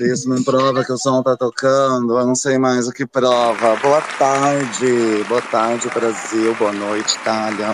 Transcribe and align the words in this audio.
Se 0.00 0.10
isso 0.10 0.30
não 0.30 0.42
prova 0.42 0.82
que 0.82 0.92
o 0.92 0.96
som 0.96 1.22
tá 1.22 1.36
tocando, 1.36 2.18
eu 2.18 2.26
não 2.26 2.34
sei 2.34 2.56
mais 2.56 2.88
o 2.88 2.90
que 2.90 3.04
prova. 3.04 3.76
Boa 3.82 4.00
tarde, 4.18 5.22
boa 5.28 5.42
tarde, 5.42 5.90
Brasil, 5.94 6.54
boa 6.54 6.72
noite, 6.72 7.16
Itália. 7.16 7.66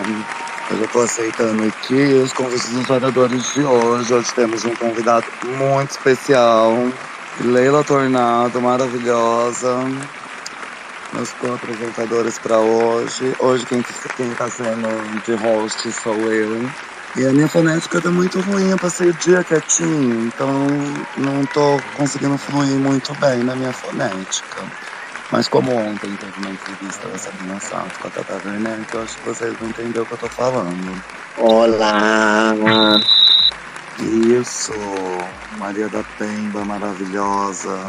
Eu 0.69 0.77
já 0.77 0.87
tô 0.87 0.99
aceitando 0.99 1.63
aqui 1.63 1.95
os 2.21 2.33
convites 2.33 2.69
dos 2.69 2.89
oradores 2.89 3.53
de 3.53 3.63
hoje. 3.63 4.13
Hoje 4.13 4.33
temos 4.35 4.65
um 4.65 4.75
convidado 4.75 5.25
muito 5.57 5.91
especial, 5.91 6.73
Leila 7.45 7.81
Tornado, 7.85 8.61
maravilhosa. 8.61 9.77
Meus 11.13 11.31
co-apresentadores 11.31 12.37
para 12.39 12.59
hoje. 12.59 13.33
Hoje 13.39 13.65
quem, 13.67 13.81
quem 14.17 14.29
tá 14.31 14.49
sendo 14.49 15.23
de 15.25 15.33
host 15.35 15.93
sou 15.93 16.17
eu. 16.29 16.69
E 17.17 17.25
a 17.25 17.33
minha 17.33 17.47
fonética 17.47 17.99
tá 17.99 18.11
muito 18.11 18.39
ruim, 18.41 18.69
eu 18.69 18.77
passei 18.77 19.09
o 19.09 19.13
dia 19.15 19.43
quietinho, 19.43 20.27
então 20.27 20.47
não 21.17 21.43
tô 21.47 21.81
conseguindo 21.95 22.37
fluir 22.37 22.75
muito 22.75 23.11
bem 23.15 23.43
na 23.43 23.55
minha 23.55 23.73
fonética. 23.73 24.61
Mas 25.31 25.47
como 25.47 25.75
ontem 25.75 26.15
teve 26.15 26.33
uma 26.37 26.51
entrevista 26.51 27.07
da 27.07 27.17
Sabrina 27.17 27.59
Santos 27.59 27.97
com 27.97 28.07
a 28.07 28.11
Tata 28.11 28.39
Werneck, 28.45 28.93
eu 28.93 29.01
acho 29.01 29.17
que 29.17 29.29
vocês 29.29 29.57
vão 29.57 29.69
entender 29.69 29.99
o 29.99 30.05
que 30.05 30.11
eu 30.11 30.17
tô 30.19 30.29
falando. 30.29 31.03
Olá! 31.39 32.53
Isso, 33.99 34.73
Maria 35.57 35.89
da 35.89 36.03
Pemba, 36.19 36.63
maravilhosa. 36.65 37.79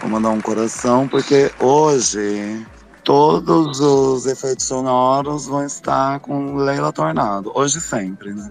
Vou 0.00 0.08
mandar 0.08 0.30
um 0.30 0.40
coração, 0.40 1.06
porque 1.06 1.52
hoje 1.58 2.66
todos 3.04 3.78
os 3.78 4.24
efeitos 4.24 4.64
sonoros 4.64 5.46
vão 5.46 5.66
estar 5.66 6.18
com 6.20 6.56
Leila 6.56 6.90
Tornado. 6.94 7.52
Hoje 7.54 7.78
sempre, 7.78 8.32
né? 8.32 8.50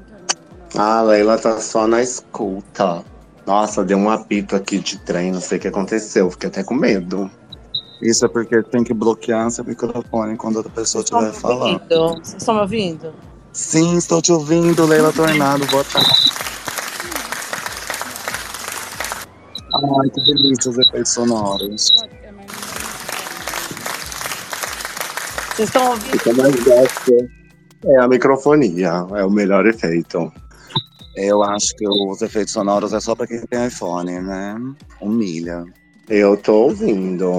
A 0.75 1.01
Leila 1.01 1.37
tá 1.37 1.59
só 1.59 1.87
na 1.87 2.01
escuta. 2.01 3.03
Nossa, 3.45 3.83
deu 3.83 3.97
um 3.97 4.09
apito 4.09 4.55
aqui 4.55 4.79
de 4.79 4.97
trem, 4.99 5.31
não 5.31 5.41
sei 5.41 5.57
o 5.57 5.61
que 5.61 5.67
aconteceu, 5.67 6.29
fiquei 6.29 6.49
até 6.49 6.63
com 6.63 6.75
medo. 6.75 7.29
Isso 8.01 8.25
é 8.25 8.29
porque 8.29 8.61
tem 8.63 8.83
que 8.83 8.93
bloquear 8.93 9.49
seu 9.49 9.65
microfone 9.65 10.37
quando 10.37 10.57
outra 10.57 10.71
pessoa 10.71 11.03
estiver 11.03 11.33
falando. 11.33 11.81
Vocês 11.89 12.35
estão 12.37 12.55
me 12.55 12.61
ouvindo? 12.61 13.13
Sim, 13.51 13.97
estou 13.97 14.21
te 14.21 14.31
ouvindo, 14.31 14.85
Leila 14.85 15.11
Tornado. 15.11 15.65
Boa 15.67 15.83
tarde. 15.83 16.09
Ai, 19.73 20.09
que 20.09 20.23
delícia 20.25 20.71
os 20.71 20.77
efeitos 20.77 21.11
sonoros. 21.11 21.91
Vocês 25.55 25.67
estão 25.67 25.89
ouvindo? 25.89 26.21
Eu 26.25 26.35
mais 26.37 26.55
gosto 26.63 27.39
é 27.85 27.97
a 27.97 28.07
microfonia, 28.07 29.05
é 29.15 29.23
o 29.23 29.29
melhor 29.29 29.65
efeito. 29.65 30.31
Eu 31.21 31.43
acho 31.43 31.75
que 31.75 31.85
os 31.85 32.21
efeitos 32.21 32.53
sonoros 32.53 32.93
é 32.93 32.99
só 33.01 33.13
pra 33.13 33.27
quem 33.27 33.41
tem 33.45 33.67
iPhone, 33.67 34.21
né? 34.21 34.55
Humilha. 35.01 35.65
Eu 36.07 36.37
tô 36.37 36.63
ouvindo. 36.63 37.29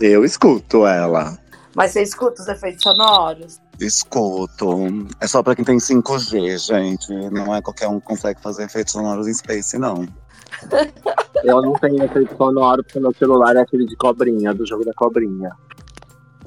Eu 0.00 0.24
escuto 0.24 0.84
ela. 0.84 1.38
Mas 1.76 1.92
você 1.92 2.02
escuta 2.02 2.42
os 2.42 2.48
efeitos 2.48 2.82
sonoros? 2.82 3.60
Escuto. 3.78 4.68
É 5.20 5.28
só 5.28 5.44
pra 5.44 5.54
quem 5.54 5.64
tem 5.64 5.78
5G, 5.78 6.58
gente. 6.58 7.12
Não 7.30 7.54
é 7.54 7.62
qualquer 7.62 7.86
um 7.86 8.00
que 8.00 8.06
consegue 8.06 8.42
fazer 8.42 8.64
efeitos 8.64 8.92
sonoros 8.92 9.28
em 9.28 9.34
Space, 9.34 9.78
não. 9.78 10.08
Eu 11.44 11.62
não 11.62 11.74
tenho 11.74 12.02
efeito 12.02 12.36
sonoro 12.36 12.82
porque 12.82 12.98
meu 12.98 13.14
celular 13.14 13.54
é 13.54 13.60
aquele 13.60 13.86
de 13.86 13.96
cobrinha, 13.96 14.52
do 14.52 14.66
jogo 14.66 14.84
da 14.84 14.92
cobrinha. 14.94 15.50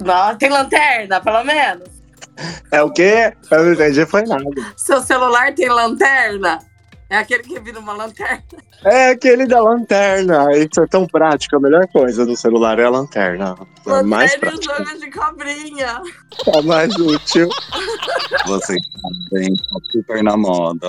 Não, 0.04 0.36
tem 0.36 0.50
lanterna, 0.50 1.20
pelo 1.20 1.44
menos. 1.44 1.97
É 2.70 2.82
o 2.82 2.90
quê? 2.90 3.32
Eu 3.50 3.64
não 3.64 3.72
entendi, 3.72 4.06
foi 4.06 4.22
nada. 4.22 4.44
Seu 4.76 5.00
celular 5.02 5.52
tem 5.54 5.68
lanterna? 5.68 6.58
É 7.10 7.16
aquele 7.16 7.42
que 7.42 7.58
vira 7.58 7.80
uma 7.80 7.94
lanterna. 7.94 8.42
É 8.84 9.10
aquele 9.10 9.46
da 9.46 9.60
lanterna. 9.62 10.54
Isso 10.56 10.80
é 10.80 10.86
tão 10.86 11.06
prático. 11.06 11.56
A 11.56 11.60
melhor 11.60 11.86
coisa 11.88 12.26
do 12.26 12.36
celular 12.36 12.78
é 12.78 12.84
a 12.84 12.90
lanterna. 12.90 13.56
É 13.86 14.02
mais 14.02 14.32
Lanterna 14.32 14.54
e 14.54 14.58
os 14.58 14.66
prático. 14.66 14.90
olhos 14.90 15.00
de 15.00 15.10
cobrinha. 15.10 16.02
É 16.54 16.62
mais 16.62 16.94
útil. 16.96 17.48
Vocês 18.46 18.80
sabem, 19.30 19.54
tá 19.56 19.78
super 19.90 20.22
na 20.22 20.36
moda. 20.36 20.88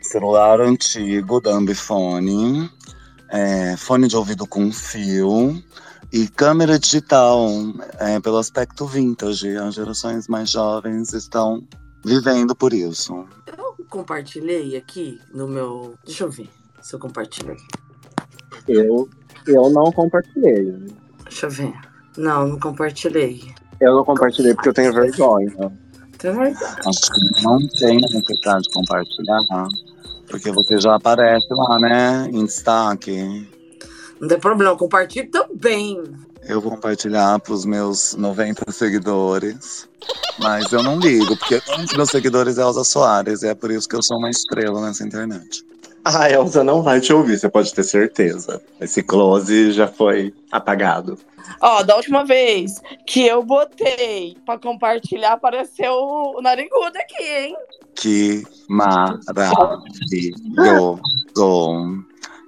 Celular 0.00 0.60
antigo 0.60 1.40
da 1.40 1.52
Ambifone, 1.52 2.68
é, 3.30 3.76
fone 3.76 4.08
de 4.08 4.16
ouvido 4.16 4.46
com 4.46 4.72
fio 4.72 5.62
e 6.12 6.26
câmera 6.28 6.78
digital 6.78 7.48
é, 7.98 8.18
pelo 8.20 8.38
aspecto 8.38 8.86
vintage. 8.86 9.56
As 9.56 9.74
gerações 9.74 10.28
mais 10.28 10.50
jovens 10.50 11.12
estão 11.12 11.62
vivendo 12.04 12.54
por 12.54 12.72
isso. 12.72 13.26
Eu 13.46 13.76
compartilhei 13.88 14.76
aqui 14.76 15.20
no 15.32 15.46
meu. 15.46 15.94
Deixa 16.04 16.24
eu 16.24 16.30
ver 16.30 16.48
se 16.80 16.94
eu 16.94 16.98
compartilhei. 16.98 17.56
Eu, 18.66 19.08
eu 19.46 19.70
não 19.70 19.92
compartilhei. 19.92 20.76
Deixa 21.24 21.46
eu 21.46 21.50
ver. 21.50 21.72
Não, 22.16 22.48
não 22.48 22.58
compartilhei. 22.58 23.54
Eu 23.80 23.94
não 23.94 24.04
compartilhei 24.04 24.54
porque 24.54 24.68
eu 24.68 24.74
tenho 24.74 24.92
vergonha. 24.92 25.72
Tem 26.18 26.32
verdade. 26.32 26.80
Acho 26.86 27.00
que 27.12 27.42
não 27.42 27.58
tem 27.78 27.96
necessidade 27.96 28.64
de 28.64 28.70
compartilhar, 28.74 29.40
porque 30.28 30.50
você 30.50 30.78
já 30.78 30.96
aparece 30.96 31.46
lá, 31.50 31.78
né? 31.78 32.28
Em 32.30 32.44
destaque. 32.44 33.48
Não 34.20 34.28
tem 34.28 34.38
problema, 34.38 34.72
eu 34.72 34.76
compartilho 34.76 35.30
também. 35.30 36.02
Eu 36.42 36.60
vou 36.60 36.72
compartilhar 36.72 37.38
para 37.38 37.52
os 37.52 37.64
meus 37.64 38.14
90 38.14 38.70
seguidores. 38.70 39.88
Mas 40.38 40.72
eu 40.72 40.82
não 40.82 40.98
ligo, 40.98 41.36
porque 41.36 41.60
um 41.76 41.84
dos 41.84 41.94
meus 41.94 42.10
seguidores 42.10 42.58
é 42.58 42.62
Elza 42.62 42.84
Soares, 42.84 43.42
e 43.42 43.48
é 43.48 43.54
por 43.54 43.70
isso 43.70 43.88
que 43.88 43.96
eu 43.96 44.02
sou 44.02 44.18
uma 44.18 44.30
estrela 44.30 44.80
nessa 44.80 45.04
internet. 45.04 45.64
A 46.04 46.30
Elsa 46.30 46.64
não 46.64 46.82
vai 46.82 47.00
te 47.00 47.12
ouvir, 47.12 47.38
você 47.38 47.48
pode 47.48 47.74
ter 47.74 47.82
certeza. 47.82 48.62
Esse 48.80 49.02
close 49.02 49.72
já 49.72 49.86
foi 49.86 50.32
apagado. 50.50 51.18
Ó, 51.60 51.82
da 51.82 51.96
última 51.96 52.24
vez 52.24 52.80
que 53.06 53.26
eu 53.26 53.42
botei 53.42 54.36
pra 54.46 54.58
compartilhar, 54.58 55.32
apareceu 55.32 55.92
o 55.92 56.40
narigudo 56.40 56.96
aqui, 56.96 57.22
hein? 57.22 57.56
Que 57.94 58.46
maravilhoso! 58.68 61.00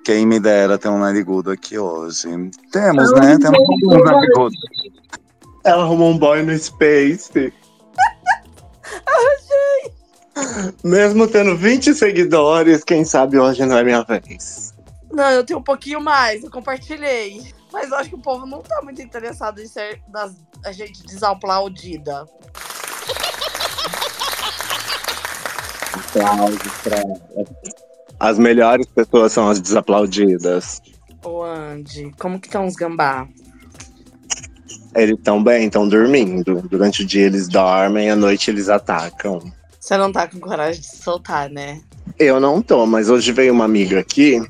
Quem 0.05 0.27
me 0.27 0.41
dera 0.41 0.79
ter 0.79 0.89
um 0.89 0.99
narigudo 0.99 1.51
aqui 1.51 1.79
hoje. 1.79 2.29
Temos, 2.73 3.13
né? 3.13 3.39
Temos 3.39 3.61
um 3.85 4.05
narigudo. 4.05 4.57
Ela 5.65 5.85
arrumou 5.85 6.11
um 6.11 6.19
boy 6.19 6.43
no 6.43 6.59
Space. 6.59 7.31
Mesmo 10.83 11.29
tendo 11.29 11.57
20 11.57 11.95
seguidores, 11.95 12.83
quem 12.83 13.05
sabe 13.05 13.39
hoje 13.39 13.65
não 13.65 13.79
é 13.79 13.85
minha 13.85 14.03
vez. 14.03 14.75
Não, 15.13 15.31
eu 15.31 15.45
tenho 15.45 15.61
um 15.61 15.63
pouquinho 15.63 16.01
mais, 16.01 16.43
eu 16.43 16.51
compartilhei. 16.51 17.53
Mas 17.73 17.91
eu 17.91 17.97
acho 17.97 18.09
que 18.11 18.17
o 18.17 18.21
povo 18.21 18.47
não 18.47 18.61
tá 18.61 18.83
muito 18.83 19.01
interessado 19.01 19.61
em 19.61 19.67
ser 19.67 20.03
das, 20.09 20.35
a 20.65 20.73
gente 20.73 21.03
desaplaudida. 21.05 22.27
Aplausos 25.93 26.73
pra... 26.83 27.03
As 28.23 28.39
melhores 28.39 28.87
pessoas 28.87 29.33
são 29.33 29.49
as 29.49 29.61
desaplaudidas. 29.61 30.81
Ô, 31.25 31.43
Andy, 31.43 32.13
como 32.21 32.39
que 32.39 32.47
estão 32.47 32.69
os 32.69 32.77
gambá? 32.77 33.27
Eles 34.95 35.19
estão 35.19 35.43
bem, 35.43 35.67
estão 35.67 35.89
dormindo. 35.89 36.63
Durante 36.71 37.03
o 37.03 37.05
dia 37.05 37.27
eles 37.27 37.49
dormem, 37.49 38.11
à 38.11 38.15
noite 38.15 38.49
eles 38.49 38.69
atacam. 38.69 39.43
Você 39.81 39.97
não 39.97 40.13
tá 40.13 40.29
com 40.29 40.39
coragem 40.39 40.81
de 40.81 40.87
soltar, 40.87 41.51
né? 41.51 41.81
Eu 42.17 42.39
não 42.39 42.63
tô, 42.63 42.87
mas 42.87 43.11
hoje 43.11 43.33
veio 43.33 43.53
uma 43.53 43.65
amiga 43.65 43.99
aqui, 43.99 44.41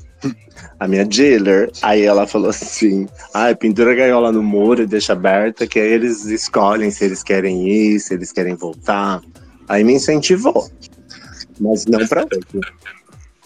a 0.78 0.86
minha 0.86 1.06
dealer, 1.06 1.70
aí 1.80 2.02
ela 2.02 2.26
falou 2.26 2.50
assim: 2.50 3.08
ai, 3.32 3.54
pendura 3.54 3.92
a 3.92 3.94
gaiola 3.94 4.30
no 4.30 4.42
muro 4.42 4.82
e 4.82 4.86
deixa 4.86 5.14
aberta, 5.14 5.66
que 5.66 5.80
aí 5.80 5.92
eles 5.92 6.26
escolhem 6.26 6.90
se 6.90 7.06
eles 7.06 7.22
querem 7.22 7.66
ir, 7.66 8.00
se 8.00 8.12
eles 8.12 8.32
querem 8.32 8.54
voltar. 8.54 9.22
Aí 9.66 9.82
me 9.82 9.94
incentivou. 9.94 10.70
Mas 11.58 11.86
não 11.86 12.06
pra 12.06 12.22
hoje. 12.24 12.60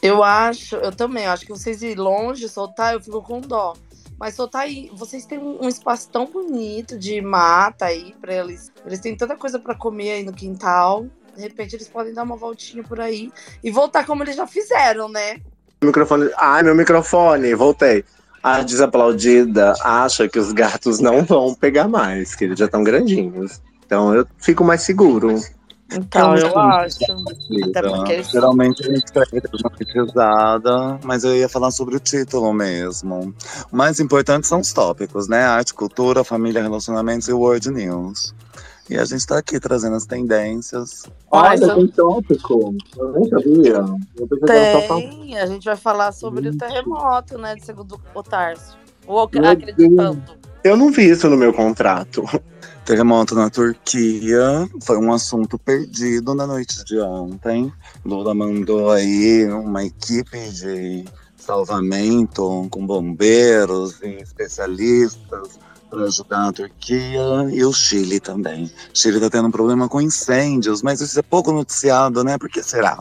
Eu 0.07 0.23
acho, 0.23 0.77
eu 0.77 0.93
também, 0.93 1.27
acho 1.27 1.45
que 1.45 1.53
vocês 1.53 1.83
ir 1.83 1.99
longe, 1.99 2.49
soltar, 2.49 2.95
eu 2.95 3.01
fico 3.01 3.21
com 3.23 3.41
dó. 3.41 3.75
Mas 4.19 4.35
soltar 4.35 4.63
aí, 4.63 4.91
vocês 4.95 5.27
têm 5.27 5.39
um, 5.39 5.69
espaço 5.69 6.09
tão 6.11 6.27
bonito 6.27 6.99
de 6.99 7.21
mata 7.21 7.87
aí 7.87 8.15
pra 8.21 8.35
eles. 8.35 8.73
Eles 8.85 9.01
têm 9.01 9.17
tanta 9.17 9.37
coisa 9.37 9.59
pra 9.59 9.75
comer 9.75 10.13
aí 10.13 10.25
no 10.25 10.33
quintal. 10.33 11.07
De 11.35 11.43
repente 11.43 11.77
eles 11.77 11.89
podem 11.89 12.15
dar 12.15 12.23
uma 12.23 12.37
voltinha 12.37 12.83
por 12.83 12.99
aí 12.99 13.31
e 13.63 13.71
voltar 13.71 14.07
como 14.07 14.23
eles 14.23 14.37
já 14.37 14.47
fizeram, 14.47 15.09
né? 15.09 15.41
Microfone. 15.85 16.31
Ai, 16.39 16.63
meu 16.63 16.75
microfone, 16.75 17.55
voltei. 17.55 18.05
A 18.43 18.63
desaplaudida 18.63 19.75
acha 19.83 20.29
que 20.29 20.39
os 20.39 20.53
gatos 20.53 20.99
não 21.01 21.23
vão 21.25 21.55
pegar 21.55 21.89
mais, 21.89 22.35
que 22.35 22.45
eles 22.45 22.59
já 22.59 22.67
estão 22.67 22.83
grandinhos. 22.83 23.61
Então 23.85 24.15
eu 24.15 24.27
fico 24.39 24.65
mais 24.65 24.83
seguro. 24.83 25.37
Então, 25.93 26.37
eu 26.37 26.49
Então, 26.49 26.59
acho. 26.59 26.99
Até 27.71 27.83
porque 27.83 28.23
são- 28.25 28.33
Geralmente 28.33 28.83
a 28.85 28.91
gente 28.91 29.05
escreve 29.05 29.43
uma 29.63 29.71
pesquisada, 29.71 30.99
mas 31.05 31.23
eu 31.25 31.37
ia 31.37 31.49
falar 31.49 31.71
sobre 31.71 31.97
o 31.97 32.01
título 32.01 32.53
mesmo. 32.53 33.33
O 33.71 33.77
mais 33.77 34.01
importante 34.01 34.47
são 34.47 34.61
os 34.61 34.73
tópicos, 34.73 35.29
né? 35.29 35.45
Arte, 35.45 35.73
cultura, 35.75 36.25
família, 36.25 36.61
relacionamentos 36.63 37.29
e 37.29 37.33
world 37.33 37.71
news. 37.71 38.35
E 38.89 38.97
a 38.97 39.05
gente 39.05 39.27
tá 39.27 39.39
aqui 39.39 39.59
trazendo 39.59 39.97
as 39.97 40.07
tendências. 40.07 41.05
Olha, 41.31 41.75
tem 41.75 41.89
tópico. 41.89 42.75
Eu 42.97 43.13
nem 43.13 43.29
sabia. 43.29 43.85
Eu 44.17 44.29
Tem, 44.47 45.39
a 45.39 45.47
gente 45.47 45.65
vai 45.65 45.77
falar 45.77 46.13
sobre 46.13 46.49
o 46.49 46.57
terremoto, 46.57 47.37
né? 47.39 47.55
De 47.57 47.65
segundo 47.65 48.01
o 48.15 48.23
Tarso. 48.23 48.77
Ou 49.07 49.21
acreditando. 49.21 50.23
Eu 50.67 50.77
não 50.77 50.91
vi 50.91 51.11
isso 51.11 51.31
no 51.31 51.37
meu 51.37 51.53
contrato. 51.53 52.25
Terremoto 52.85 53.37
na 53.37 53.49
Turquia 53.49 54.69
foi 54.83 54.99
um 54.99 55.13
assunto 55.13 55.57
perdido 55.57 56.35
na 56.35 56.45
noite 56.45 56.85
de 56.85 56.99
ontem. 56.99 57.73
Lula 58.05 58.35
mandou 58.35 58.91
aí 58.91 59.45
uma 59.45 59.85
equipe 59.85 60.51
de 60.51 61.05
salvamento 61.37 62.67
com 62.69 62.85
bombeiros 62.85 64.03
e 64.03 64.17
especialistas 64.21 65.57
para 65.89 66.03
ajudar 66.03 66.49
a 66.49 66.53
Turquia 66.53 67.49
e 67.53 67.65
o 67.65 67.73
Chile 67.73 68.19
também. 68.19 68.65
O 68.65 68.71
Chile 68.93 69.19
está 69.19 69.31
tendo 69.31 69.47
um 69.47 69.53
problema 69.53 69.89
com 69.89 70.01
incêndios, 70.01 70.83
mas 70.83 71.01
isso 71.01 71.17
é 71.17 71.23
pouco 71.23 71.53
noticiado, 71.53 72.25
né? 72.25 72.37
Por 72.37 72.49
que 72.49 72.61
será? 72.61 72.99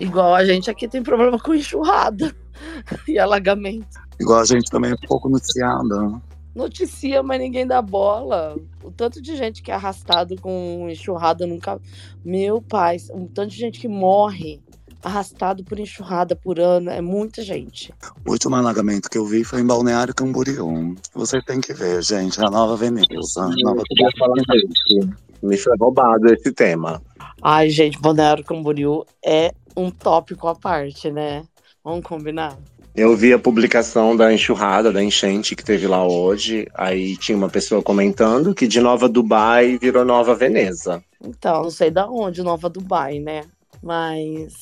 Igual 0.00 0.34
a 0.34 0.44
gente 0.44 0.68
aqui 0.68 0.88
tem 0.88 1.00
problema 1.00 1.38
com 1.38 1.54
enxurrada 1.54 2.34
e 3.06 3.20
alagamento. 3.20 4.02
Igual 4.18 4.40
a 4.40 4.44
gente 4.44 4.68
também 4.68 4.90
é 4.90 5.06
pouco 5.06 5.28
noticiado. 5.28 6.20
Noticia, 6.54 7.22
mas 7.22 7.40
ninguém 7.40 7.66
dá 7.66 7.82
bola. 7.82 8.56
O 8.82 8.90
tanto 8.90 9.20
de 9.20 9.36
gente 9.36 9.62
que 9.62 9.70
é 9.70 9.74
arrastado 9.74 10.36
com 10.40 10.86
enxurrada 10.88 11.46
nunca. 11.46 11.80
Meu 12.24 12.62
pai, 12.62 12.98
um 13.12 13.26
tanto 13.26 13.50
de 13.50 13.56
gente 13.56 13.80
que 13.80 13.88
morre 13.88 14.60
arrastado 15.02 15.62
por 15.64 15.78
enxurrada 15.78 16.34
por 16.34 16.58
ano. 16.58 16.90
É 16.90 17.00
muita 17.00 17.42
gente. 17.42 17.92
O 18.26 18.32
último 18.32 18.56
alagamento 18.56 19.10
que 19.10 19.18
eu 19.18 19.26
vi 19.26 19.44
foi 19.44 19.60
em 19.60 19.66
Balneário 19.66 20.14
Camboriú. 20.14 20.94
Vocês 21.14 21.44
têm 21.44 21.60
que 21.60 21.74
ver, 21.74 22.02
gente. 22.02 22.40
A 22.40 22.50
nova 22.50 22.76
Veneza. 22.76 23.42
a 23.42 23.48
Nova... 23.48 23.80
Eu 23.80 23.84
queria 23.84 24.10
falar 24.18 24.34
disso. 24.34 25.10
Me 25.42 25.56
foi 25.58 25.76
roubado 25.78 26.32
esse 26.32 26.50
tema. 26.52 27.02
Ai, 27.42 27.68
gente, 27.68 28.00
Balneário 28.00 28.44
Camboriú 28.44 29.04
é 29.22 29.52
um 29.76 29.90
tópico 29.90 30.48
à 30.48 30.54
parte, 30.54 31.10
né? 31.10 31.44
Vamos 31.84 32.06
combinar? 32.06 32.56
Eu 32.94 33.16
vi 33.16 33.32
a 33.32 33.38
publicação 33.40 34.16
da 34.16 34.32
enxurrada, 34.32 34.92
da 34.92 35.02
enchente 35.02 35.56
que 35.56 35.64
teve 35.64 35.84
lá 35.88 36.06
hoje. 36.06 36.68
Aí 36.74 37.16
tinha 37.16 37.36
uma 37.36 37.48
pessoa 37.48 37.82
comentando 37.82 38.54
que 38.54 38.68
de 38.68 38.80
Nova 38.80 39.08
Dubai 39.08 39.76
virou 39.78 40.04
Nova 40.04 40.32
Veneza. 40.32 41.02
Então, 41.20 41.64
não 41.64 41.70
sei 41.70 41.90
da 41.90 42.08
onde, 42.08 42.40
Nova 42.40 42.70
Dubai, 42.70 43.18
né? 43.18 43.42
Mas. 43.82 44.54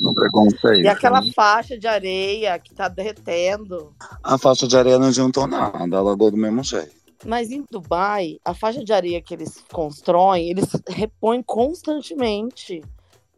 No 0.00 0.12
preconceito. 0.12 0.82
E 0.82 0.88
aquela 0.88 1.22
faixa 1.32 1.78
de 1.78 1.86
areia 1.86 2.58
que 2.58 2.74
tá 2.74 2.88
derretendo. 2.88 3.92
A 4.20 4.36
faixa 4.36 4.66
de 4.66 4.76
areia 4.76 4.98
não 4.98 5.06
adiantou 5.06 5.46
nada, 5.46 5.96
alagou 5.96 6.32
do 6.32 6.36
mesmo 6.36 6.64
jeito. 6.64 6.90
Mas 7.24 7.52
em 7.52 7.64
Dubai, 7.70 8.38
a 8.44 8.52
faixa 8.52 8.82
de 8.82 8.92
areia 8.92 9.22
que 9.22 9.32
eles 9.32 9.62
constroem, 9.70 10.50
eles 10.50 10.66
repõem 10.88 11.40
constantemente. 11.40 12.82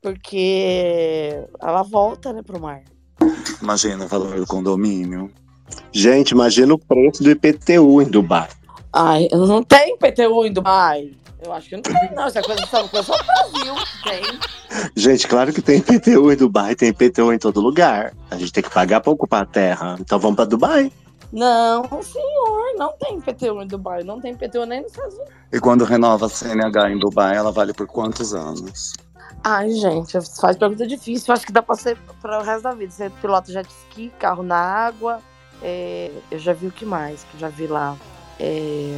Porque 0.01 1.47
ela 1.61 1.83
volta, 1.83 2.33
né, 2.33 2.43
pro 2.43 2.59
mar. 2.59 2.83
Imagina 3.61 4.05
o 4.05 4.09
valor 4.09 4.37
do 4.37 4.47
condomínio. 4.47 5.31
Gente, 5.91 6.31
imagina 6.31 6.75
o 6.75 6.79
preço 6.79 7.23
do 7.23 7.31
IPTU 7.31 8.03
em 8.03 8.07
Dubai. 8.07 8.49
Ai, 8.93 9.29
não 9.33 9.63
tem 9.63 9.97
PTU 9.97 10.45
em 10.45 10.53
Dubai. 10.53 11.13
Eu 11.45 11.53
acho 11.53 11.69
que 11.69 11.77
não 11.77 11.83
tem, 11.83 12.15
não. 12.15 12.27
Essa 12.27 12.43
coisa, 12.43 12.63
essa 12.63 12.89
coisa 12.89 13.03
só 13.03 13.17
no 13.17 13.25
Brasil 13.25 13.75
que 13.75 14.11
tem. 14.11 14.41
Gente, 14.95 15.27
claro 15.27 15.53
que 15.53 15.61
tem 15.61 15.79
IPTU 15.79 16.31
em 16.31 16.37
Dubai, 16.37 16.75
tem 16.75 16.91
IPTU 16.91 17.33
em 17.33 17.39
todo 17.39 17.61
lugar. 17.61 18.15
A 18.31 18.37
gente 18.37 18.53
tem 18.53 18.63
que 18.63 18.71
pagar 18.71 19.01
pra 19.01 19.13
ocupar 19.13 19.43
a 19.43 19.47
terra. 19.47 19.97
Então 19.99 20.19
vamos 20.19 20.37
pra 20.37 20.45
Dubai. 20.45 20.93
Não, 21.33 21.83
senhor, 22.03 22.75
não 22.77 22.93
tem 22.99 23.21
PTU 23.21 23.63
em 23.63 23.67
Dubai. 23.67 24.05
Não 24.05 24.21
tem 24.21 24.35
PTU 24.35 24.67
nem 24.67 24.83
nos 24.83 24.93
Estados 24.93 25.15
Unidos. 25.15 25.33
E 25.53 25.59
quando 25.59 25.85
renova 25.85 26.27
a 26.27 26.29
CNH 26.29 26.91
em 26.91 26.99
Dubai, 26.99 27.37
ela 27.37 27.51
vale 27.51 27.73
por 27.73 27.87
quantos 27.87 28.35
anos? 28.35 28.93
Ai, 29.45 29.71
gente, 29.73 30.19
faz 30.41 30.57
pergunta 30.57 30.87
difícil. 30.87 31.33
Acho 31.35 31.47
que 31.47 31.53
dá 31.53 31.63
pra 31.63 31.75
ser 31.75 31.97
para 32.21 32.41
o 32.41 32.43
resto 32.43 32.63
da 32.63 32.73
vida. 32.73 32.93
Você 32.93 33.11
pilota 33.21 33.53
jet 33.53 33.69
ski, 33.69 34.13
carro 34.19 34.43
na 34.43 34.57
água. 34.57 35.21
é, 35.63 36.11
eu 36.31 36.39
já 36.39 36.53
vi 36.53 36.67
o 36.67 36.73
que 36.73 36.85
mais 36.85 37.25
que 37.25 37.35
eu 37.37 37.41
já 37.41 37.49
vi 37.49 37.67
lá. 37.67 37.97
É, 38.39 38.93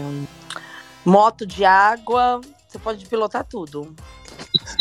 moto 1.04 1.46
de 1.46 1.64
água. 1.64 2.40
Você 2.69 2.78
pode 2.78 3.06
pilotar 3.06 3.44
tudo. 3.44 3.94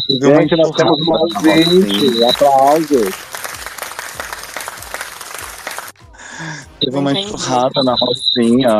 Teve 0.07 0.27
uma 0.27 0.41
Gente, 0.41 0.55
nós 0.55 0.71
temos 0.71 0.99
um 1.01 1.11
na 1.11 1.19
ouvinte. 1.19 2.23
Aplausos. 2.23 3.33
Teve 6.79 6.97
uma 6.97 7.13
enxurrada 7.13 7.81
na 7.83 7.95
Rocinha, 7.95 8.75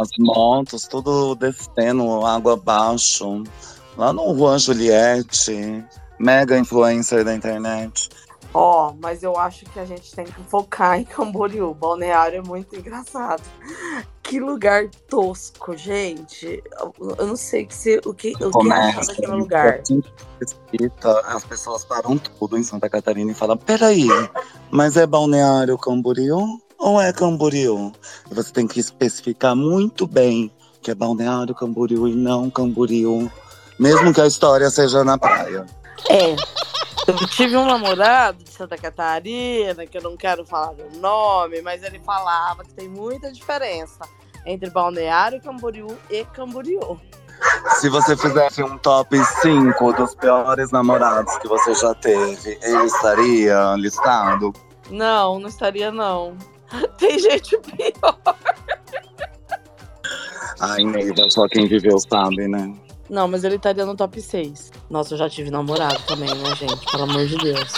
as 0.00 0.08
motos, 0.18 0.88
tudo 0.88 1.36
descendo 1.36 2.26
água 2.26 2.54
abaixo. 2.54 3.44
Lá 3.96 4.12
no 4.12 4.36
Juan 4.36 4.58
Juliette, 4.58 5.84
mega 6.18 6.58
influencer 6.58 7.24
da 7.24 7.34
internet. 7.34 8.08
Ó, 8.54 8.94
mas 9.02 9.22
eu 9.22 9.36
acho 9.38 9.66
que 9.66 9.78
a 9.78 9.84
gente 9.84 10.14
tem 10.14 10.24
que 10.24 10.42
focar 10.44 10.98
em 10.98 11.04
Camboriú. 11.04 11.74
Balneário 11.74 12.38
é 12.38 12.42
muito 12.42 12.74
engraçado. 12.74 13.42
Que 14.22 14.40
lugar 14.40 14.88
tosco, 15.08 15.76
gente. 15.76 16.62
Eu- 16.98 17.26
não 17.26 17.36
sei 17.36 17.64
o 17.64 17.66
que, 17.68 17.74
se, 17.74 18.00
o 18.04 18.14
que, 18.14 18.28
o 18.32 18.38
que 18.38 18.44
achar 18.44 18.50
Comércio. 18.52 19.06
daquele 19.08 19.32
lugar. 19.36 19.82
Que 19.82 20.90
As 21.26 21.44
pessoas 21.44 21.84
param 21.84 22.16
tudo 22.16 22.56
em 22.56 22.62
Santa 22.62 22.88
Catarina 22.88 23.30
e 23.30 23.34
falam: 23.34 23.58
peraí, 23.58 24.08
mas 24.70 24.96
é 24.96 25.06
Balneário 25.06 25.76
Camboriú 25.76 26.58
ou 26.78 27.00
é 27.00 27.12
Camboriú? 27.12 27.92
Você 28.30 28.52
tem 28.52 28.66
que 28.66 28.80
especificar 28.80 29.54
muito 29.54 30.06
bem 30.06 30.50
que 30.80 30.90
é 30.90 30.94
Balneário 30.94 31.54
Camboriú 31.54 32.08
e 32.08 32.14
não 32.14 32.48
Camboriú. 32.48 33.30
Mesmo 33.78 34.14
que 34.14 34.20
a 34.20 34.26
história 34.26 34.70
seja 34.70 35.04
na 35.04 35.18
praia. 35.18 35.66
É. 36.10 36.36
Eu 37.06 37.14
tive 37.28 37.56
um 37.56 37.64
namorado 37.64 38.42
de 38.42 38.50
Santa 38.50 38.76
Catarina, 38.76 39.86
que 39.86 39.96
eu 39.96 40.02
não 40.02 40.16
quero 40.16 40.44
falar 40.44 40.72
o 40.72 40.98
nome, 40.98 41.62
mas 41.62 41.82
ele 41.82 42.00
falava 42.00 42.64
que 42.64 42.74
tem 42.74 42.88
muita 42.88 43.32
diferença 43.32 44.00
entre 44.44 44.70
Balneário 44.70 45.40
Camboriú 45.40 45.96
e 46.10 46.24
Camboriú. 46.24 47.00
Se 47.78 47.88
você 47.88 48.16
fizesse 48.16 48.62
um 48.62 48.78
top 48.78 49.16
5 49.42 49.92
dos 49.92 50.14
piores 50.14 50.70
namorados 50.70 51.36
que 51.38 51.46
você 51.46 51.74
já 51.74 51.94
teve, 51.94 52.58
ele 52.62 52.84
estaria 52.84 53.74
listado? 53.76 54.52
Não, 54.90 55.38
não 55.38 55.48
estaria 55.48 55.90
não. 55.92 56.36
Tem 56.98 57.18
gente 57.18 57.56
pior. 57.58 58.18
Ai, 60.60 60.82
Neiva, 60.84 61.28
só 61.28 61.46
quem 61.48 61.68
viveu 61.68 61.98
sabe, 61.98 62.48
né? 62.48 62.74
Não, 63.08 63.28
mas 63.28 63.44
ele 63.44 63.56
estaria 63.56 63.86
no 63.86 63.94
top 63.94 64.20
6. 64.20 64.72
Nossa, 64.90 65.14
eu 65.14 65.18
já 65.18 65.28
tive 65.28 65.50
namorado 65.50 66.00
também, 66.06 66.34
né, 66.34 66.54
gente? 66.56 66.90
Pelo 66.90 67.04
amor 67.04 67.26
de 67.26 67.36
Deus. 67.36 67.72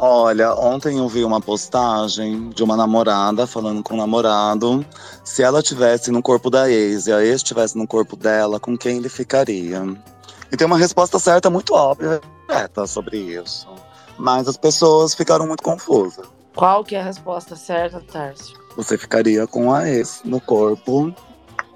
Olha, 0.00 0.54
ontem 0.54 0.98
eu 0.98 1.08
vi 1.08 1.24
uma 1.24 1.40
postagem 1.40 2.50
de 2.50 2.62
uma 2.62 2.76
namorada 2.76 3.48
falando 3.48 3.82
com 3.82 3.94
o 3.94 3.96
namorado 3.96 4.86
se 5.24 5.42
ela 5.42 5.60
tivesse 5.60 6.12
no 6.12 6.22
corpo 6.22 6.48
da 6.48 6.70
ex 6.70 7.08
e 7.08 7.12
a 7.12 7.20
ex 7.20 7.36
estivesse 7.36 7.76
no 7.76 7.86
corpo 7.86 8.14
dela, 8.14 8.60
com 8.60 8.78
quem 8.78 8.98
ele 8.98 9.08
ficaria. 9.08 9.82
E 10.52 10.56
tem 10.56 10.66
uma 10.66 10.78
resposta 10.78 11.18
certa 11.18 11.50
muito 11.50 11.74
óbvia 11.74 12.20
direta 12.48 12.86
sobre 12.86 13.18
isso. 13.18 13.68
Mas 14.16 14.48
as 14.48 14.56
pessoas 14.56 15.14
ficaram 15.14 15.46
muito 15.46 15.62
confusas. 15.62 16.26
Qual 16.54 16.84
que 16.84 16.96
é 16.96 17.00
a 17.00 17.04
resposta 17.04 17.54
certa, 17.54 18.00
Tarso? 18.00 18.54
Você 18.76 18.96
ficaria 18.96 19.46
com 19.46 19.72
a 19.72 19.88
ex 19.88 20.22
no 20.24 20.40
corpo. 20.40 21.12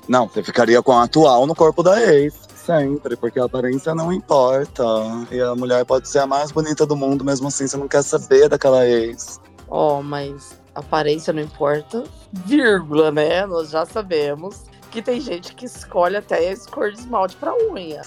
Não, 0.09 0.29
você 0.29 0.43
ficaria 0.43 0.83
com 0.83 0.93
a 0.93 1.05
atual 1.05 1.47
no 1.47 1.55
corpo 1.55 1.83
da 1.83 2.00
ex. 2.00 2.35
Sempre, 2.64 3.16
porque 3.16 3.40
a 3.40 3.45
aparência 3.45 3.95
não 3.95 4.12
importa. 4.12 4.85
E 5.31 5.40
a 5.40 5.54
mulher 5.54 5.85
pode 5.85 6.09
ser 6.09 6.21
a 6.21 6.26
mais 6.26 6.52
bonita 6.52 6.87
do 6.87 6.97
mundo, 6.97 7.25
mesmo 7.25 7.49
assim 7.49 7.66
você 7.66 7.76
não 7.76 7.88
quer 7.88 8.02
saber 8.02 8.49
daquela 8.49 8.87
ex. 8.87 9.40
Ó, 9.69 10.00
mas 10.00 10.61
aparência 10.75 11.33
não 11.33 11.42
importa, 11.42 12.04
vírgula, 12.33 13.11
né? 13.11 13.45
Nós 13.47 13.71
já 13.71 13.85
sabemos 13.85 14.62
que 14.90 15.02
tem 15.02 15.21
gente 15.21 15.54
que 15.54 15.64
escolhe 15.64 16.16
até 16.16 16.52
a 16.52 16.57
cor 16.71 16.92
de 16.92 17.00
esmalte 17.00 17.37
pra 17.37 17.52
unha. 17.73 18.02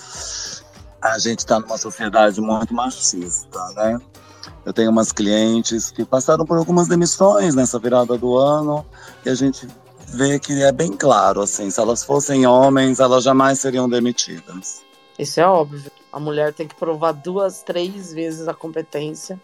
A 1.01 1.19
gente 1.19 1.45
tá 1.45 1.59
numa 1.59 1.77
sociedade 1.77 2.39
muito 2.39 2.73
machista, 2.73 3.59
né? 3.75 3.99
Eu 4.63 4.71
tenho 4.71 4.89
umas 4.89 5.11
clientes 5.11 5.91
que 5.91 6.05
passaram 6.05 6.45
por 6.45 6.57
algumas 6.57 6.87
demissões 6.87 7.55
nessa 7.55 7.77
virada 7.77 8.17
do 8.17 8.37
ano 8.37 8.85
e 9.25 9.29
a 9.29 9.35
gente 9.35 9.67
vê 10.15 10.39
que 10.39 10.63
é 10.63 10.71
bem 10.71 10.91
claro, 10.93 11.41
assim, 11.41 11.69
se 11.69 11.79
elas 11.79 12.03
fossem 12.03 12.45
homens, 12.47 12.99
elas 12.99 13.23
jamais 13.23 13.59
seriam 13.59 13.87
demitidas. 13.89 14.83
Isso 15.17 15.39
é 15.39 15.45
óbvio. 15.45 15.91
A 16.11 16.19
mulher 16.19 16.53
tem 16.53 16.67
que 16.67 16.75
provar 16.75 17.11
duas, 17.13 17.61
três 17.63 18.13
vezes 18.13 18.47
a 18.47 18.53
competência, 18.53 19.39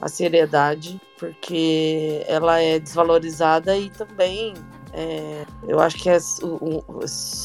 a 0.00 0.08
seriedade, 0.08 1.00
porque 1.18 2.24
ela 2.26 2.60
é 2.60 2.78
desvalorizada 2.78 3.76
e 3.76 3.90
também 3.90 4.54
é, 4.92 5.44
eu 5.66 5.80
acho 5.80 5.96
que 5.96 6.08
é 6.08 6.18
su- 6.20 6.58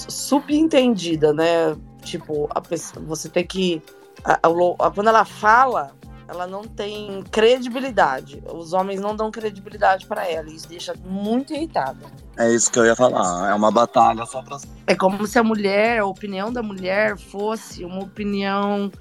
subentendida, 0.09 1.33
né? 1.33 1.75
Tipo, 2.03 2.47
a 2.51 2.61
pessoa, 2.61 3.03
você 3.05 3.29
tem 3.29 3.45
que. 3.45 3.81
a- 4.23 4.39
a 4.43 4.49
a- 4.87 4.91
quando 4.91 5.07
ela 5.07 5.25
fala, 5.25 5.91
ela 6.29 6.45
não 6.45 6.61
tem 6.61 7.23
credibilidade. 7.31 8.41
Os 8.53 8.71
homens 8.71 9.01
não 9.01 9.15
dão 9.15 9.31
credibilidade 9.31 10.05
para 10.05 10.29
ela. 10.29 10.47
Isso 10.47 10.69
deixa 10.69 10.93
muito 11.03 11.53
irritada. 11.53 12.05
É 12.37 12.53
isso 12.53 12.71
que 12.71 12.77
eu 12.77 12.85
ia 12.85 12.95
falar. 12.95 13.49
É 13.49 13.53
uma 13.55 13.71
batalha 13.71 14.23
só 14.27 14.43
pra. 14.43 14.57
É 14.85 14.93
como 14.93 15.25
se 15.25 15.39
a 15.39 15.43
mulher, 15.43 15.99
a 15.99 16.05
opinião 16.05 16.53
da 16.53 16.61
mulher 16.61 17.17
fosse 17.17 17.83
uma 17.83 18.03
opinião 18.03 18.91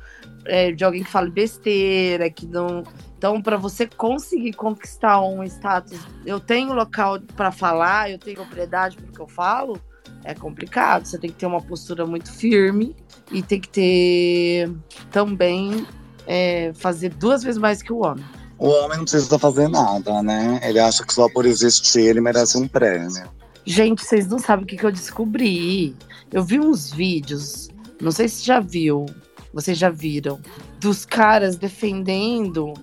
é, 0.47 0.73
de 0.73 0.83
alguém 0.83 1.05
que 1.05 1.11
fala 1.11 1.29
besteira, 1.29 2.31
que 2.31 2.47
não. 2.47 2.83
Então, 3.19 3.43
para 3.43 3.59
você 3.59 3.87
conseguir 3.87 4.55
conquistar 4.55 5.21
um 5.21 5.43
status, 5.45 6.01
eu 6.25 6.41
tenho 6.41 6.73
local 6.73 7.21
para 7.37 7.53
falar, 7.53 8.11
eu 8.11 8.19
tenho 8.19 8.37
propriedade 8.37 8.97
para 8.97 9.11
o 9.11 9.13
que 9.13 9.21
eu 9.21 9.29
falo, 9.29 9.79
é 10.25 10.35
complicado. 10.35 11.05
Você 11.05 11.19
tem 11.19 11.29
que 11.29 11.37
ter 11.37 11.47
uma 11.47 11.61
postura 11.61 12.07
muito 12.07 12.33
firme 12.33 12.97
e 13.31 13.43
tem 13.43 13.61
que 13.61 13.69
ter 13.69 14.73
também 15.11 15.87
é, 16.29 16.73
fazer 16.75 17.09
duas 17.09 17.43
vezes 17.43 17.59
mais 17.59 17.83
que 17.83 17.93
o 17.93 18.05
homem. 18.05 18.25
O 18.59 18.69
homem 18.69 18.99
não 18.99 19.05
precisa 19.05 19.39
fazer 19.39 19.69
nada, 19.69 20.23
né? 20.23 20.61
Ele 20.63 20.79
acha 20.79 21.05
que 21.05 21.15
só 21.15 21.29
por 21.29 21.47
existir 21.47 22.01
ele 22.01 22.21
merece 22.21 22.59
um 22.59 22.69
prêmio. 22.69 23.31
Gente, 23.65 24.05
vocês 24.05 24.27
não 24.29 24.39
sabem 24.39 24.65
o 24.65 24.67
que, 24.67 24.77
que 24.77 24.85
eu 24.85 24.93
descobri. 24.93 25.97
Eu 26.31 26.45
vi 26.45 26.61
uns 26.61 26.93
vídeos, 26.93 27.69
não 28.01 28.11
sei 28.11 28.29
se 28.29 28.45
já 28.45 28.61
viu, 28.61 29.07
vocês 29.53 29.79
já 29.79 29.89
viram, 29.89 30.39
dos 30.79 31.07
caras 31.07 31.57
defendendo 31.57 32.75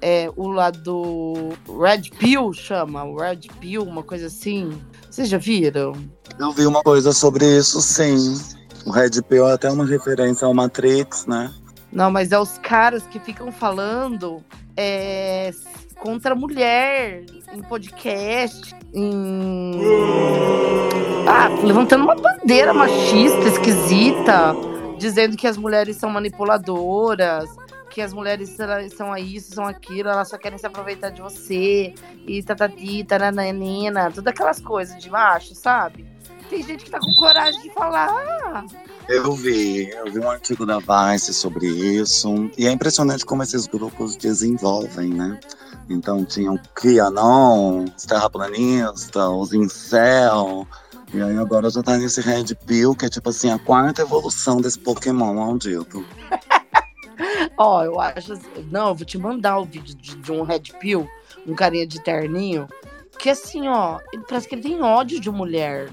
é, 0.00 0.30
o 0.36 0.48
lado 0.48 1.50
Red 1.80 2.10
Pill, 2.18 2.52
chama, 2.52 3.04
Red 3.04 3.48
Pill, 3.60 3.82
uma 3.82 4.02
coisa 4.02 4.26
assim. 4.26 4.78
Vocês 5.10 5.28
já 5.28 5.38
viram? 5.38 5.92
Eu 6.38 6.52
vi 6.52 6.66
uma 6.66 6.82
coisa 6.82 7.12
sobre 7.12 7.58
isso, 7.58 7.80
sim. 7.80 8.38
O 8.86 8.90
Red 8.90 9.22
Pill 9.28 9.46
é 9.48 9.52
até 9.52 9.70
uma 9.70 9.86
referência 9.86 10.46
ao 10.46 10.54
Matrix, 10.54 11.26
né? 11.26 11.52
Não, 11.94 12.10
mas 12.10 12.32
é 12.32 12.38
os 12.38 12.58
caras 12.58 13.06
que 13.06 13.20
ficam 13.20 13.52
falando 13.52 14.44
é, 14.76 15.52
contra 16.00 16.32
a 16.32 16.36
mulher 16.36 17.24
em 17.52 17.62
podcast, 17.62 18.74
em. 18.92 19.80
Ah, 21.28 21.48
levantando 21.62 22.04
uma 22.04 22.16
bandeira 22.16 22.74
machista, 22.74 23.48
esquisita, 23.48 24.54
dizendo 24.98 25.36
que 25.36 25.46
as 25.46 25.56
mulheres 25.56 25.96
são 25.96 26.10
manipuladoras, 26.10 27.48
que 27.90 28.02
as 28.02 28.12
mulheres 28.12 28.56
são 28.96 29.16
isso, 29.16 29.54
são 29.54 29.64
aquilo, 29.64 30.08
elas 30.08 30.28
só 30.28 30.36
querem 30.36 30.58
se 30.58 30.66
aproveitar 30.66 31.10
de 31.10 31.22
você, 31.22 31.94
e 32.26 32.42
tatati, 32.42 33.04
tarananina, 33.04 34.10
todas 34.10 34.32
aquelas 34.32 34.60
coisas 34.60 35.00
de 35.00 35.08
macho, 35.08 35.54
sabe? 35.54 36.13
Tem 36.48 36.62
gente 36.62 36.84
que 36.84 36.90
tá 36.90 37.00
com 37.00 37.12
coragem 37.14 37.60
de 37.62 37.70
falar. 37.70 38.64
Eu 39.08 39.32
vi, 39.34 39.90
eu 39.90 40.10
vi 40.10 40.18
um 40.18 40.30
artigo 40.30 40.64
da 40.64 40.78
Vice 40.78 41.34
sobre 41.34 41.66
isso, 41.66 42.50
e 42.56 42.66
é 42.66 42.70
impressionante 42.70 43.24
como 43.24 43.42
esses 43.42 43.66
grupos 43.66 44.16
desenvolvem, 44.16 45.10
né? 45.10 45.38
Então 45.88 46.24
tinham 46.24 46.58
QAnon, 46.74 47.84
os 47.96 48.04
terraplanistas, 48.04 49.28
os 49.28 49.52
incel, 49.52 50.66
e 51.12 51.20
aí 51.20 51.36
agora 51.36 51.68
já 51.70 51.82
tá 51.82 51.98
nesse 51.98 52.20
Red 52.20 52.54
Pill, 52.66 52.94
que 52.94 53.06
é 53.06 53.08
tipo 53.08 53.28
assim, 53.28 53.50
a 53.50 53.58
quarta 53.58 54.02
evolução 54.02 54.56
desse 54.56 54.78
Pokémon 54.78 55.34
maldito. 55.34 56.04
Ó, 57.56 57.78
oh, 57.78 57.84
eu 57.84 58.00
acho. 58.00 58.32
Assim, 58.32 58.68
não, 58.70 58.88
eu 58.88 58.94
vou 58.94 59.06
te 59.06 59.18
mandar 59.18 59.58
o 59.58 59.64
vídeo 59.64 59.94
de, 59.94 60.16
de, 60.16 60.32
um 60.32 60.42
Red 60.42 60.62
Pill, 60.80 61.08
um 61.46 61.54
carinha 61.54 61.86
de 61.86 62.00
terninho, 62.00 62.66
que 63.18 63.30
assim, 63.30 63.68
ó, 63.68 64.00
parece 64.28 64.48
que 64.48 64.54
ele 64.54 64.62
tem 64.62 64.82
ódio 64.82 65.20
de 65.20 65.30
mulher 65.30 65.90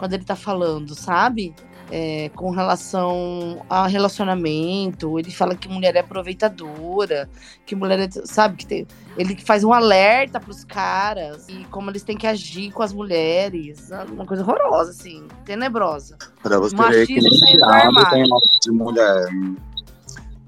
quando 0.00 0.14
ele 0.14 0.24
tá 0.24 0.34
falando, 0.34 0.94
sabe? 0.94 1.54
É, 1.92 2.30
com 2.34 2.50
relação 2.50 3.66
a 3.68 3.86
relacionamento, 3.86 5.18
ele 5.18 5.30
fala 5.30 5.54
que 5.54 5.68
mulher 5.68 5.94
é 5.96 5.98
aproveitadora, 5.98 7.28
que 7.66 7.74
mulher 7.74 7.98
é, 7.98 8.08
sabe, 8.24 8.56
que 8.56 8.64
tem, 8.64 8.86
ele 9.18 9.36
faz 9.36 9.62
um 9.62 9.72
alerta 9.72 10.40
pros 10.40 10.64
caras 10.64 11.48
e 11.48 11.64
como 11.64 11.90
eles 11.90 12.02
têm 12.02 12.16
que 12.16 12.26
agir 12.26 12.70
com 12.70 12.82
as 12.82 12.92
mulheres, 12.92 13.90
uma 14.10 14.24
coisa 14.24 14.42
horrorosa, 14.42 14.92
assim, 14.92 15.26
tenebrosa. 15.44 16.16
Pra 16.42 16.58
você 16.58 16.74
Machismo 16.76 16.96
ver 16.96 17.06
que. 17.06 18.10
Tem 18.10 18.24
de 18.62 18.70
mulher. 18.70 19.26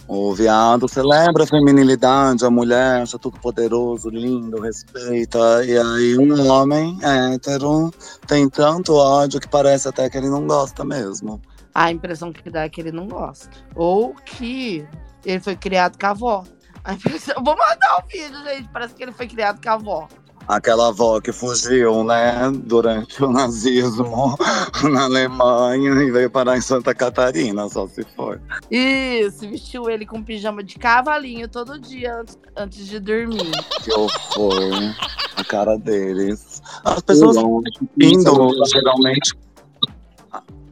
O 0.09 0.35
viado 0.35 0.89
celebra 0.89 1.45
a 1.45 1.47
feminilidade, 1.47 2.45
a 2.45 2.51
mulher 2.51 3.03
acha 3.03 3.19
tudo 3.19 3.39
poderoso, 3.39 4.11
lindo, 4.11 4.61
respeita. 4.61 5.65
E 5.65 5.79
aí 5.79 6.19
um 6.19 6.51
homem 6.51 6.99
hétero 7.03 7.91
tem 8.27 8.49
tanto 8.49 8.95
ódio 8.95 9.41
que 9.41 9.49
parece 9.49 9.89
até 9.89 10.11
que 10.11 10.19
ele 10.19 10.29
não 10.29 10.47
gosta 10.47 10.85
mesmo. 10.85 11.41
A 11.75 11.91
impressão 11.91 12.33
que 12.33 12.51
dá 12.51 12.65
é 12.65 12.69
que 12.69 12.81
ele 12.81 12.93
não 12.93 13.07
gosta. 13.07 13.49
Ou 13.75 14.15
que 14.15 14.87
ele 15.25 15.41
foi 15.41 15.57
criado 15.57 15.99
com 15.99 16.07
a 16.07 16.11
avó. 16.11 16.45
A 16.85 16.95
impressão... 16.95 17.37
Vou 17.43 17.57
mandar 17.57 17.97
o 17.99 18.05
um 18.05 18.09
vídeo, 18.09 18.45
gente. 18.45 18.69
Parece 18.71 18.95
que 18.95 19.03
ele 19.03 19.13
foi 19.13 19.27
criado 19.27 19.63
com 19.63 19.71
a 19.71 19.75
avó 19.75 20.09
aquela 20.57 20.89
avó 20.89 21.21
que 21.21 21.33
fugiu, 21.33 22.05
né, 22.05 22.51
durante 22.65 23.23
o 23.23 23.31
nazismo 23.31 24.37
na 24.91 25.05
Alemanha 25.05 25.91
e 26.03 26.11
veio 26.11 26.31
parar 26.31 26.57
em 26.57 26.61
Santa 26.61 26.95
Catarina, 26.95 27.69
só 27.69 27.87
se 27.89 28.05
for. 28.17 28.41
Isso, 28.71 29.49
vestiu 29.49 29.89
ele 29.89 30.05
com 30.05 30.23
pijama 30.23 30.63
de 30.63 30.77
cavalinho 30.79 31.49
todo 31.49 31.79
dia 31.79 32.17
antes, 32.17 32.39
antes 32.57 32.87
de 32.87 33.01
dormir. 33.01 33.51
Que 33.83 33.93
horror, 33.93 34.95
a 35.37 35.45
cara 35.45 35.79
deles. 35.79 36.63
As 36.85 37.03
pessoas 37.03 37.37
indo, 37.37 38.67
geralmente. 38.67 39.35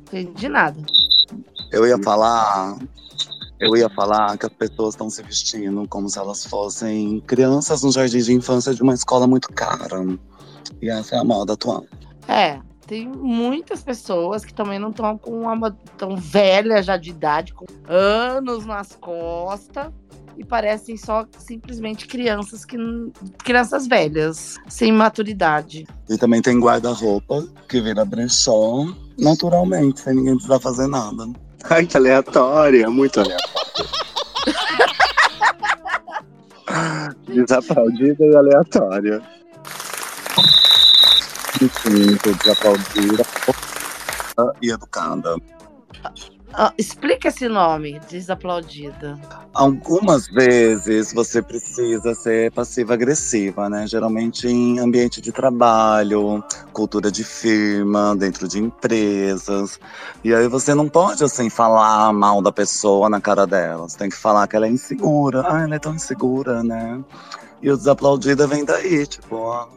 Entendi 0.07 0.49
nada. 0.49 0.81
Eu 1.71 1.87
ia 1.87 1.99
falar 2.03 2.77
eu 3.61 3.77
ia 3.77 3.91
falar 3.91 4.37
que 4.39 4.47
as 4.47 4.53
pessoas 4.53 4.95
estão 4.95 5.11
se 5.11 5.23
vestindo 5.23 5.87
como 5.89 6.09
se 6.09 6.19
elas 6.19 6.45
fossem 6.47 7.21
crianças 7.27 7.83
no 7.83 7.93
jardim 7.93 8.19
de 8.19 8.33
infância 8.33 8.75
de 8.75 8.83
uma 8.83 8.95
escola 8.95 9.27
muito 9.27 9.53
cara. 9.53 10.03
E 10.81 10.89
essa 10.89 11.17
é 11.17 11.19
a 11.19 11.25
moda 11.25 11.53
atual. 11.53 11.85
É, 12.27 12.59
tem 12.87 13.07
muitas 13.07 13.83
pessoas 13.83 14.45
que 14.45 14.55
também 14.55 14.79
não 14.79 14.91
estão 14.91 15.19
com 15.19 15.43
uma 15.43 15.71
tão 15.99 16.17
velha 16.17 16.83
já 16.83 16.97
de 16.97 17.11
idade, 17.11 17.53
com 17.53 17.67
anos 17.87 18.65
nas 18.65 18.97
costas 18.97 19.93
e 20.39 20.45
parecem 20.45 20.97
só 20.97 21.27
simplesmente 21.37 22.07
crianças 22.07 22.65
que 22.65 22.77
crianças 23.45 23.87
velhas, 23.87 24.57
sem 24.69 24.91
maturidade. 24.91 25.87
E 26.09 26.17
também 26.17 26.41
tem 26.41 26.59
guarda-roupa 26.59 27.47
que 27.69 27.79
vira 27.81 28.07
brechó 28.07 28.87
naturalmente, 29.19 30.01
sem 30.01 30.15
ninguém 30.15 30.35
precisar 30.35 30.59
fazer 30.59 30.87
nada. 30.87 31.29
Ai, 31.65 31.87
que 31.87 31.97
aleatória, 31.97 32.89
muito 32.91 33.21
aleatória. 33.21 33.51
Desaplaudida 37.27 38.25
e 38.25 38.37
aleatória. 38.37 39.23
Muito 41.61 42.35
desaplaudida 42.39 43.25
e 44.63 44.71
educada. 44.71 45.37
Ah, 46.53 46.73
explica 46.77 47.29
esse 47.29 47.49
nome, 47.49 48.01
desaplaudida. 48.09 49.19
Algumas 49.55 50.27
vezes 50.27 51.13
você 51.13 51.41
precisa 51.41 52.15
ser 52.15 52.51
passiva-agressiva, 52.53 53.69
né? 53.69 53.87
Geralmente 53.87 54.49
em 54.49 54.79
ambiente 54.79 55.21
de 55.21 55.31
trabalho, 55.31 56.43
cultura 56.73 57.11
de 57.11 57.23
firma, 57.23 58.17
dentro 58.17 58.49
de 58.49 58.59
empresas. 58.59 59.79
E 60.25 60.35
aí 60.35 60.49
você 60.49 60.75
não 60.75 60.89
pode, 60.89 61.23
assim, 61.23 61.49
falar 61.49 62.13
mal 62.13 62.43
da 62.43 62.51
pessoa 62.51 63.09
na 63.09 63.21
cara 63.21 63.47
dela. 63.47 63.89
Você 63.89 63.97
tem 63.97 64.11
que 64.11 64.17
falar 64.17 64.47
que 64.49 64.57
ela 64.57 64.67
é 64.67 64.71
insegura. 64.71 65.45
Ah, 65.47 65.63
ela 65.63 65.77
é 65.77 65.79
tão 65.79 65.95
insegura, 65.95 66.63
né? 66.63 67.01
E 67.63 67.71
o 67.71 67.77
desaplaudida 67.77 68.47
vem 68.47 68.65
daí, 68.65 69.07
tipo, 69.07 69.69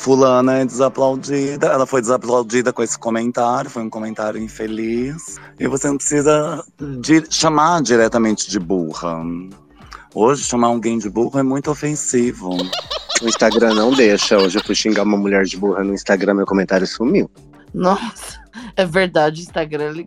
fulana 0.00 0.60
é 0.60 0.64
desaplaudida, 0.64 1.66
ela 1.66 1.84
foi 1.84 2.00
desaplaudida 2.00 2.72
com 2.72 2.82
esse 2.82 2.98
comentário, 2.98 3.68
foi 3.68 3.82
um 3.82 3.90
comentário 3.90 4.42
infeliz. 4.42 5.36
E 5.58 5.68
você 5.68 5.88
não 5.88 5.98
precisa 5.98 6.64
de 7.00 7.22
chamar 7.28 7.82
diretamente 7.82 8.48
de 8.48 8.58
burra. 8.58 9.22
Hoje, 10.14 10.42
chamar 10.42 10.68
alguém 10.68 10.96
de 10.96 11.10
burro 11.10 11.38
é 11.38 11.42
muito 11.42 11.70
ofensivo. 11.70 12.56
O 13.22 13.28
Instagram 13.28 13.74
não 13.74 13.92
deixa. 13.92 14.38
Hoje 14.38 14.58
eu 14.58 14.64
fui 14.64 14.74
xingar 14.74 15.02
uma 15.02 15.18
mulher 15.18 15.44
de 15.44 15.58
burra 15.58 15.84
no 15.84 15.92
Instagram, 15.92 16.32
meu 16.32 16.46
comentário 16.46 16.86
sumiu. 16.86 17.30
Nossa, 17.74 18.40
é 18.76 18.86
verdade, 18.86 19.42
o 19.42 19.44
Instagram. 19.44 20.06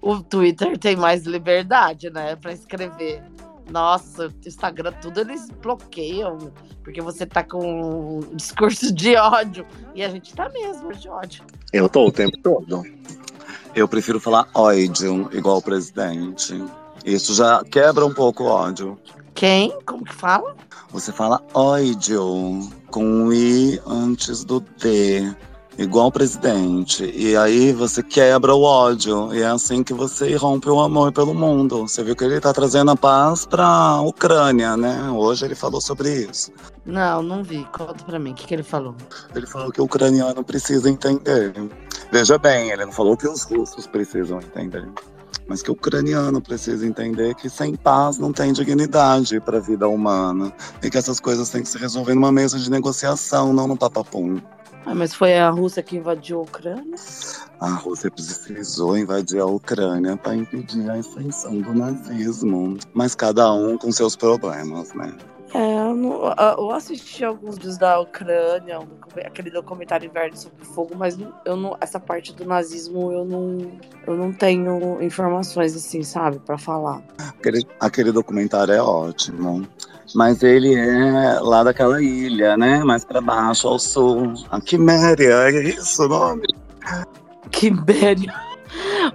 O 0.00 0.18
Twitter 0.22 0.78
tem 0.78 0.96
mais 0.96 1.24
liberdade, 1.26 2.08
né, 2.08 2.36
para 2.36 2.52
escrever. 2.52 3.22
Nossa, 3.70 4.28
o 4.28 4.48
Instagram, 4.48 4.92
tudo 5.02 5.20
eles 5.20 5.48
bloqueiam, 5.62 6.52
porque 6.84 7.00
você 7.00 7.26
tá 7.26 7.42
com 7.42 8.18
um 8.18 8.36
discurso 8.36 8.92
de 8.92 9.16
ódio. 9.16 9.66
E 9.94 10.04
a 10.04 10.08
gente 10.08 10.34
tá 10.34 10.48
mesmo 10.48 10.92
de 10.94 11.08
ódio. 11.08 11.44
Eu 11.72 11.88
tô 11.88 12.06
o 12.06 12.12
tempo 12.12 12.38
todo. 12.38 12.84
Eu 13.74 13.88
prefiro 13.88 14.20
falar 14.20 14.48
ódio, 14.54 15.28
igual 15.32 15.58
o 15.58 15.62
presidente. 15.62 16.64
Isso 17.04 17.34
já 17.34 17.62
quebra 17.64 18.06
um 18.06 18.14
pouco 18.14 18.44
o 18.44 18.46
ódio. 18.46 18.98
Quem? 19.34 19.76
Como 19.84 20.04
que 20.04 20.14
fala? 20.14 20.56
Você 20.90 21.12
fala 21.12 21.42
ódio, 21.52 22.70
com 22.90 23.04
um 23.04 23.32
I 23.32 23.80
antes 23.86 24.44
do 24.44 24.60
D. 24.60 25.34
igual 25.78 26.08
o 26.08 26.12
presidente. 26.12 27.04
E 27.14 27.36
aí 27.36 27.72
você 27.72 28.02
quebra 28.02 28.54
o 28.54 28.62
ódio. 28.62 29.34
E 29.34 29.42
é 29.42 29.46
assim 29.46 29.82
que 29.82 29.92
você 29.92 30.34
rompe 30.36 30.68
o 30.68 30.80
amor 30.80 31.12
pelo 31.12 31.34
mundo. 31.34 31.86
Você 31.86 32.02
viu 32.02 32.16
que 32.16 32.24
ele 32.24 32.36
está 32.36 32.52
trazendo 32.52 32.90
a 32.90 32.96
paz 32.96 33.46
para 33.46 33.66
a 33.66 34.00
Ucrânia, 34.00 34.76
né? 34.76 35.10
Hoje 35.10 35.44
ele 35.44 35.54
falou 35.54 35.80
sobre 35.80 36.26
isso. 36.28 36.52
Não, 36.84 37.22
não 37.22 37.42
vi. 37.42 37.64
Conta 37.72 38.04
para 38.04 38.18
mim, 38.18 38.32
o 38.32 38.34
que, 38.34 38.46
que 38.46 38.54
ele 38.54 38.62
falou? 38.62 38.94
Ele 39.34 39.46
falou 39.46 39.70
que 39.72 39.80
o 39.80 39.84
ucraniano 39.84 40.42
precisa 40.44 40.88
entender. 40.88 41.52
Veja 42.12 42.38
bem, 42.38 42.70
ele 42.70 42.84
não 42.84 42.92
falou 42.92 43.16
que 43.16 43.26
os 43.26 43.42
russos 43.42 43.86
precisam 43.86 44.38
entender 44.38 44.88
mas 45.48 45.62
que 45.62 45.70
o 45.70 45.74
ucraniano 45.74 46.40
precisa 46.40 46.86
entender 46.86 47.34
que 47.34 47.48
sem 47.48 47.74
paz 47.76 48.18
não 48.18 48.32
tem 48.32 48.52
dignidade 48.52 49.40
para 49.40 49.58
a 49.58 49.60
vida 49.60 49.88
humana 49.88 50.52
e 50.82 50.90
que 50.90 50.98
essas 50.98 51.20
coisas 51.20 51.50
têm 51.50 51.62
que 51.62 51.68
se 51.68 51.78
resolver 51.78 52.14
numa 52.14 52.32
mesa 52.32 52.58
de 52.58 52.70
negociação, 52.70 53.52
não 53.52 53.68
no 53.68 53.76
papapum. 53.76 54.40
Ah, 54.86 54.94
mas 54.94 55.12
foi 55.12 55.36
a 55.36 55.50
Rússia 55.50 55.82
que 55.82 55.96
invadiu 55.96 56.38
a 56.38 56.42
Ucrânia? 56.42 56.94
A 57.60 57.70
Rússia 57.70 58.08
precisou 58.08 58.96
invadir 58.96 59.40
a 59.40 59.46
Ucrânia 59.46 60.16
para 60.16 60.36
impedir 60.36 60.88
a 60.88 60.96
extensão 60.96 61.60
do 61.60 61.74
nazismo. 61.74 62.78
Mas 62.94 63.14
cada 63.16 63.52
um 63.52 63.76
com 63.76 63.90
seus 63.90 64.14
problemas, 64.14 64.94
né? 64.94 65.12
É, 65.54 65.78
eu, 65.80 65.94
não, 65.94 66.34
eu 66.58 66.70
assisti 66.70 67.24
alguns 67.24 67.56
vídeos 67.56 67.78
da 67.78 67.98
Ucrânia, 67.98 68.80
aquele 69.24 69.50
documentário 69.50 70.06
Inverno 70.06 70.36
sobre 70.36 70.64
Fogo, 70.64 70.94
mas 70.96 71.18
eu 71.44 71.56
não, 71.56 71.76
essa 71.80 71.98
parte 71.98 72.32
do 72.34 72.44
nazismo 72.44 73.10
eu 73.10 73.24
não, 73.24 73.72
eu 74.06 74.16
não 74.16 74.32
tenho 74.32 75.00
informações 75.02 75.74
assim, 75.74 76.02
sabe, 76.02 76.38
para 76.40 76.58
falar. 76.58 77.02
Aquele, 77.18 77.66
aquele 77.80 78.12
documentário 78.12 78.74
é 78.74 78.82
ótimo. 78.82 79.66
Mas 80.14 80.42
ele 80.42 80.74
é 80.74 81.40
lá 81.40 81.64
daquela 81.64 82.02
ilha, 82.02 82.56
né? 82.56 82.82
Mais 82.84 83.04
para 83.04 83.20
baixo, 83.20 83.68
ao 83.68 83.78
sul. 83.78 84.34
A 84.50 84.60
Quiméria, 84.60 85.50
é 85.50 85.62
isso 85.62 86.04
o 86.04 86.08
nome? 86.08 86.46
Quiméria. 87.50 88.34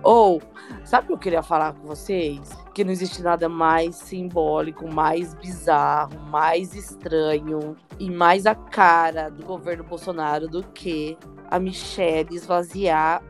Ou, 0.04 0.38
oh, 0.38 0.86
sabe 0.86 1.06
o 1.06 1.08
que 1.08 1.14
eu 1.14 1.18
queria 1.18 1.44
falar 1.44 1.74
com 1.74 1.88
vocês? 1.88 2.40
Que 2.74 2.84
não 2.84 2.92
existe 2.92 3.22
nada 3.22 3.50
mais 3.50 3.96
simbólico, 3.96 4.92
mais 4.92 5.34
bizarro, 5.36 6.20
mais 6.30 6.74
estranho 6.74 7.76
e 8.00 8.10
mais 8.10 8.46
a 8.46 8.56
cara 8.56 9.30
do 9.30 9.46
governo 9.46 9.84
Bolsonaro 9.84 10.48
do 10.48 10.64
que 10.64 11.18
a 11.50 11.60
Michelle 11.60 12.36
esvaziar 12.36 13.22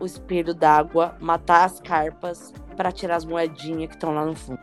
o 0.00 0.06
espelho 0.06 0.54
d'água, 0.54 1.16
matar 1.20 1.64
as 1.64 1.80
carpas 1.80 2.52
para 2.76 2.92
tirar 2.92 3.16
as 3.16 3.24
moedinhas 3.24 3.88
que 3.88 3.94
estão 3.94 4.14
lá 4.14 4.24
no 4.24 4.34
fundo. 4.34 4.60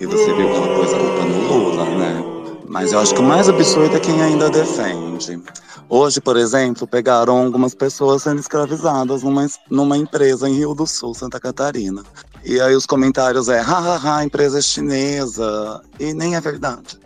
E 0.00 0.06
você 0.06 0.34
viu 0.34 0.48
que 0.48 0.56
ela 0.56 0.76
pôs 0.76 0.92
a 0.92 0.98
culpa 0.98 1.24
no 1.24 1.48
Lula, 1.48 1.84
né? 1.84 2.24
Mas 2.68 2.92
eu 2.92 2.98
acho 2.98 3.14
que 3.14 3.20
o 3.20 3.24
mais 3.24 3.48
absurdo 3.48 3.96
é 3.96 4.00
quem 4.00 4.20
ainda 4.20 4.50
defende. 4.50 5.40
Hoje, 5.88 6.20
por 6.20 6.36
exemplo, 6.36 6.86
pegaram 6.86 7.44
algumas 7.44 7.74
pessoas 7.74 8.22
sendo 8.22 8.40
escravizadas 8.40 9.22
numa, 9.22 9.46
numa 9.70 9.96
empresa 9.96 10.48
em 10.48 10.54
Rio 10.54 10.74
do 10.74 10.86
Sul, 10.86 11.14
Santa 11.14 11.38
Catarina. 11.38 12.02
E 12.44 12.60
aí 12.60 12.74
os 12.74 12.86
comentários 12.86 13.48
é, 13.48 13.60
hahaha, 13.60 14.24
empresa 14.24 14.60
chinesa. 14.60 15.82
E 16.00 16.12
nem 16.12 16.34
é 16.34 16.40
verdade. 16.40 16.98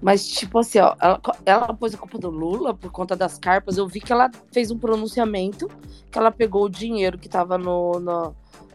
Mas, 0.00 0.26
tipo 0.26 0.58
assim, 0.58 0.80
ó, 0.80 0.96
ela, 1.00 1.20
ela 1.46 1.74
pôs 1.74 1.94
a 1.94 1.98
culpa 1.98 2.18
do 2.18 2.28
Lula 2.28 2.74
por 2.74 2.90
conta 2.90 3.14
das 3.14 3.38
carpas. 3.38 3.76
Eu 3.76 3.86
vi 3.86 4.00
que 4.00 4.12
ela 4.12 4.28
fez 4.50 4.72
um 4.72 4.78
pronunciamento 4.78 5.70
que 6.10 6.18
ela 6.18 6.32
pegou 6.32 6.64
o 6.64 6.68
dinheiro 6.68 7.16
que 7.16 7.28
tava 7.28 7.56
no, 7.56 8.00
no 8.00 8.34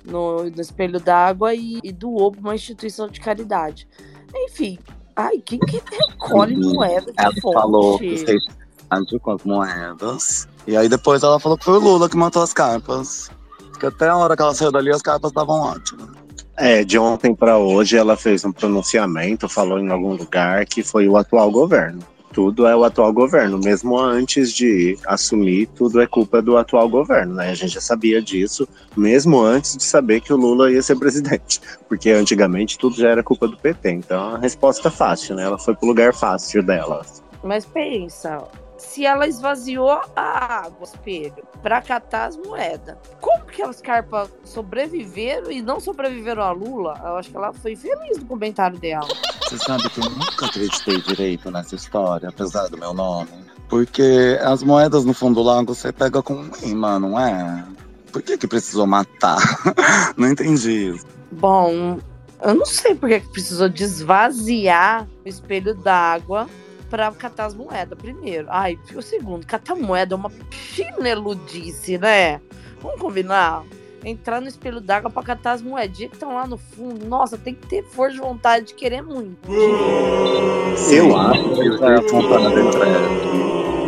no, 0.10 0.44
no 0.44 0.62
espelho 0.62 1.00
d'água 1.00 1.54
e, 1.54 1.80
e 1.84 1.92
doou 1.92 2.32
para 2.32 2.42
uma 2.42 2.56
instituição 2.56 3.08
de 3.08 3.20
caridade. 3.20 3.88
Enfim, 4.34 4.80
ai, 5.16 5.38
quem 5.40 5.60
que 5.60 5.82
recolhe 5.92 6.56
moeda 6.56 7.12
de 7.12 7.14
ela 7.18 7.34
fonte? 7.42 7.54
falou 7.54 8.00
que 8.00 8.18
fez 8.18 8.42
com 9.22 9.32
as 9.32 9.44
moedas. 9.44 10.48
E 10.66 10.76
aí 10.76 10.88
depois 10.88 11.24
ela 11.24 11.40
falou 11.40 11.58
que 11.58 11.66
foi 11.66 11.78
o 11.78 11.80
Lula 11.80 12.10
que 12.10 12.18
matou 12.18 12.42
as 12.42 12.54
carpas. 12.54 13.30
Que 13.80 13.86
até 13.86 14.08
a 14.08 14.18
hora 14.18 14.36
que 14.36 14.42
ela 14.42 14.56
saiu 14.56 14.72
dali, 14.72 14.90
as 14.90 15.02
carpas 15.02 15.30
estavam 15.30 15.60
ótimas. 15.60 16.10
É, 16.56 16.84
de 16.84 16.98
ontem 16.98 17.36
para 17.36 17.58
hoje 17.58 17.98
ela 17.98 18.18
fez 18.18 18.44
um 18.44 18.52
pronunciamento, 18.52 19.48
falou 19.48 19.78
em 19.78 19.92
algum 19.92 20.16
lugar 20.16 20.66
que 20.66 20.82
foi 20.82 21.08
o 21.08 21.16
atual 21.16 21.52
governo 21.52 22.00
tudo 22.38 22.68
é 22.68 22.76
o 22.76 22.84
atual 22.84 23.12
governo. 23.12 23.58
Mesmo 23.58 23.98
antes 23.98 24.54
de 24.54 24.96
assumir, 25.08 25.66
tudo 25.70 26.00
é 26.00 26.06
culpa 26.06 26.40
do 26.40 26.56
atual 26.56 26.88
governo, 26.88 27.34
né? 27.34 27.50
A 27.50 27.56
gente 27.56 27.74
já 27.74 27.82
sabia 27.82 28.22
disso, 28.22 28.68
mesmo 28.96 29.42
antes 29.42 29.76
de 29.76 29.84
saber 29.84 30.22
que 30.22 30.32
o 30.32 30.38
Lula 30.38 30.72
ia 30.72 30.84
ser 30.84 30.96
presidente. 31.02 31.60
Porque 31.90 32.12
antigamente 32.12 32.78
tudo 32.78 32.96
já 32.96 33.10
era 33.10 33.24
culpa 33.24 33.48
do 33.48 33.58
PT. 33.58 33.90
Então 33.90 34.36
a 34.36 34.38
resposta 34.38 34.88
é 34.88 34.92
fácil, 34.92 35.36
né? 35.36 35.46
Ela 35.46 35.58
foi 35.58 35.74
pro 35.74 35.88
lugar 35.88 36.14
fácil 36.14 36.62
dela. 36.62 37.04
Mas 37.44 37.66
pensa, 37.66 38.44
se 38.78 39.04
ela 39.04 39.26
esvaziou 39.26 40.00
a 40.16 40.66
água, 40.66 40.84
espelho, 40.84 41.44
para 41.64 41.82
catar 41.82 42.28
as 42.28 42.38
moedas. 42.38 42.98
Como 43.20 43.46
que 43.46 43.64
as 43.64 43.82
carpas 43.82 44.30
sobreviveram 44.44 45.52
e 45.52 45.60
não 45.60 45.80
sobreviveram 45.80 46.44
a 46.44 46.52
Lula? 46.52 47.02
Eu 47.04 47.16
acho 47.16 47.32
que 47.32 47.36
ela 47.36 47.52
foi 47.52 47.76
feliz 47.76 48.20
no 48.20 48.26
comentário 48.26 48.78
dela. 48.78 49.08
Você 49.48 49.58
sabe 49.60 49.90
que 49.90 50.02
eu 50.02 50.10
nunca 50.10 50.46
acreditei 50.46 51.02
direito 51.02 51.50
nessa 51.50 51.74
história, 51.74 52.28
apesar 52.28 52.68
do 52.68 52.78
meu 52.78 52.94
nome. 52.94 53.30
Porque 53.70 54.38
as 54.42 54.62
moedas 54.62 55.06
no 55.06 55.14
fundo 55.14 55.36
do 55.36 55.44
lago 55.44 55.74
você 55.74 55.90
pega 55.90 56.22
com 56.22 56.50
imã, 56.64 57.00
não 57.00 57.18
é? 57.18 57.66
Por 58.12 58.22
que 58.22 58.38
que 58.38 58.46
precisou 58.46 58.86
matar? 58.86 59.38
não 60.18 60.28
entendi 60.28 60.90
isso. 60.90 61.06
Bom, 61.32 61.98
eu 62.44 62.56
não 62.56 62.66
sei 62.66 62.94
por 62.94 63.08
que 63.08 63.22
precisou 63.22 63.70
desvaziar 63.70 65.08
o 65.26 65.30
espelho 65.30 65.74
d'água 65.76 66.50
para 66.90 67.10
catar 67.14 67.46
as 67.46 67.56
moedas 67.56 67.98
primeiro. 67.98 68.48
Ai, 68.50 68.78
o 68.94 69.02
segundo, 69.02 69.46
catar 69.46 69.76
moeda 69.76 70.14
é 70.14 70.18
uma 70.18 70.32
chineludice, 70.52 71.98
né? 71.98 72.42
Vamos 72.82 73.00
combinar? 73.00 73.64
Entrar 74.04 74.40
no 74.40 74.48
espelho 74.48 74.80
d'água 74.80 75.10
para 75.10 75.24
catar 75.24 75.54
as 75.54 75.62
moedinhas 75.62 76.12
que 76.12 76.16
estão 76.16 76.34
lá 76.34 76.48
no 76.48 76.58
fundo. 76.58 77.06
Nossa, 77.06 77.38
tem 77.38 77.54
que 77.54 77.68
ter 77.68 77.84
força 77.84 78.16
de 78.16 78.22
vontade 78.22 78.68
de 78.68 78.74
querer 78.74 79.02
muito. 79.02 79.52
Eu 80.92 81.18
acho 81.18 81.44
que 81.54 81.62
é 81.84 81.96
a 81.96 82.02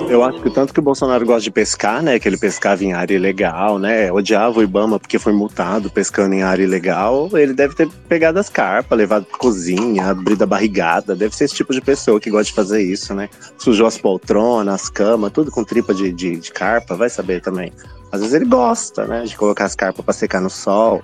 eu 0.09 0.23
acho 0.23 0.41
que 0.41 0.49
tanto 0.49 0.73
que 0.73 0.79
o 0.79 0.83
Bolsonaro 0.83 1.25
gosta 1.25 1.41
de 1.41 1.51
pescar, 1.51 2.01
né? 2.01 2.19
Que 2.19 2.27
ele 2.27 2.37
pescava 2.37 2.83
em 2.83 2.93
área 2.93 3.15
ilegal, 3.15 3.77
né? 3.77 4.11
Odiava 4.11 4.59
o 4.59 4.63
Ibama 4.63 4.99
porque 4.99 5.19
foi 5.19 5.31
multado 5.31 5.89
pescando 5.89 6.33
em 6.33 6.41
área 6.41 6.63
ilegal. 6.63 7.29
Ele 7.33 7.53
deve 7.53 7.75
ter 7.75 7.87
pegado 8.07 8.39
as 8.39 8.49
carpas, 8.49 8.97
levado 8.97 9.25
pra 9.25 9.37
cozinha, 9.37 10.07
abrido 10.07 10.43
a 10.43 10.47
barrigada. 10.47 11.15
Deve 11.15 11.35
ser 11.35 11.45
esse 11.45 11.55
tipo 11.55 11.73
de 11.73 11.81
pessoa 11.81 12.19
que 12.19 12.29
gosta 12.29 12.45
de 12.45 12.53
fazer 12.53 12.81
isso, 12.81 13.13
né? 13.13 13.29
Sujou 13.57 13.85
as 13.85 13.97
poltronas, 13.97 14.73
as 14.73 14.89
camas, 14.89 15.31
tudo 15.31 15.51
com 15.51 15.63
tripa 15.63 15.93
de, 15.93 16.11
de, 16.11 16.37
de 16.37 16.51
carpa, 16.51 16.95
vai 16.95 17.09
saber 17.09 17.41
também. 17.41 17.71
Às 18.11 18.21
vezes 18.21 18.33
ele 18.33 18.45
gosta, 18.45 19.05
né? 19.05 19.23
De 19.23 19.37
colocar 19.37 19.65
as 19.65 19.75
carpas 19.75 20.03
pra 20.03 20.13
secar 20.13 20.41
no 20.41 20.49
sol. 20.49 21.01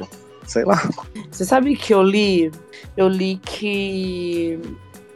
Sei 0.47 0.63
lá. 0.63 0.81
Você 1.31 1.43
sabe 1.43 1.75
que 1.75 1.93
eu 1.93 2.03
li? 2.03 2.51
Eu 2.95 3.07
li 3.07 3.39
que 3.43 4.59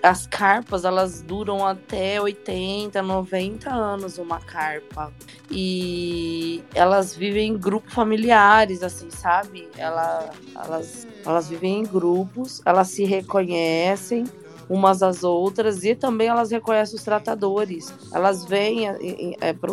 as 0.02 0.26
carpas 0.28 0.86
elas 0.86 1.22
duram 1.22 1.66
até 1.66 2.22
80, 2.22 3.02
90 3.02 3.70
anos 3.70 4.18
uma 4.18 4.40
carpa. 4.40 5.12
E 5.52 6.64
elas 6.74 7.16
vivem 7.16 7.50
em 7.50 7.58
grupos 7.58 7.94
familiares, 7.94 8.82
assim, 8.84 9.10
sabe? 9.10 9.68
Ela, 9.78 10.30
elas, 10.56 11.08
elas 11.26 11.50
vivem 11.50 11.80
em 11.80 11.84
grupos, 11.84 12.62
elas 12.66 12.88
se 12.90 13.04
reconhecem 13.04 14.26
umas 14.70 15.02
às 15.02 15.24
outras 15.24 15.84
e 15.84 15.96
também 15.96 16.28
elas 16.28 16.52
reconhecem 16.52 16.96
os 16.96 17.04
tratadores. 17.04 17.94
Elas 18.14 18.46
vêm 18.46 18.88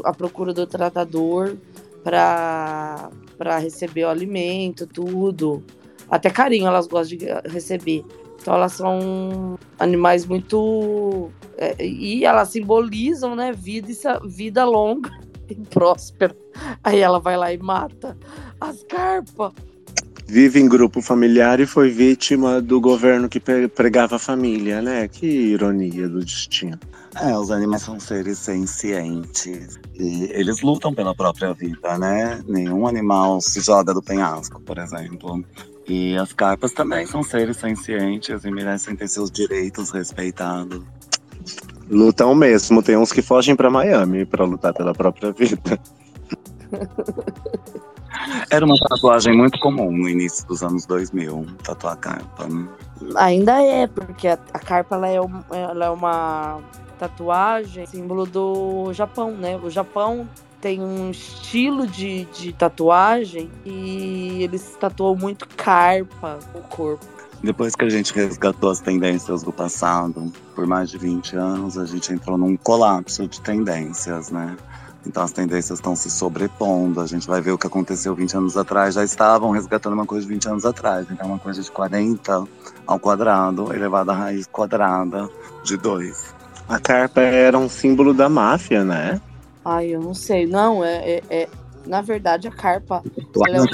à 0.03 0.13
procura 0.13 0.53
do 0.53 0.67
tratador 0.67 1.57
para 2.03 3.11
receber 3.61 4.05
o 4.05 4.09
alimento, 4.09 4.87
tudo. 4.87 5.63
Até 6.09 6.31
carinho 6.31 6.67
elas 6.67 6.87
gostam 6.87 7.19
de 7.19 7.27
receber. 7.49 8.05
Então 8.47 8.55
elas 8.55 8.75
são 8.75 9.59
animais 9.77 10.25
muito. 10.25 11.33
É, 11.59 11.85
e 11.85 12.25
elas 12.25 12.51
simbolizam, 12.51 13.35
né? 13.35 13.53
Vida, 13.53 14.21
vida 14.25 14.65
longa 14.65 15.11
e 15.51 15.55
próspera. 15.57 16.37
Aí 16.85 17.01
ela 17.01 17.19
vai 17.19 17.37
lá 17.37 17.53
e 17.53 17.59
mata 17.59 18.17
as 18.61 18.85
carpas. 18.85 19.53
Vive 20.29 20.61
em 20.61 20.69
grupo 20.69 21.03
familiar 21.03 21.59
e 21.59 21.67
foi 21.67 21.91
vítima 21.91 22.63
do 22.63 22.81
governo 22.81 23.29
que 23.29 23.41
pregava 23.41 24.15
a 24.15 24.19
família, 24.19 24.81
né? 24.81 25.09
Que 25.09 25.27
ironia 25.27 26.09
do 26.09 26.21
destino. 26.21 26.79
É, 27.21 27.37
os 27.37 27.51
animais 27.51 27.83
são 27.83 27.99
seres 27.99 28.39
sencientes 28.39 29.77
e 29.99 30.31
eles 30.33 30.61
lutam 30.63 30.95
pela 30.95 31.17
própria 31.17 31.53
vida, 31.53 31.99
né? 31.99 32.41
Nenhum 32.47 32.87
animal 32.87 33.41
se 33.41 33.61
joga 33.61 33.93
do 33.93 34.03
penhasco, 34.03 34.61
por 34.61 34.79
exemplo. 34.79 35.45
E 35.89 36.17
as 36.17 36.33
carpas 36.33 36.73
também 36.73 37.07
são 37.07 37.23
seres 37.23 37.59
sencientes 37.59 38.45
e 38.45 38.51
merecem 38.51 38.97
ter 38.97 39.09
seus 39.09 39.31
direitos 39.31 39.91
respeitados. 39.91 40.83
Lutam 41.89 42.35
mesmo, 42.35 42.83
tem 42.83 42.97
uns 42.97 43.13
que 43.13 43.23
fogem 43.23 43.55
para 43.55 43.71
Miami 43.71 44.27
para 44.27 44.45
lutar 44.45 44.75
pela 44.75 44.93
própria 44.93 45.31
vida. 45.33 45.79
Era 48.51 48.65
uma 48.65 48.77
tatuagem 48.77 49.37
muito 49.37 49.59
comum 49.61 49.93
no 49.93 50.09
início 50.09 50.47
dos 50.47 50.63
anos 50.63 50.85
2000, 50.87 51.47
tatuar 51.63 51.97
carpa. 51.97 52.47
Né? 52.49 52.67
Ainda 53.17 53.63
é, 53.63 53.87
porque 53.87 54.27
a, 54.27 54.39
a 54.53 54.59
carpa 54.59 54.97
ela 54.97 55.09
é, 55.09 55.17
ela 55.17 55.87
é 55.87 55.91
uma 55.91 56.61
tatuagem 56.99 57.87
símbolo 57.87 58.27
do 58.27 58.93
Japão, 58.93 59.31
né? 59.33 59.57
O 59.63 59.71
Japão 59.71 60.27
têm 60.67 60.81
um 60.81 61.13
estilo 61.13 61.87
de, 61.87 62.25
de 62.25 62.53
tatuagem 62.53 63.49
e 63.65 64.43
eles 64.43 64.77
tatuam 64.81 65.15
muito 65.15 65.47
carpa 65.47 66.41
no 66.53 66.61
corpo. 66.63 67.07
Depois 67.41 67.77
que 67.77 67.85
a 67.85 67.89
gente 67.89 68.13
resgatou 68.13 68.71
as 68.71 68.81
tendências 68.81 69.45
do 69.45 69.53
passado, 69.53 70.33
por 70.57 70.67
mais 70.67 70.91
de 70.91 70.99
20 70.99 71.37
anos, 71.37 71.79
a 71.79 71.87
gente 71.87 72.13
entrou 72.13 72.37
num 72.37 72.57
colapso 72.57 73.29
de 73.29 73.41
tendências, 73.43 74.33
né? 74.33 74.57
Então 75.07 75.23
as 75.23 75.31
tendências 75.31 75.79
estão 75.79 75.95
se 75.95 76.11
sobrepondo. 76.11 77.01
A 77.01 77.07
gente 77.07 77.29
vai 77.29 77.41
ver 77.41 77.53
o 77.53 77.59
que 77.59 77.69
aconteceu 77.69 78.13
20 78.17 78.39
anos 78.39 78.57
atrás. 78.57 78.97
Já 78.97 79.05
estavam 79.05 79.53
resgatando 79.53 79.93
uma 79.93 80.07
coisa 80.07 80.27
de 80.27 80.33
20 80.33 80.49
anos 80.49 80.67
atrás. 80.67 81.07
Então 81.09 81.29
uma 81.29 81.39
coisa 81.39 81.63
de 81.63 81.71
40 81.71 82.45
ao 82.85 82.99
quadrado, 82.99 83.73
elevada 83.73 84.11
à 84.11 84.17
raiz 84.17 84.49
quadrada 84.49 85.31
de 85.63 85.77
2. 85.77 86.35
A 86.69 86.81
carpa 86.81 87.21
era 87.21 87.57
um 87.57 87.69
símbolo 87.69 88.13
da 88.13 88.29
máfia, 88.29 88.83
né? 88.83 89.21
Ai, 89.69 89.89
eu 89.89 90.01
não 90.01 90.15
sei. 90.15 90.47
Não, 90.47 90.85
é, 90.85 91.15
é, 91.17 91.23
é- 91.29 91.49
na 91.85 92.01
verdade 92.01 92.47
a 92.47 92.53
carpa 92.53 93.03
ela 93.49 93.57
é, 93.57 93.61
o, 93.61 93.67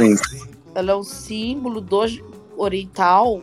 ela 0.74 0.92
é 0.92 1.02
símbolo 1.02 1.82
do 1.82 2.00
oriental 2.56 3.42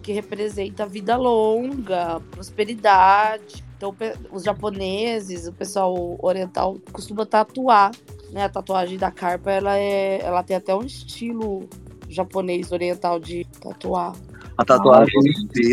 que 0.00 0.12
representa 0.12 0.84
a 0.84 0.86
vida 0.86 1.16
longa, 1.16 2.20
prosperidade. 2.30 3.64
Então, 3.76 3.94
os 4.32 4.44
japoneses, 4.44 5.48
o 5.48 5.52
pessoal 5.52 6.16
oriental 6.22 6.78
costuma 6.92 7.26
tatuar, 7.26 7.90
né? 8.30 8.44
A 8.44 8.48
tatuagem 8.48 8.96
da 8.96 9.10
carpa, 9.10 9.50
ela 9.50 9.76
é, 9.76 10.20
ela 10.22 10.44
tem 10.44 10.56
até 10.56 10.74
um 10.74 10.82
estilo 10.82 11.68
japonês 12.08 12.70
oriental 12.70 13.18
de 13.18 13.44
tatuar. 13.60 14.14
A 14.56 14.64
tatuagem 14.64 15.20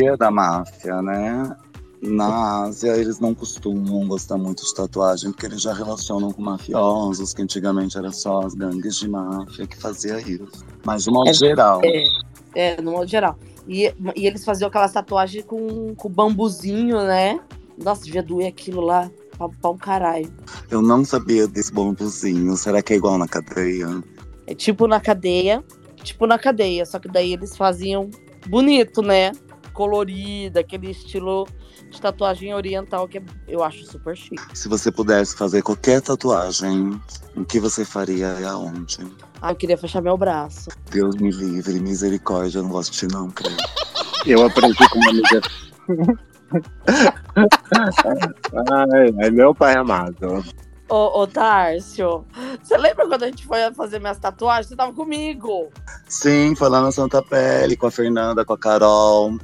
é 0.03 0.17
da 0.17 0.31
máfia, 0.31 1.01
né? 1.03 1.55
Na 2.01 2.63
Ásia, 2.63 2.95
eles 2.97 3.19
não 3.19 3.33
costumam 3.33 4.07
gostar 4.07 4.37
muito 4.37 4.63
de 4.63 4.73
tatuagem, 4.75 5.31
porque 5.31 5.45
eles 5.45 5.61
já 5.61 5.73
relacionam 5.73 6.31
com 6.31 6.41
mafiosos, 6.41 7.33
que 7.33 7.41
antigamente 7.41 7.97
era 7.97 8.11
só 8.11 8.41
as 8.41 8.53
gangues 8.53 8.97
de 8.97 9.09
máfia 9.09 9.65
que 9.65 9.77
fazia 9.77 10.19
isso. 10.19 10.47
Mas 10.85 11.03
de 11.05 11.11
modo 11.11 11.29
É- 11.29 11.33
geral, 11.33 11.81
É, 12.53 12.79
no 12.81 12.91
modo 12.91 13.07
geral. 13.07 13.37
E, 13.67 13.91
e 14.15 14.27
eles 14.27 14.45
faziam 14.45 14.67
aquelas 14.67 14.93
tatuagens 14.93 15.43
com, 15.45 15.95
com 15.95 16.09
bambuzinho, 16.09 16.97
né? 17.03 17.39
Nossa, 17.81 18.03
devia 18.03 18.21
doer 18.23 18.47
aquilo 18.47 18.81
lá 18.81 19.09
pra, 19.37 19.49
pra 19.49 19.69
um 19.71 19.77
caralho. 19.77 20.31
eu 20.69 20.81
não 20.81 21.03
sabia 21.03 21.47
desse 21.47 21.73
bambuzinho. 21.73 22.55
Será 22.55 22.81
que 22.81 22.93
é 22.93 22.95
igual 22.97 23.17
na 23.17 23.27
cadeia? 23.27 23.87
É 24.47 24.53
tipo 24.53 24.87
na 24.87 24.99
cadeia, 24.99 25.63
tipo 26.03 26.27
na 26.27 26.37
cadeia, 26.37 26.85
só 26.85 26.99
que 26.99 27.07
daí 27.09 27.33
eles 27.33 27.57
faziam 27.57 28.09
bonito, 28.47 29.01
né? 29.01 29.31
Colorido, 29.73 30.59
aquele 30.59 30.91
estilo 30.91 31.45
de 31.95 32.01
tatuagem 32.01 32.53
oriental 32.53 33.07
que 33.07 33.17
é- 33.17 33.23
eu 33.47 33.63
acho 33.63 33.85
super 33.85 34.15
chique. 34.15 34.41
Se 34.53 34.67
você 34.67 34.91
pudesse 34.91 35.35
fazer 35.35 35.61
qualquer 35.61 36.01
tatuagem, 36.01 36.99
o 37.35 37.43
que 37.43 37.59
você 37.59 37.83
faria 37.83 38.35
e 38.39 38.45
aonde? 38.45 38.99
Ah, 39.41 39.51
eu 39.51 39.55
queria 39.55 39.77
fechar 39.77 40.01
meu 40.01 40.17
braço. 40.17 40.69
Deus 40.91 41.15
me 41.15 41.31
livre, 41.31 41.79
misericórdia, 41.79 42.59
eu 42.59 42.63
não 42.63 42.69
gosto 42.69 42.91
de 42.91 42.99
ti 42.99 43.07
não, 43.07 43.29
creio. 43.29 43.57
Eu 44.25 44.43
aprendi 44.43 44.89
com 44.89 44.97
uma 44.97 45.09
amiga. 45.11 45.41
ai, 48.71 49.13
ai, 49.21 49.29
meu 49.29 49.53
pai 49.53 49.75
amado. 49.75 50.43
Ô, 50.89 51.21
ô 51.21 51.27
Tárcio, 51.27 52.25
você 52.61 52.75
lembra 52.77 53.07
quando 53.07 53.23
a 53.23 53.27
gente 53.27 53.45
foi 53.45 53.59
fazer 53.73 53.99
minhas 53.99 54.17
tatuagens? 54.17 54.67
Você 54.67 54.75
tava 54.75 54.93
comigo. 54.93 55.69
Sim, 56.07 56.55
foi 56.55 56.69
lá 56.69 56.81
na 56.81 56.91
Santa 56.91 57.21
Pele, 57.21 57.75
com 57.75 57.87
a 57.87 57.91
Fernanda, 57.91 58.43
com 58.43 58.53
a 58.53 58.57
Carol. 58.57 59.37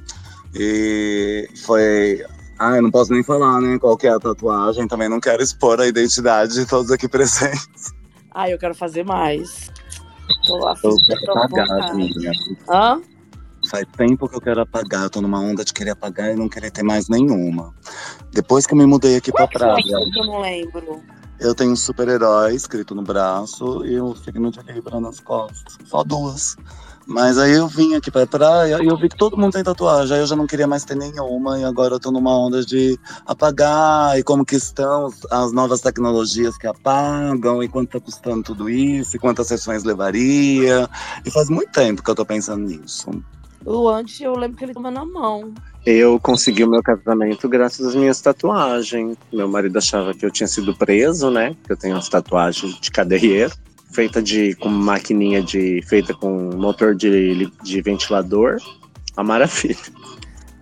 E 0.53 1.47
foi. 1.63 2.25
Ah, 2.63 2.75
eu 2.75 2.83
não 2.83 2.91
posso 2.91 3.11
nem 3.11 3.23
falar, 3.23 3.59
né? 3.59 3.79
Qual 3.79 3.97
que 3.97 4.05
é 4.05 4.11
a 4.11 4.19
tatuagem. 4.19 4.87
Também 4.87 5.09
não 5.09 5.19
quero 5.19 5.41
expor 5.41 5.81
a 5.81 5.87
identidade 5.87 6.53
de 6.53 6.63
todos 6.67 6.91
aqui 6.91 7.07
presentes. 7.09 7.91
Ah, 8.31 8.47
eu 8.51 8.59
quero 8.59 8.75
fazer 8.75 9.03
mais. 9.03 9.71
Tô 10.45 10.67
afim, 10.67 10.87
Eu 10.87 10.95
quero 11.07 11.39
apagar 11.39 11.95
minhas. 11.95 12.37
Hã? 12.69 13.01
Faz 13.67 13.83
tempo 13.97 14.29
que 14.29 14.35
eu 14.35 14.41
quero 14.41 14.61
apagar. 14.61 15.05
Eu 15.05 15.09
tô 15.09 15.21
numa 15.21 15.39
onda 15.39 15.65
de 15.65 15.73
querer 15.73 15.89
apagar 15.89 16.31
e 16.31 16.35
não 16.35 16.47
querer 16.47 16.69
ter 16.69 16.83
mais 16.83 17.09
nenhuma. 17.09 17.73
Depois 18.31 18.67
que 18.67 18.75
eu 18.75 18.77
me 18.77 18.85
mudei 18.85 19.15
aqui 19.15 19.31
pra 19.31 19.47
Qual 19.47 19.49
é 19.49 19.81
praia, 19.81 19.83
que 19.83 20.19
eu 20.19 20.25
não 20.27 20.39
lembro? 20.41 21.01
eu 21.39 21.55
tenho 21.55 21.71
um 21.71 21.75
super-herói 21.75 22.53
escrito 22.53 22.93
no 22.93 23.01
braço 23.01 23.83
e 23.83 23.99
o 23.99 24.15
signo 24.15 24.51
de 24.51 24.61
Libra 24.71 24.99
nas 24.99 25.19
costas. 25.19 25.79
Só 25.85 26.03
duas. 26.03 26.55
Mas 27.11 27.37
aí 27.37 27.51
eu 27.53 27.67
vim 27.67 27.93
aqui 27.95 28.09
pra 28.09 28.25
praia 28.25 28.79
e 28.81 28.87
eu 28.87 28.97
vi 28.97 29.09
que 29.09 29.17
todo 29.17 29.37
mundo 29.37 29.51
tem 29.53 29.63
tatuagem. 29.63 30.15
Aí 30.15 30.21
eu 30.23 30.27
já 30.27 30.35
não 30.35 30.47
queria 30.47 30.65
mais 30.67 30.85
ter 30.85 30.95
nenhuma. 30.95 31.59
E 31.59 31.63
agora 31.65 31.95
eu 31.95 31.99
tô 31.99 32.09
numa 32.11 32.31
onda 32.37 32.63
de 32.65 32.97
apagar 33.25 34.17
e 34.17 34.23
como 34.23 34.45
que 34.45 34.55
estão 34.55 35.07
as- 35.07 35.25
as 35.29 35.51
novas 35.51 35.81
tecnologias 35.81 36.57
que 36.57 36.67
apagam 36.67 37.61
e 37.61 37.67
quanto 37.67 37.89
tá 37.91 37.99
custando 37.99 38.43
tudo 38.43 38.69
isso 38.69 39.15
e 39.15 39.19
quantas 39.19 39.47
sessões 39.47 39.83
levaria. 39.83 40.89
E 41.25 41.31
faz 41.31 41.49
muito 41.49 41.71
tempo 41.71 42.01
que 42.03 42.09
eu 42.09 42.15
tô 42.15 42.25
pensando 42.25 42.65
nisso. 42.65 43.09
O 43.65 43.87
antes 43.89 44.19
eu 44.21 44.35
lembro 44.35 44.57
que 44.57 44.63
ele 44.65 44.73
toma 44.73 44.89
na 44.89 45.05
mão. 45.05 45.53
Eu 45.85 46.19
consegui 46.19 46.63
o 46.63 46.69
meu 46.69 46.81
casamento 46.81 47.47
graças 47.47 47.85
às 47.87 47.95
minhas 47.95 48.19
tatuagens. 48.21 49.17
Meu 49.31 49.47
marido 49.47 49.77
achava 49.77 50.13
que 50.13 50.25
eu 50.25 50.31
tinha 50.31 50.47
sido 50.47 50.75
preso, 50.75 51.29
né? 51.29 51.55
Que 51.65 51.73
eu 51.73 51.77
tenho 51.77 51.95
as 51.95 52.09
tatuagens 52.09 52.79
de 52.79 52.89
cadeieiro, 52.89 53.53
feita 53.91 54.21
de 54.21 54.55
com 54.55 54.69
maquininha 54.69 55.41
de 55.41 55.81
feita 55.87 56.13
com 56.13 56.55
motor 56.55 56.95
de, 56.95 57.51
de 57.63 57.81
ventilador. 57.81 58.57
A 59.15 59.23
maravilha. 59.23 59.75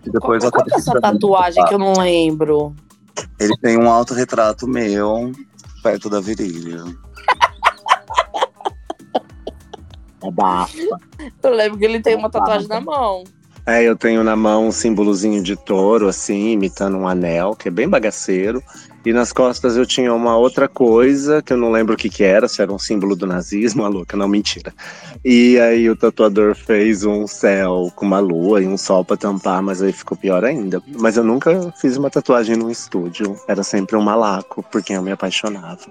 E 0.06 0.10
depois 0.10 0.44
qual, 0.44 0.52
qual 0.52 0.66
que 0.66 0.74
é 0.74 0.78
essa 0.78 1.00
tatuagem 1.00 1.64
que 1.66 1.74
eu 1.74 1.80
não 1.80 1.94
lembro? 1.94 2.76
Ele 3.40 3.56
tem 3.62 3.78
um 3.78 3.90
autorretrato 3.90 4.68
meu 4.68 5.32
perto 5.84 6.10
da 6.10 6.20
virilha. 6.20 6.84
Abafa. 10.24 10.78
Eu 11.44 11.52
lembro 11.52 11.78
que 11.78 11.86
ele 11.86 12.02
tem 12.02 12.16
uma 12.16 12.30
tatuagem 12.30 12.68
na 12.68 12.82
mão. 12.82 13.24
É, 13.66 13.84
eu 13.84 13.96
tenho 13.96 14.24
na 14.24 14.36
mão 14.36 14.68
um 14.68 14.72
símbolozinho 14.72 15.44
de 15.44 15.56
touro, 15.56 16.08
assim, 16.08 16.50
imitando 16.52 16.98
um 16.98 17.08
anel, 17.08 17.56
que 17.56 17.68
é 17.68 17.72
bem 17.72 17.88
bagaceiro. 17.88 18.64
E 19.06 19.14
nas 19.14 19.32
costas 19.32 19.78
eu 19.78 19.86
tinha 19.86 20.14
uma 20.14 20.38
outra 20.38 20.68
coisa, 20.68 21.42
que 21.42 21.54
eu 21.54 21.58
não 21.58 21.72
lembro 21.72 21.94
o 21.94 21.98
que 21.98 22.10
que 22.10 22.24
era, 22.24 22.48
se 22.48 22.62
era 22.62 22.72
um 22.72 22.80
símbolo 22.80 23.16
do 23.16 23.26
nazismo, 23.26 23.84
a 23.86 23.88
louca, 23.88 24.18
não, 24.18 24.28
mentira. 24.28 24.74
E 25.24 25.60
aí 25.60 25.90
o 25.90 25.96
tatuador 25.96 26.56
fez 26.56 27.04
um 27.06 27.26
céu 27.26 27.92
com 27.96 28.06
uma 28.06 28.20
lua 28.20 28.62
e 28.62 28.68
um 28.68 28.78
sol 28.78 29.06
pra 29.06 29.16
tampar, 29.18 29.62
mas 29.62 29.82
aí 29.82 29.94
ficou 29.94 30.18
pior 30.18 30.44
ainda. 30.44 30.82
Mas 31.00 31.18
eu 31.18 31.24
nunca 31.24 31.74
fiz 31.80 31.98
uma 31.98 32.10
tatuagem 32.10 32.56
num 32.56 32.70
estúdio, 32.70 33.36
era 33.48 33.64
sempre 33.64 33.96
um 33.96 34.02
malaco, 34.02 34.64
por 34.64 34.84
quem 34.84 34.96
eu 34.96 35.02
me 35.02 35.12
apaixonava. 35.12 35.80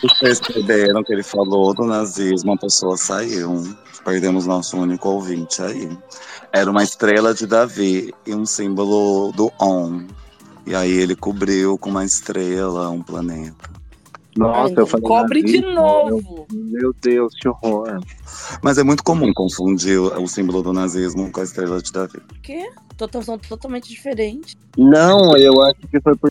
Vocês 0.00 0.40
perderam 0.40 1.02
que 1.02 1.12
ele 1.12 1.24
falou 1.24 1.74
do 1.74 1.84
nazismo, 1.84 2.52
a 2.52 2.56
pessoa 2.56 2.96
saiu. 2.96 3.64
Perdemos 4.04 4.46
nosso 4.46 4.76
único 4.78 5.08
ouvinte 5.08 5.60
aí. 5.60 5.88
Era 6.52 6.70
uma 6.70 6.84
estrela 6.84 7.34
de 7.34 7.46
Davi 7.46 8.14
e 8.24 8.34
um 8.34 8.46
símbolo 8.46 9.32
do 9.32 9.52
On. 9.60 10.06
E 10.68 10.74
aí 10.74 10.92
ele 10.92 11.16
cobriu 11.16 11.78
com 11.78 11.88
uma 11.88 12.04
estrela 12.04 12.90
um 12.90 13.02
planeta. 13.02 13.70
Nossa, 14.36 14.74
eu 14.74 14.86
falei. 14.86 15.06
Cobre 15.06 15.42
de 15.42 15.60
novo. 15.62 16.46
Meu 16.52 16.94
Deus, 17.02 17.34
que 17.40 17.48
horror. 17.48 17.98
Mas 18.62 18.76
é 18.78 18.84
muito 18.84 19.02
comum 19.02 19.32
confundir 19.32 19.98
o 19.98 20.22
o 20.22 20.28
símbolo 20.28 20.62
do 20.62 20.72
nazismo 20.72 21.32
com 21.32 21.40
a 21.40 21.44
estrela 21.44 21.80
de 21.82 21.90
Davi. 21.90 22.20
Por 22.20 22.38
quê? 22.40 22.70
Total- 22.96 23.22
São 23.22 23.38
totalmente 23.38 23.88
diferentes. 23.88 24.54
Não, 24.76 25.36
eu 25.36 25.60
acho 25.62 25.80
que 25.90 26.00
foi 26.00 26.14
por. 26.16 26.30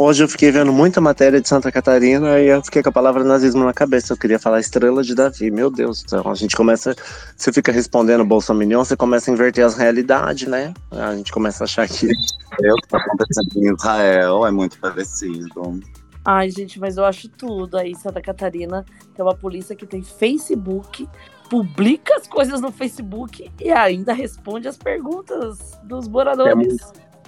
Hoje 0.00 0.22
eu 0.22 0.28
fiquei 0.28 0.52
vendo 0.52 0.72
muita 0.72 1.00
matéria 1.00 1.40
de 1.40 1.48
Santa 1.48 1.72
Catarina 1.72 2.38
e 2.38 2.46
eu 2.46 2.62
fiquei 2.62 2.84
com 2.84 2.88
a 2.88 2.92
palavra 2.92 3.24
nazismo 3.24 3.64
na 3.64 3.72
cabeça. 3.72 4.12
Eu 4.12 4.16
queria 4.16 4.38
falar 4.38 4.60
estrela 4.60 5.02
de 5.02 5.12
Davi. 5.12 5.50
Meu 5.50 5.72
Deus 5.72 6.04
do 6.04 6.10
céu. 6.10 6.22
A 6.24 6.34
gente 6.36 6.54
começa. 6.54 6.94
Você 7.36 7.52
fica 7.52 7.72
respondendo 7.72 8.24
Bolsonaro, 8.24 8.84
você 8.84 8.96
começa 8.96 9.28
a 9.28 9.34
inverter 9.34 9.66
as 9.66 9.76
realidades, 9.76 10.46
né? 10.46 10.72
A 10.92 11.16
gente 11.16 11.32
começa 11.32 11.64
a 11.64 11.66
achar 11.66 11.88
que. 11.88 12.06
É 12.06 12.72
o 12.72 12.76
que 12.76 12.86
está 12.86 12.98
acontecendo 12.98 13.56
em 13.56 13.74
Israel, 13.74 14.46
é 14.46 14.52
muito 14.52 14.78
parecido. 14.78 15.80
Ai, 16.24 16.48
gente, 16.48 16.78
mas 16.78 16.96
eu 16.96 17.04
acho 17.04 17.28
tudo. 17.30 17.76
Aí, 17.76 17.92
Santa 17.96 18.20
Catarina, 18.20 18.84
tem 19.16 19.24
uma 19.24 19.34
polícia 19.34 19.74
que 19.74 19.84
tem 19.84 20.02
Facebook, 20.04 21.08
publica 21.50 22.14
as 22.14 22.28
coisas 22.28 22.60
no 22.60 22.70
Facebook 22.70 23.50
e 23.60 23.72
ainda 23.72 24.12
responde 24.12 24.68
as 24.68 24.76
perguntas 24.76 25.76
dos 25.82 26.06
moradores. 26.06 26.76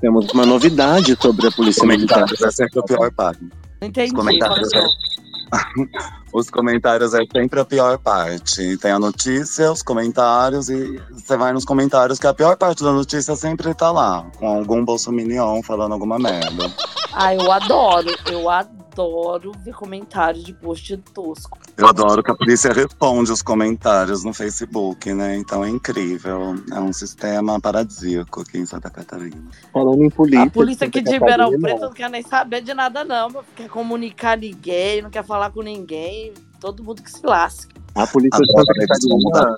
Temos 0.00 0.30
uma 0.32 0.46
novidade 0.46 1.16
sobre 1.20 1.46
a 1.46 1.52
Polícia 1.52 1.86
Militar. 1.86 2.24
Comentários 2.24 2.42
é 2.42 2.50
sempre 2.50 2.80
a 2.80 2.82
pior 2.82 3.12
parte. 3.12 3.48
Entendi. 3.82 4.12
comentários, 4.12 4.72
fala 4.72 4.84
de 4.84 4.84
novo. 4.84 5.90
Os 6.32 6.48
comentários 6.48 7.12
é 7.12 7.20
sempre 7.32 7.58
a 7.60 7.64
pior 7.64 7.98
parte. 7.98 8.76
Tem 8.78 8.92
a 8.92 8.98
notícia, 8.98 9.72
os 9.72 9.82
comentários, 9.82 10.68
e 10.68 11.00
você 11.10 11.36
vai 11.36 11.52
nos 11.52 11.64
comentários, 11.64 12.18
que 12.18 12.26
a 12.26 12.32
pior 12.32 12.56
parte 12.56 12.84
da 12.84 12.92
notícia 12.92 13.34
sempre 13.34 13.74
tá 13.74 13.90
lá, 13.90 14.24
com 14.38 14.46
algum 14.46 14.84
bolsominion 14.84 15.60
falando 15.62 15.92
alguma 15.92 16.18
merda. 16.18 16.72
Ah, 17.12 17.34
eu 17.34 17.50
adoro. 17.50 18.14
Eu 18.30 18.48
adoro 18.48 18.79
adoro 18.90 19.52
ver 19.64 19.72
comentário 19.72 20.42
de 20.42 20.52
post 20.52 20.96
tosco. 21.14 21.58
Eu 21.76 21.86
adoro 21.86 22.22
que 22.22 22.30
a 22.30 22.34
polícia 22.34 22.72
responde 22.72 23.30
os 23.30 23.40
comentários 23.40 24.24
no 24.24 24.34
Facebook, 24.34 25.12
né? 25.14 25.36
Então 25.36 25.64
é 25.64 25.68
incrível. 25.68 26.56
É 26.72 26.80
um 26.80 26.92
sistema 26.92 27.60
paradisíaco 27.60 28.40
aqui 28.40 28.58
em 28.58 28.66
Santa 28.66 28.90
Catarina. 28.90 29.42
Falando 29.72 30.04
em 30.04 30.10
polícia. 30.10 30.42
A 30.42 30.50
polícia 30.50 30.86
aqui 30.86 31.00
de 31.00 31.10
Ribeirão 31.12 31.58
Preto 31.58 31.80
não 31.80 31.92
quer 31.92 32.10
nem 32.10 32.22
saber 32.22 32.62
de 32.62 32.74
nada, 32.74 33.04
não. 33.04 33.28
Não 33.30 33.44
quer 33.54 33.68
comunicar 33.68 34.36
ninguém, 34.36 35.02
não 35.02 35.10
quer 35.10 35.24
falar 35.24 35.50
com 35.50 35.62
ninguém. 35.62 36.32
Todo 36.58 36.82
mundo 36.82 37.02
que 37.02 37.10
se 37.10 37.24
lasque. 37.24 37.74
A 37.94 38.06
polícia 38.06 38.40
de 38.40 38.52
Santa. 38.52 38.74
Catarina 38.74 39.56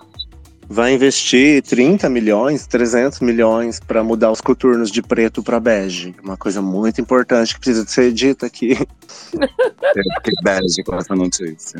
vai 0.73 0.95
investir 0.95 1.63
30 1.63 2.09
milhões, 2.09 2.67
300 2.67 3.21
milhões 3.21 3.79
para 3.79 4.03
mudar 4.03 4.31
os 4.33 4.41
coturnos 4.41 4.91
de 4.91 5.03
preto 5.03 5.43
para 5.43 5.61
bege. 5.61 6.15
Uma 6.23 6.37
coisa 6.37 6.63
muito 6.63 6.99
importante 7.01 7.55
que 7.55 7.61
precisa 7.61 7.85
de 7.85 7.91
ser 7.91 8.11
dita 8.13 8.47
aqui. 8.47 8.71
Eu 9.35 9.49
fiquei 10.17 10.33
bege 10.43 10.83
com 10.85 10.97
essa 10.97 11.15
notícia. 11.15 11.79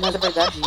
Mas 0.00 0.14
é 0.14 0.18
verdade. 0.18 0.60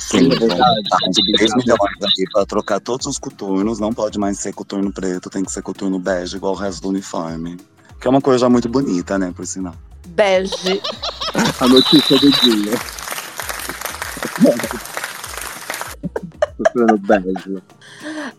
Sim, 0.00 0.32
É 0.32 0.38
verdade. 0.38 0.88
tá 0.88 0.98
de 1.10 1.32
3 1.36 1.54
milhões 1.56 2.02
aqui 2.02 2.24
pra 2.32 2.46
trocar 2.46 2.80
todos 2.80 3.06
os 3.06 3.18
coturnos. 3.18 3.78
Não 3.78 3.92
pode 3.92 4.18
mais 4.18 4.38
ser 4.38 4.54
coturno 4.54 4.90
preto, 4.90 5.28
tem 5.28 5.44
que 5.44 5.52
ser 5.52 5.62
coturno 5.62 5.98
bege, 5.98 6.36
igual 6.36 6.54
o 6.54 6.56
resto 6.56 6.82
do 6.82 6.88
uniforme. 6.88 7.58
Que 8.00 8.06
é 8.06 8.10
uma 8.10 8.22
coisa 8.22 8.48
muito 8.48 8.68
bonita, 8.68 9.18
né, 9.18 9.30
por 9.36 9.46
sinal. 9.46 9.74
Bege. 10.08 10.80
A 11.60 11.68
notícia 11.68 12.18
do 12.18 12.30
dia. 12.30 12.72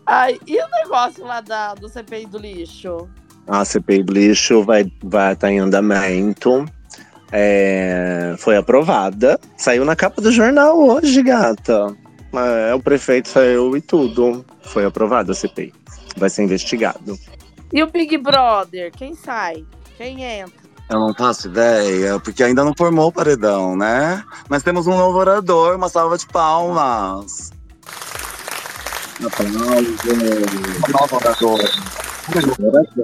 Ai, 0.06 0.38
e 0.46 0.56
o 0.56 0.68
negócio 0.82 1.24
lá 1.24 1.40
da, 1.40 1.74
do 1.74 1.88
CPI 1.88 2.26
do 2.26 2.38
lixo? 2.38 3.08
A 3.46 3.64
CPI 3.64 4.02
do 4.02 4.12
lixo 4.12 4.62
vai 4.64 4.90
vai 5.02 5.34
estar 5.34 5.50
em 5.50 5.58
andamento. 5.58 6.64
É, 7.32 8.34
foi 8.38 8.56
aprovada. 8.56 9.38
Saiu 9.56 9.84
na 9.84 9.96
capa 9.96 10.20
do 10.20 10.32
jornal 10.32 10.78
hoje, 10.78 11.22
gata. 11.22 11.94
É, 12.34 12.74
o 12.74 12.80
prefeito 12.80 13.28
saiu 13.28 13.76
e 13.76 13.80
tudo. 13.80 14.44
Foi 14.62 14.84
aprovado 14.84 15.32
a 15.32 15.34
CPI. 15.34 15.72
Vai 16.16 16.30
ser 16.30 16.42
investigado. 16.42 17.18
E 17.72 17.82
o 17.82 17.90
Big 17.90 18.16
Brother? 18.18 18.92
Quem 18.92 19.14
sai? 19.14 19.64
Quem 19.96 20.22
entra? 20.22 20.66
Eu 20.88 21.00
não 21.00 21.12
faço 21.14 21.48
ideia, 21.48 22.20
porque 22.20 22.44
ainda 22.44 22.64
não 22.64 22.72
formou 22.76 23.08
o 23.08 23.12
paredão, 23.12 23.76
né? 23.76 24.22
Mas 24.48 24.62
temos 24.62 24.86
um 24.86 24.96
novo 24.96 25.18
orador, 25.18 25.74
uma 25.74 25.88
salva 25.88 26.16
de 26.16 26.26
palmas. 26.28 27.50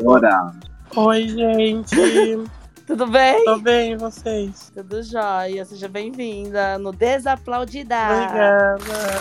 Oradora. 0.07 0.53
Oi, 0.95 1.29
gente. 1.29 1.97
Tudo 2.87 3.07
bem? 3.07 3.45
Tô 3.45 3.59
bem, 3.59 3.93
e 3.93 3.97
vocês? 3.97 4.71
Tudo 4.75 5.03
jóia. 5.03 5.65
Seja 5.65 5.89
bem-vinda 5.89 6.79
no 6.79 6.93
Desaplaudida. 6.93 7.97
Obrigada. 7.97 9.21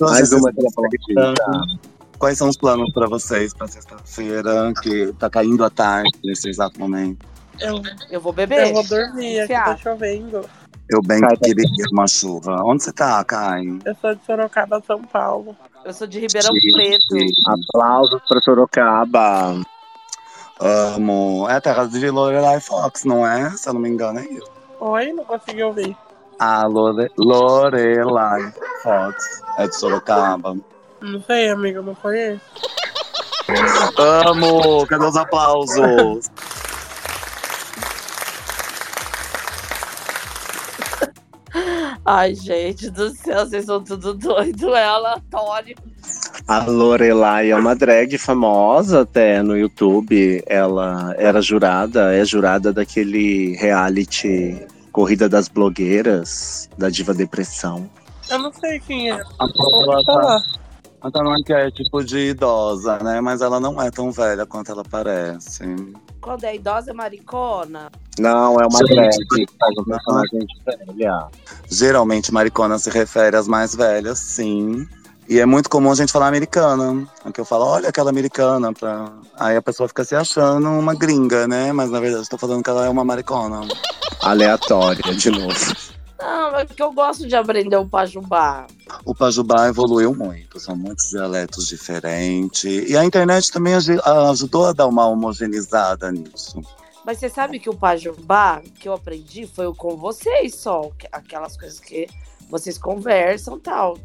Mais 0.00 0.32
uma 0.32 0.52
Quais 2.18 2.38
são 2.38 2.48
os 2.48 2.56
planos 2.56 2.92
para 2.92 3.08
vocês 3.08 3.52
para 3.52 3.66
sexta-feira, 3.66 4.72
que 4.82 5.12
tá 5.18 5.28
caindo 5.28 5.64
a 5.64 5.70
tarde 5.70 6.10
nesse 6.22 6.48
exato 6.48 6.78
momento? 6.78 7.26
Eu, 7.58 7.82
Eu 8.10 8.20
vou 8.20 8.32
beber. 8.32 8.68
eu 8.68 8.74
vou 8.74 8.84
dormir, 8.84 9.40
aqui 9.40 9.52
tá 9.52 9.76
chovendo. 9.76 10.48
Eu 10.90 11.00
bem 11.02 11.20
tá 11.20 11.36
queria 11.36 11.64
uma 11.92 12.08
chuva. 12.08 12.62
Onde 12.64 12.82
você 12.82 12.92
tá, 12.92 13.22
Kai? 13.24 13.64
Eu 13.84 13.94
sou 14.00 14.14
de 14.14 14.24
Sorocaba, 14.24 14.82
São 14.84 15.02
Paulo. 15.02 15.56
Eu 15.84 15.92
sou 15.92 16.06
de 16.06 16.18
Ribeirão 16.18 16.52
Sim, 16.52 16.72
Preto. 16.72 17.06
sim. 17.12 17.26
Aplausos 17.46 18.20
para 18.28 18.40
Sorocaba. 18.40 19.60
Amo. 20.58 21.46
É 21.48 21.54
a 21.54 21.60
terra 21.60 21.86
de 21.86 22.10
Lorelai 22.10 22.60
Fox, 22.60 23.04
não 23.04 23.26
é? 23.26 23.50
Se 23.50 23.68
eu 23.68 23.74
não 23.74 23.80
me 23.80 23.88
engano, 23.88 24.18
é 24.18 24.24
isso. 24.24 24.50
Oi, 24.80 25.12
não 25.12 25.24
consegui 25.24 25.62
ouvir. 25.62 25.96
A 26.38 26.66
Lore... 26.66 27.10
Lorelai 27.16 28.52
Fox 28.82 29.42
é 29.58 29.68
de 29.68 29.76
Sorocaba. 29.76 30.56
Não 31.00 31.22
sei, 31.22 31.50
amiga, 31.50 31.80
não 31.80 31.94
conheço. 31.94 32.40
Amo! 33.96 34.86
Cadê 34.86 35.04
os 35.04 35.16
aplausos? 35.16 36.30
Ai, 42.04 42.34
gente 42.34 42.90
do 42.90 43.10
céu, 43.10 43.46
vocês 43.46 43.64
são 43.66 43.82
tudo 43.82 44.14
doido. 44.14 44.74
É 44.74 44.84
aleatório. 44.84 45.76
A 46.48 46.64
Lorelai 46.64 47.50
é 47.50 47.56
uma 47.56 47.76
drag 47.76 48.16
famosa 48.18 49.02
até 49.02 49.42
no 49.42 49.56
YouTube. 49.56 50.42
Ela 50.46 51.14
era 51.18 51.40
jurada, 51.40 52.14
é 52.14 52.24
jurada 52.24 52.72
daquele 52.72 53.56
reality 53.56 54.66
Corrida 54.90 55.28
das 55.28 55.48
Blogueiras, 55.48 56.68
da 56.76 56.90
Diva 56.90 57.14
Depressão. 57.14 57.88
Eu 58.28 58.38
não 58.38 58.52
sei 58.52 58.80
quem 58.80 59.10
é. 59.10 59.20
A 59.38 59.46
Vou 59.46 59.86
Falar. 61.00 61.02
ela 61.02 61.10
tá 61.10 61.22
num 61.22 61.32
arquétipo 61.32 62.04
de 62.04 62.30
idosa, 62.30 62.98
né? 62.98 63.20
Mas 63.20 63.40
ela 63.40 63.58
não 63.58 63.80
é 63.80 63.90
tão 63.90 64.12
velha 64.12 64.44
quanto 64.46 64.70
ela 64.70 64.84
parece. 64.84 65.64
Quando 66.20 66.44
é 66.44 66.56
idosa, 66.56 66.90
é 66.90 66.94
maricona? 66.94 67.90
Não, 68.18 68.60
é 68.60 68.66
uma 68.66 68.78
Gente, 68.78 68.94
drag 68.94 69.16
que 69.28 69.46
faz 69.58 69.78
um 69.78 69.84
personagem 69.84 70.46
velha. 70.66 71.28
Geralmente, 71.68 72.32
maricona 72.32 72.78
se 72.78 72.90
refere 72.90 73.36
às 73.36 73.48
mais 73.48 73.74
velhas, 73.74 74.18
sim. 74.18 74.86
E 75.30 75.38
é 75.38 75.46
muito 75.46 75.70
comum 75.70 75.92
a 75.92 75.94
gente 75.94 76.12
falar 76.12 76.26
americana. 76.26 77.06
Aqui 77.24 77.40
eu 77.40 77.44
falo, 77.44 77.64
olha 77.64 77.88
aquela 77.88 78.10
americana. 78.10 78.72
Pra... 78.72 79.12
Aí 79.38 79.56
a 79.56 79.62
pessoa 79.62 79.88
fica 79.88 80.02
se 80.02 80.16
achando 80.16 80.68
uma 80.68 80.92
gringa, 80.92 81.46
né? 81.46 81.72
Mas 81.72 81.88
na 81.88 82.00
verdade 82.00 82.24
eu 82.24 82.28
tô 82.28 82.36
falando 82.36 82.64
que 82.64 82.68
ela 82.68 82.84
é 82.84 82.88
uma 82.88 83.04
maricona. 83.04 83.60
Aleatória, 84.20 85.14
de 85.14 85.30
novo. 85.30 85.76
Não, 86.20 86.56
é 86.56 86.64
porque 86.64 86.82
eu 86.82 86.92
gosto 86.92 87.28
de 87.28 87.36
aprender 87.36 87.76
o 87.76 87.86
pajubá. 87.86 88.66
O 89.04 89.14
Pajubá 89.14 89.68
evoluiu 89.68 90.14
muito, 90.14 90.60
são 90.60 90.76
muitos 90.76 91.08
dialetos 91.10 91.66
diferentes. 91.66 92.64
E 92.88 92.96
a 92.96 93.04
internet 93.04 93.50
também 93.50 93.74
ajudou 93.74 94.66
a 94.66 94.72
dar 94.72 94.86
uma 94.86 95.06
homogeneizada 95.06 96.12
nisso. 96.12 96.60
Mas 97.04 97.18
você 97.18 97.28
sabe 97.30 97.58
que 97.58 97.70
o 97.70 97.74
pajubá 97.74 98.60
que 98.78 98.86
eu 98.86 98.92
aprendi 98.92 99.46
foi 99.46 99.72
com 99.74 99.96
vocês 99.96 100.54
só. 100.54 100.90
que- 100.98 101.08
Aquelas 101.10 101.56
coisas 101.56 101.80
que 101.80 102.06
vocês 102.50 102.76
conversam 102.76 103.58
tal. 103.58 103.96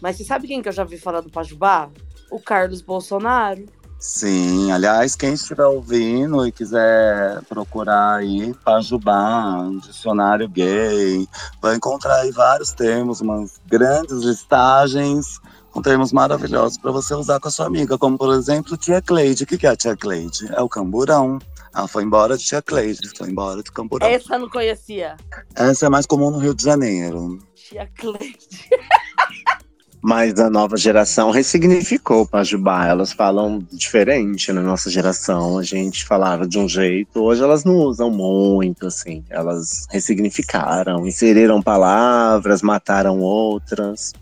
Mas 0.00 0.16
você 0.16 0.24
sabe 0.24 0.48
quem 0.48 0.60
que 0.60 0.68
eu 0.68 0.72
já 0.72 0.82
vi 0.82 0.98
falar 0.98 1.20
do 1.20 1.30
pajubá? 1.30 1.88
O 2.30 2.40
Carlos 2.40 2.82
Bolsonaro. 2.82 3.64
Sim, 4.00 4.72
aliás, 4.72 5.14
quem 5.14 5.34
estiver 5.34 5.66
ouvindo 5.66 6.46
e 6.46 6.50
quiser 6.50 7.42
procurar 7.42 8.14
aí 8.14 8.54
Pajubá, 8.64 9.58
um 9.60 9.78
dicionário 9.78 10.48
gay, 10.48 11.28
vai 11.60 11.76
encontrar 11.76 12.20
aí 12.20 12.32
vários 12.32 12.72
termos, 12.72 13.20
umas 13.20 13.60
grandes 13.66 14.22
listagens 14.22 15.38
com 15.70 15.82
termos 15.82 16.14
maravilhosos 16.14 16.78
para 16.78 16.90
você 16.90 17.12
usar 17.12 17.38
com 17.40 17.48
a 17.48 17.50
sua 17.50 17.66
amiga, 17.66 17.98
como 17.98 18.16
por 18.16 18.34
exemplo 18.34 18.74
Tia 18.74 19.02
Cleide. 19.02 19.44
O 19.44 19.46
que 19.46 19.66
é 19.66 19.70
a 19.70 19.76
Tia 19.76 19.94
Cleide? 19.94 20.50
É 20.50 20.62
o 20.62 20.68
camburão. 20.68 21.38
Ela 21.74 21.86
foi 21.86 22.02
embora 22.02 22.38
de 22.38 22.44
Tia 22.44 22.62
Cleide, 22.62 23.06
foi 23.14 23.28
embora 23.28 23.62
de 23.62 23.70
camburão. 23.70 24.08
Essa 24.08 24.34
eu 24.34 24.40
não 24.40 24.48
conhecia. 24.48 25.16
Essa 25.54 25.86
é 25.86 25.88
mais 25.90 26.06
comum 26.06 26.30
no 26.30 26.38
Rio 26.38 26.54
de 26.54 26.64
Janeiro. 26.64 27.38
Tia 27.54 27.86
Cleide. 27.94 28.70
Mas 30.02 30.38
a 30.40 30.48
nova 30.48 30.76
geração 30.78 31.30
ressignificou 31.30 32.26
Pajubá. 32.26 32.86
Elas 32.86 33.12
falam 33.12 33.62
diferente 33.70 34.50
na 34.52 34.62
nossa 34.62 34.88
geração. 34.90 35.58
A 35.58 35.62
gente 35.62 36.06
falava 36.06 36.46
de 36.48 36.58
um 36.58 36.66
jeito, 36.68 37.20
hoje 37.22 37.42
elas 37.42 37.64
não 37.64 37.76
usam 37.76 38.10
muito, 38.10 38.86
assim. 38.86 39.22
Elas 39.28 39.86
ressignificaram, 39.90 41.06
inseriram 41.06 41.60
palavras, 41.60 42.62
mataram 42.62 43.20
outras. 43.20 44.14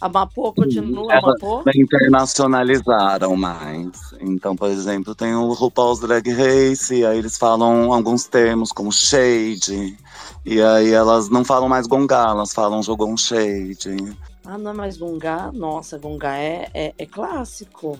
A 0.00 0.08
Mapô 0.08 0.52
continua, 0.52 1.12
Ela- 1.12 1.32
Mapô? 1.32 1.62
internacionalizaram 1.76 3.36
mais. 3.36 3.88
Então, 4.20 4.56
por 4.56 4.68
exemplo, 4.70 5.14
tem 5.14 5.34
o 5.34 5.52
RuPaul's 5.52 6.00
Drag 6.00 6.28
Race, 6.28 6.92
e 6.92 7.04
aí 7.06 7.18
eles 7.18 7.36
falam 7.36 7.92
alguns 7.92 8.24
termos 8.24 8.72
como 8.72 8.90
shade. 8.90 9.96
E 10.44 10.60
aí 10.60 10.90
elas 10.92 11.28
não 11.28 11.44
falam 11.44 11.68
mais 11.68 11.86
gongá, 11.86 12.26
elas 12.30 12.52
falam 12.52 12.82
jogou 12.82 13.08
um 13.12 13.16
shade. 13.16 14.16
Ah, 14.52 14.58
não 14.58 14.72
é 14.72 14.74
mais 14.74 14.98
Gungá? 14.98 15.50
Nossa, 15.50 15.96
Gungá 15.96 16.36
é, 16.36 16.68
é, 16.74 16.92
é 16.98 17.06
clássico. 17.06 17.98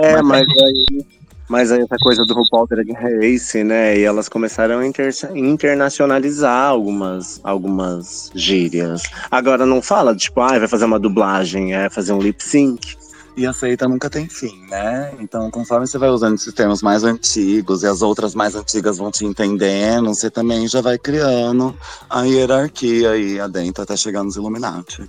É, 0.00 0.22
mas 0.22 0.46
aí, 0.46 1.06
mas 1.48 1.72
aí 1.72 1.80
essa 1.80 1.96
coisa 2.00 2.24
do 2.24 2.34
RuPaul 2.34 2.68
Drag 2.68 2.92
Race, 2.92 3.64
né? 3.64 3.98
E 3.98 4.04
elas 4.04 4.28
começaram 4.28 4.78
a 4.78 4.86
inter- 4.86 5.12
internacionalizar 5.34 6.68
algumas, 6.68 7.40
algumas 7.42 8.30
gírias. 8.32 9.02
Agora 9.28 9.66
não 9.66 9.82
fala, 9.82 10.14
tipo, 10.14 10.40
ah, 10.40 10.56
vai 10.56 10.68
fazer 10.68 10.84
uma 10.84 11.00
dublagem, 11.00 11.74
é 11.74 11.90
fazer 11.90 12.12
um 12.12 12.20
lip 12.20 12.40
sync. 12.44 12.96
E 13.38 13.46
a 13.46 13.52
seita 13.52 13.86
nunca 13.86 14.10
tem 14.10 14.28
fim, 14.28 14.66
né? 14.68 15.14
Então, 15.20 15.48
conforme 15.48 15.86
você 15.86 15.96
vai 15.96 16.08
usando 16.08 16.34
esses 16.34 16.52
termos 16.52 16.82
mais 16.82 17.04
antigos 17.04 17.84
e 17.84 17.86
as 17.86 18.02
outras 18.02 18.34
mais 18.34 18.56
antigas 18.56 18.98
vão 18.98 19.12
te 19.12 19.24
entendendo, 19.24 20.12
você 20.12 20.28
também 20.28 20.66
já 20.66 20.80
vai 20.80 20.98
criando 20.98 21.72
a 22.10 22.24
hierarquia 22.24 23.12
aí 23.12 23.38
adentro 23.38 23.84
até 23.84 23.96
chegar 23.96 24.24
nos 24.24 24.34
Illuminati. 24.34 25.08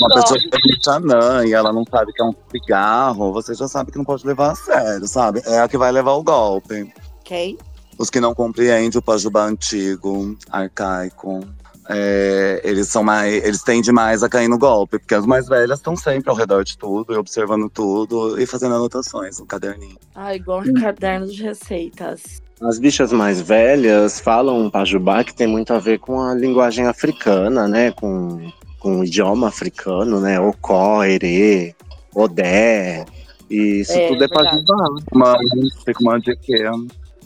uma 0.00 0.08
pessoa 0.14 0.40
que 0.40 0.48
é 0.48 0.82
Xanã 0.82 1.44
e 1.44 1.52
ela 1.52 1.70
não 1.70 1.84
sabe 1.84 2.14
que 2.14 2.22
é 2.22 2.24
um 2.24 2.34
cigarro, 2.50 3.34
você 3.34 3.52
já 3.54 3.68
sabe 3.68 3.92
que 3.92 3.98
não 3.98 4.04
pode 4.06 4.26
levar 4.26 4.52
a 4.52 4.54
sério, 4.54 5.06
sabe? 5.06 5.42
É 5.44 5.60
a 5.60 5.68
que 5.68 5.76
vai 5.76 5.92
levar 5.92 6.12
o 6.12 6.24
golpe. 6.24 6.90
Quem? 7.22 7.58
Os 7.98 8.08
que 8.08 8.18
não 8.18 8.34
compreendem 8.34 8.98
o 8.98 9.02
pajubá 9.02 9.44
antigo, 9.44 10.34
arcaico. 10.50 11.40
É, 11.88 12.60
eles 12.64 12.88
são 12.88 13.02
mais. 13.02 13.44
Eles 13.44 13.62
tendem 13.62 13.92
mais 13.92 14.22
a 14.22 14.28
cair 14.28 14.48
no 14.48 14.58
golpe, 14.58 14.98
porque 14.98 15.14
as 15.14 15.26
mais 15.26 15.46
velhas 15.48 15.78
estão 15.78 15.96
sempre 15.96 16.30
ao 16.30 16.36
redor 16.36 16.64
de 16.64 16.76
tudo, 16.78 17.12
e 17.12 17.16
observando 17.16 17.68
tudo 17.68 18.40
e 18.40 18.46
fazendo 18.46 18.74
anotações 18.74 19.38
no 19.38 19.46
caderninho. 19.46 19.96
Ah, 20.14 20.34
igual 20.34 20.60
um 20.60 20.74
caderno 20.74 21.26
de 21.26 21.42
receitas. 21.42 22.42
As 22.62 22.78
bichas 22.78 23.12
mais 23.12 23.40
velhas 23.40 24.20
falam 24.20 24.58
um 24.60 24.70
pajubá 24.70 25.24
que 25.24 25.34
tem 25.34 25.46
muito 25.46 25.72
a 25.74 25.78
ver 25.78 25.98
com 25.98 26.20
a 26.20 26.34
linguagem 26.34 26.86
africana, 26.86 27.66
né? 27.68 27.90
Com, 27.92 28.50
com 28.78 29.00
o 29.00 29.04
idioma 29.04 29.48
africano, 29.48 30.20
né? 30.20 30.40
Ocó, 30.40 31.02
Erê, 31.04 31.74
Odé. 32.14 33.04
E 33.50 33.80
isso 33.80 33.92
É, 33.92 34.08
tudo 34.08 34.24
é 34.24 34.28
verdade. 34.28 34.64
pajubá. 34.64 34.88
Mas 35.12 35.38
fica 35.84 36.00
uma 36.00 36.18
de 36.18 36.34
quê? 36.36 36.64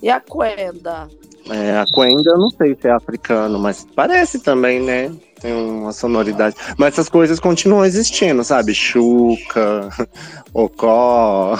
E 0.02 0.08
a 0.10 0.20
Quenda? 0.20 1.08
É, 1.50 1.78
a 1.78 1.86
Quenda, 1.86 2.30
eu 2.30 2.38
não 2.38 2.50
sei 2.50 2.76
se 2.80 2.88
é 2.88 2.90
africano, 2.90 3.58
mas 3.58 3.86
parece 3.94 4.40
também, 4.40 4.80
né? 4.80 5.10
Tem 5.40 5.52
uma 5.52 5.92
sonoridade. 5.92 6.56
Mas 6.76 6.94
essas 6.94 7.08
coisas 7.08 7.40
continuam 7.40 7.84
existindo, 7.84 8.42
sabe? 8.44 8.74
Chuca, 8.74 9.88
Ocó. 10.52 11.58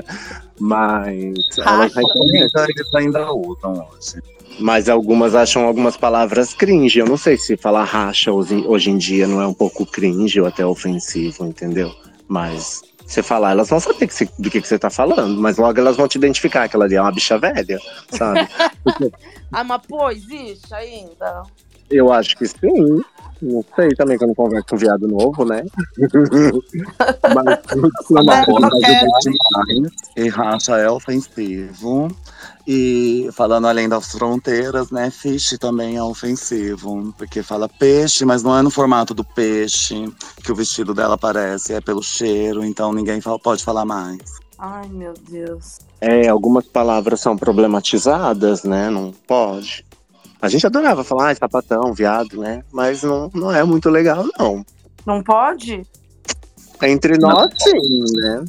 mas. 0.58 1.34
elas 1.58 1.94
Racha. 1.94 2.00
Então, 2.00 3.00
ainda 3.00 3.32
usam 3.32 3.72
hoje. 3.72 4.22
Mas 4.58 4.88
algumas 4.88 5.34
acham 5.34 5.66
algumas 5.66 5.96
palavras 5.96 6.54
cringe. 6.54 6.98
Eu 6.98 7.06
não 7.06 7.18
sei 7.18 7.36
se 7.36 7.56
falar 7.56 7.84
racha 7.84 8.32
hoje, 8.32 8.64
hoje 8.66 8.90
em 8.90 8.96
dia 8.96 9.26
não 9.26 9.42
é 9.42 9.46
um 9.46 9.52
pouco 9.52 9.84
cringe 9.84 10.40
ou 10.40 10.46
até 10.46 10.64
ofensivo, 10.64 11.44
entendeu? 11.44 11.92
Mas 12.26 12.82
você 13.06 13.22
falar, 13.22 13.52
elas 13.52 13.68
vão 13.68 13.78
saber 13.80 14.06
que 14.06 14.14
você- 14.14 14.28
do 14.38 14.50
que, 14.50 14.60
que 14.60 14.66
você 14.68 14.78
tá 14.78 14.90
falando, 14.90 15.40
mas 15.40 15.56
logo 15.58 15.78
elas 15.78 15.96
vão 15.96 16.08
te 16.08 16.16
identificar 16.18 16.68
que 16.68 16.74
ela 16.76 16.84
ali 16.84 16.96
é 16.96 17.00
uma 17.00 17.12
bicha 17.12 17.38
velha, 17.38 17.80
sabe? 18.10 18.48
Ah, 19.52 19.62
mas 19.64 19.80
pô, 19.88 20.10
existe 20.10 20.74
ainda? 20.74 21.42
Eu 21.88 22.12
acho 22.12 22.36
que 22.36 22.46
sim. 22.46 23.00
Não 23.42 23.64
sei 23.74 23.90
também 23.90 24.16
que 24.16 24.24
eu 24.24 24.28
não 24.28 24.34
converso 24.34 24.66
com 24.68 24.76
viado 24.76 25.06
novo, 25.06 25.44
né? 25.44 25.62
mas 27.34 27.60
se 28.06 28.16
é 28.16 28.20
uma 28.20 28.44
coisa 28.44 28.70
e 30.16 30.28
racha 30.28 30.76
é 30.76 30.90
ofensivo. 30.90 32.08
E 32.66 33.28
falando 33.32 33.68
além 33.68 33.88
das 33.88 34.10
fronteiras, 34.10 34.90
né? 34.90 35.10
Fish 35.10 35.56
também 35.60 35.96
é 35.96 36.02
ofensivo, 36.02 37.14
porque 37.16 37.42
fala 37.42 37.68
peixe, 37.68 38.24
mas 38.24 38.42
não 38.42 38.58
é 38.58 38.62
no 38.62 38.70
formato 38.70 39.14
do 39.14 39.22
peixe 39.22 40.12
que 40.42 40.50
o 40.50 40.54
vestido 40.54 40.92
dela 40.92 41.14
aparece, 41.14 41.72
é 41.74 41.80
pelo 41.80 42.02
cheiro, 42.02 42.64
então 42.64 42.92
ninguém 42.92 43.20
fala- 43.20 43.38
pode 43.38 43.62
falar 43.62 43.84
mais. 43.84 44.18
Ai, 44.58 44.88
meu 44.88 45.14
Deus. 45.30 45.78
É, 46.00 46.28
algumas 46.28 46.66
palavras 46.66 47.20
são 47.20 47.36
problematizadas, 47.36 48.64
né? 48.64 48.90
Não 48.90 49.12
pode. 49.28 49.85
A 50.40 50.48
gente 50.48 50.66
adorava 50.66 51.02
falar, 51.02 51.30
ah, 51.30 51.34
sapatão, 51.34 51.92
viado, 51.92 52.40
né? 52.40 52.62
Mas 52.72 53.02
não, 53.02 53.30
não 53.34 53.50
é 53.52 53.64
muito 53.64 53.88
legal, 53.88 54.24
não. 54.38 54.64
Não 55.06 55.22
pode? 55.22 55.82
Entre 56.82 57.16
nós, 57.18 57.50
sim, 57.58 58.02
né? 58.20 58.44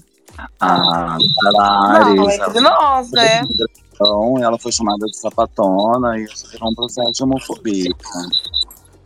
Ah, 0.59 1.17
Não, 1.43 1.51
Lares, 1.53 2.39
entre 2.39 2.59
nós, 2.59 3.11
né? 3.11 3.41
então 3.91 4.35
ela 4.39 4.59
foi 4.59 4.71
chamada 4.71 5.05
de 5.07 5.17
sapatona 5.17 6.19
e 6.19 6.25
isso 6.25 6.47
virou 6.51 6.69
um 6.69 6.75
processo 6.75 7.11
de 7.11 7.23
homofobia. 7.23 7.89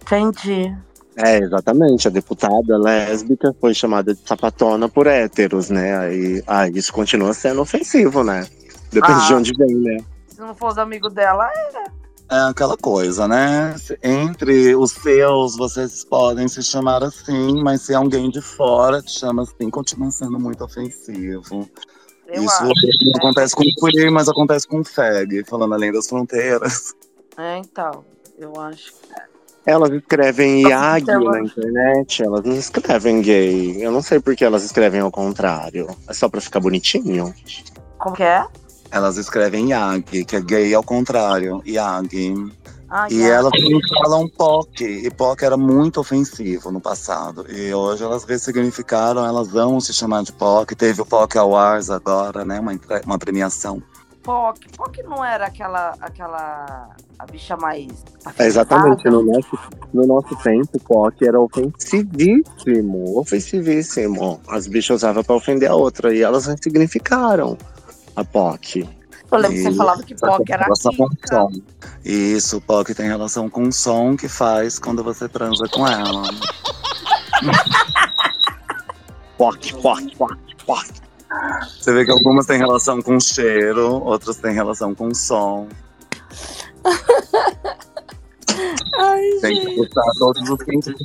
Entendi. 0.02 0.76
É, 1.15 1.38
exatamente. 1.38 2.08
A 2.08 2.12
deputada 2.12 2.78
lésbica 2.78 3.56
foi 3.62 3.74
chamada 3.74 4.13
de 4.13 4.20
sapatona 4.28 4.89
por 4.89 5.08
héteros, 5.08 5.70
né? 5.70 5.98
Aí, 6.00 6.44
ah, 6.48 6.67
isso 6.67 6.91
continua 6.91 7.34
sendo 7.34 7.62
ofensivo, 7.62 8.24
né? 8.24 8.48
Depende 8.91 9.20
Ah. 9.22 9.28
de 9.28 9.34
onde 9.36 9.52
vem, 9.58 9.76
né? 9.76 9.98
Se 10.28 10.39
não 10.41 10.56
fosse 10.56 10.80
amigo 10.80 11.10
dela, 11.10 11.50
É 12.32 12.39
aquela 12.50 12.78
coisa, 12.78 13.28
né? 13.28 13.76
Entre 14.02 14.74
os 14.74 14.91
seus, 14.91 15.58
vocês 15.58 16.06
podem 16.06 16.48
se 16.48 16.63
chamar 16.63 17.04
assim, 17.04 17.62
mas 17.62 17.82
se 17.82 17.94
alguém 17.94 18.30
de 18.30 18.41
fora 18.41 19.02
te 19.02 19.12
chama 19.12 19.44
assim, 19.44 19.70
continua 19.70 20.10
sendo 20.12 20.39
muito 20.39 20.63
ofensivo. 20.63 21.70
eu 22.28 22.41
Isso 22.46 22.54
acho. 22.54 22.63
não 22.63 23.17
acontece 23.17 23.54
com 23.54 23.63
o 23.63 23.91
queer, 23.91 24.10
mas 24.10 24.30
acontece 24.30 24.65
com 24.65 24.80
o 24.80 24.84
fag, 24.86 25.44
falando 25.44 25.74
além 25.74 25.91
das 25.91 26.08
fronteiras. 26.08 26.94
É, 27.38 27.58
então. 27.58 28.06
Eu 28.39 28.58
acho. 28.62 28.94
Elas 29.65 29.91
escrevem 29.91 30.62
Stella. 30.62 31.32
na 31.32 31.41
internet, 31.41 32.24
elas 32.24 32.44
não 32.46 32.56
escrevem 32.56 33.22
gay. 33.22 33.86
Eu 33.86 33.91
não 33.91 34.02
sei 34.02 34.22
por 34.22 34.38
que 34.38 34.46
elas 34.46 34.63
escrevem 34.63 35.02
ao 35.02 35.12
contrário. 35.12 35.86
É 36.08 36.13
só 36.13 36.30
pra 36.30 36.39
ficar 36.39 36.62
bonitinho? 36.62 37.34
Como 38.00 38.15
que 38.15 38.24
é? 38.24 38.48
Elas 38.92 39.16
escrevem 39.18 39.72
Yag, 39.72 40.26
que 40.26 40.36
é 40.36 40.42
gay 40.42 40.74
ao 40.76 40.84
contrário, 40.84 41.64
Yag. 41.66 42.52
Ah, 42.94 43.08
E 43.10 43.16
yeah. 43.16 43.38
elas 43.38 43.54
falam 44.04 44.28
POC, 44.28 44.84
e 44.84 45.10
POC 45.10 45.46
era 45.46 45.56
muito 45.56 46.02
ofensivo 46.02 46.70
no 46.74 46.82
passado. 46.82 47.46
E 47.50 47.74
hoje 47.74 48.04
elas 48.04 48.26
ressignificaram, 48.26 49.26
elas 49.26 49.56
amam 49.56 49.80
se 49.80 49.94
chamar 49.94 50.24
de 50.24 50.34
POC. 50.34 50.76
Teve 50.76 51.02
o 51.02 51.06
POC 51.06 51.38
Awards 51.38 51.90
agora, 51.90 52.44
né? 52.44 52.60
Uma, 52.60 52.78
uma 53.06 53.18
premiação. 53.18 53.82
Poc. 54.22 54.58
Poc 54.76 54.98
não 55.06 55.24
era 55.24 55.46
aquela. 55.46 55.96
aquela. 56.02 56.90
a 57.18 57.26
bicha 57.26 57.56
mais. 57.56 57.88
É 58.38 58.46
exatamente, 58.46 59.06
no 59.06 59.24
nosso, 59.24 59.60
no 59.94 60.06
nosso 60.06 60.36
tempo, 60.44 60.78
POC 60.80 61.28
era 61.28 61.40
ofensivíssimo, 61.40 63.18
ofensivíssimo. 63.18 64.42
As 64.50 64.68
bichas 64.68 64.98
usavam 64.98 65.24
pra 65.24 65.36
ofender 65.36 65.72
a 65.72 65.76
outra 65.76 66.14
e 66.14 66.22
elas 66.22 66.46
ressignificaram 66.46 67.58
a 68.15 68.24
POC. 68.24 68.88
Eu 69.32 69.38
lembro 69.38 69.56
que 69.58 69.63
você 69.63 69.69
E- 69.69 69.76
falava 69.76 70.04
que 70.04 70.13
Poc 70.15 70.50
era 70.50 70.63
Relação. 70.65 70.91
E 72.04 72.12
isso, 72.34 72.60
POC 72.62 72.93
tem 72.93 73.08
relação 73.08 73.50
com 73.50 73.63
o 73.67 73.71
som 73.71 74.15
que 74.17 74.28
faz 74.28 74.78
quando 74.78 75.04
você 75.04 75.30
transa 75.30 75.63
com 75.71 75.88
ela. 75.88 76.24
POC, 79.38 79.74
POC, 79.82 80.15
POC, 80.17 80.38
POC. 80.65 80.89
Você 81.80 81.93
vê 81.93 82.04
que 82.06 82.12
algumas 82.12 82.45
têm 82.45 82.58
relação 82.58 83.02
com 83.02 83.17
cheiro, 83.19 84.04
outras 84.04 84.36
têm 84.38 84.54
relação 84.54 84.93
com 84.93 85.13
som. 85.13 85.67
Ai, 89.00 89.21
Tem 89.41 89.56
que 89.56 89.63
gente. 89.63 89.76
gostar 89.78 90.12
todos 90.19 90.50
os 90.50 90.60
sentidos. 90.65 91.02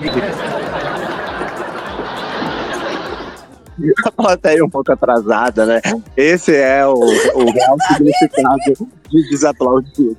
A 4.04 4.10
plateia 4.10 4.64
um 4.64 4.70
pouco 4.70 4.92
atrasada, 4.92 5.66
né? 5.66 5.80
Esse 6.16 6.54
é 6.54 6.86
o, 6.86 6.94
o 6.94 7.50
real 7.50 7.76
significado 7.92 8.88
de 9.10 9.28
desaplaudido. 9.30 10.16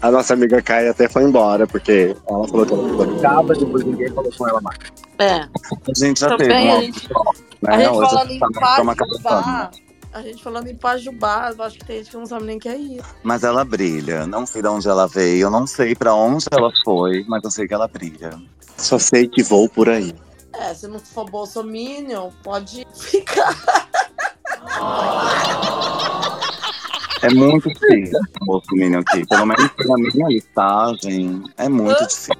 A 0.00 0.10
nossa 0.10 0.34
amiga 0.34 0.60
Caia 0.60 0.90
até 0.90 1.08
foi 1.08 1.22
embora, 1.22 1.66
porque 1.66 2.14
ela 2.28 2.46
falou 2.48 2.66
que 2.66 2.74
ela 2.74 2.88
ficou 2.88 3.04
ligada, 3.04 3.54
depois 3.54 3.84
ninguém 3.84 4.10
falou 4.10 4.30
com 4.36 4.48
ela 4.48 4.60
mais. 4.60 4.78
É. 5.18 5.34
A 5.34 5.48
gente 5.96 6.20
já 6.20 6.28
Também 6.28 6.48
teve 6.48 6.68
a 6.70 6.74
um 6.76 6.80
gente- 6.82 7.08
alto 7.14 7.40
né? 7.62 7.74
A 7.74 7.78
gente 7.78 7.88
Hoje 7.90 8.10
falando 8.10 8.30
em 8.30 8.38
Pajubá. 8.38 9.70
A 10.12 10.20
gente 10.20 10.42
falando 10.42 10.66
em 10.66 10.74
Pajubá, 10.74 11.52
eu 11.56 11.64
acho 11.64 11.78
que 11.78 11.86
tem 11.86 11.98
gente 11.98 12.10
que 12.10 12.16
não 12.18 12.26
sabe 12.26 12.44
nem 12.44 12.58
que 12.58 12.68
é 12.68 12.76
isso. 12.76 13.14
Mas 13.22 13.44
ela 13.44 13.64
brilha. 13.64 14.26
Não 14.26 14.44
sei 14.44 14.60
de 14.60 14.68
onde 14.68 14.86
ela 14.86 15.06
veio, 15.06 15.46
eu 15.46 15.50
não 15.50 15.66
sei 15.66 15.94
pra 15.94 16.14
onde 16.14 16.44
ela 16.50 16.70
foi, 16.84 17.24
mas 17.28 17.42
eu 17.44 17.50
sei 17.50 17.66
que 17.66 17.72
ela 17.72 17.88
brilha. 17.88 18.32
Só 18.76 18.98
sei 18.98 19.26
que 19.26 19.42
vou 19.42 19.68
por 19.70 19.88
aí. 19.88 20.12
É, 20.54 20.74
se 20.74 20.86
não 20.86 20.98
for 20.98 21.28
bolsominion, 21.30 22.30
pode 22.42 22.86
ficar. 22.94 23.56
É 27.22 27.32
muito 27.32 27.68
difícil 27.68 28.18
o 28.40 28.44
Bolsonaro 28.46 28.98
aqui. 28.98 29.26
Pelo 29.26 29.46
menos 29.46 29.70
na 29.86 29.96
minha 29.96 30.28
listagem, 30.28 31.42
é 31.56 31.68
muito 31.68 32.06
difícil. 32.06 32.34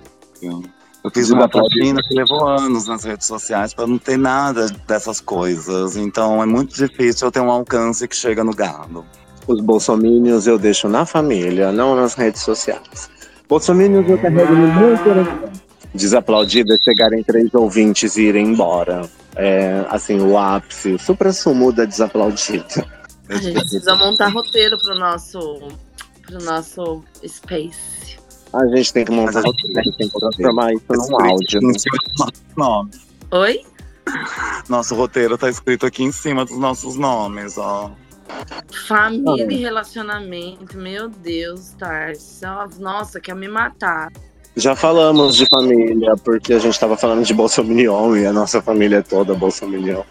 Eu 1.05 1.11
fiz 1.11 1.31
uma 1.31 1.49
platina 1.49 2.01
que 2.07 2.15
levou 2.15 2.49
anos 2.49 2.87
nas 2.87 3.03
redes 3.03 3.27
sociais 3.27 3.75
pra 3.75 3.87
não 3.87 3.99
ter 3.99 4.17
nada 4.17 4.69
dessas 4.87 5.21
coisas. 5.21 5.97
Então 5.97 6.43
é 6.43 6.47
muito 6.47 6.75
difícil 6.75 7.29
eu 7.29 7.33
ter 7.33 7.41
um 7.41 7.51
alcance 7.51 8.07
que 8.07 8.15
chega 8.15 8.45
no 8.45 8.55
gado. 8.55 9.05
Os 9.47 9.61
bolsomínios 9.61 10.47
eu 10.47 10.59
deixo 10.59 10.89
na 10.89 11.05
família, 11.05 11.73
não 11.73 11.97
nas 11.97 12.15
redes 12.15 12.43
sociais. 12.43 13.11
Bolsomínios 13.49 14.09
eu 14.09 14.19
carrego 14.19 14.53
no 14.55 14.73
meu 14.75 14.99
coração. 14.99 15.72
Desaplaudido 15.95 16.73
é 16.75 16.79
chegarem 16.79 17.23
três 17.23 17.53
ouvintes 17.55 18.17
e 18.17 18.23
irem 18.23 18.47
embora. 18.47 19.09
É, 19.37 19.85
assim, 19.89 20.21
o 20.21 20.39
ápice, 20.39 20.93
o 20.93 20.99
supra-sumo 20.99 21.73
da 21.73 21.85
desaplaudida. 21.85 22.87
A 23.29 23.37
gente 23.37 23.59
precisa 23.61 23.95
montar 23.97 24.29
roteiro 24.29 24.77
pro 24.79 24.95
nosso, 24.99 25.39
pro 26.27 26.43
nosso 26.43 27.03
space. 27.27 28.19
A 28.53 28.67
gente 28.67 28.93
tem 28.93 29.05
que 29.05 29.13
montar, 29.13 29.41
a 29.41 29.43
gente 29.43 29.97
tem 29.97 30.09
que 30.09 30.19
transformar 30.19 30.73
isso 30.75 30.85
num 30.91 31.21
áudio. 31.25 31.61
né? 31.63 31.73
Nome. 32.57 32.91
Oi? 33.31 33.65
Nosso 34.69 34.95
roteiro 34.95 35.39
tá 35.39 35.49
escrito 35.49 35.87
aqui 35.87 36.03
em 36.03 36.13
cima 36.13 36.45
dos 36.45 36.59
nossos 36.59 36.97
nomes, 36.97 37.57
ó. 37.57 37.91
Família 38.87 39.47
e 39.51 39.57
relacionamento, 39.57 40.77
meu 40.77 41.09
Deus, 41.09 41.71
Tarso. 41.79 42.45
Nossa, 42.79 43.21
quer 43.21 43.35
me 43.35 43.49
matar. 43.49 44.11
Já 44.55 44.77
falamos 44.77 45.37
de 45.37 45.47
família, 45.49 46.15
porque 46.23 46.53
a 46.53 46.59
gente 46.59 46.79
tava 46.79 46.95
falando 46.97 47.25
de 47.25 47.33
Bolsominion 47.33 48.17
e 48.17 48.27
a 48.27 48.33
nossa 48.33 48.61
família 48.61 48.99
é 48.99 49.03
toda 49.03 49.35
Bolsominion. 49.35 50.03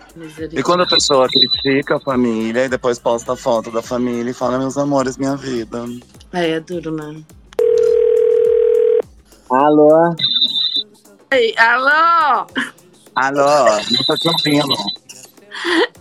E 0.52 0.64
quando 0.64 0.82
a 0.82 0.88
pessoa 0.88 1.28
critica 1.28 1.98
a 1.98 2.00
família 2.00 2.66
e 2.66 2.70
depois 2.70 2.98
posta 2.98 3.34
a 3.34 3.36
foto 3.36 3.70
da 3.70 3.84
família 3.84 4.32
e 4.32 4.34
fala, 4.34 4.58
meus 4.58 4.78
amores, 4.78 5.18
minha 5.18 5.36
vida. 5.36 5.86
É, 6.34 6.52
é 6.52 6.60
duro, 6.60 6.92
né? 6.92 7.22
Alô? 9.52 10.16
Ei, 11.30 11.54
alô! 11.58 12.48
Alô, 13.16 13.66
não 13.92 14.04
tô 14.08 14.16
te 14.16 14.28
ouvindo. 14.28 14.76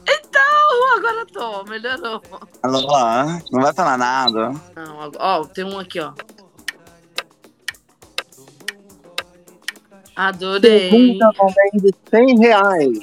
Então, 0.08 0.96
agora 0.96 1.26
tô, 1.26 1.64
melhorou. 1.64 2.22
Alô, 2.62 3.40
não 3.52 3.60
vai 3.60 3.74
falar 3.74 3.98
nada. 3.98 4.54
Não, 4.74 5.10
ó, 5.18 5.44
tem 5.44 5.64
um 5.64 5.78
aqui, 5.78 6.00
ó. 6.00 6.12
Adorei. 10.28 10.90
Pergunta 10.90 11.30
também 11.38 11.70
de 11.82 11.94
100 12.10 12.38
reais. 12.40 12.98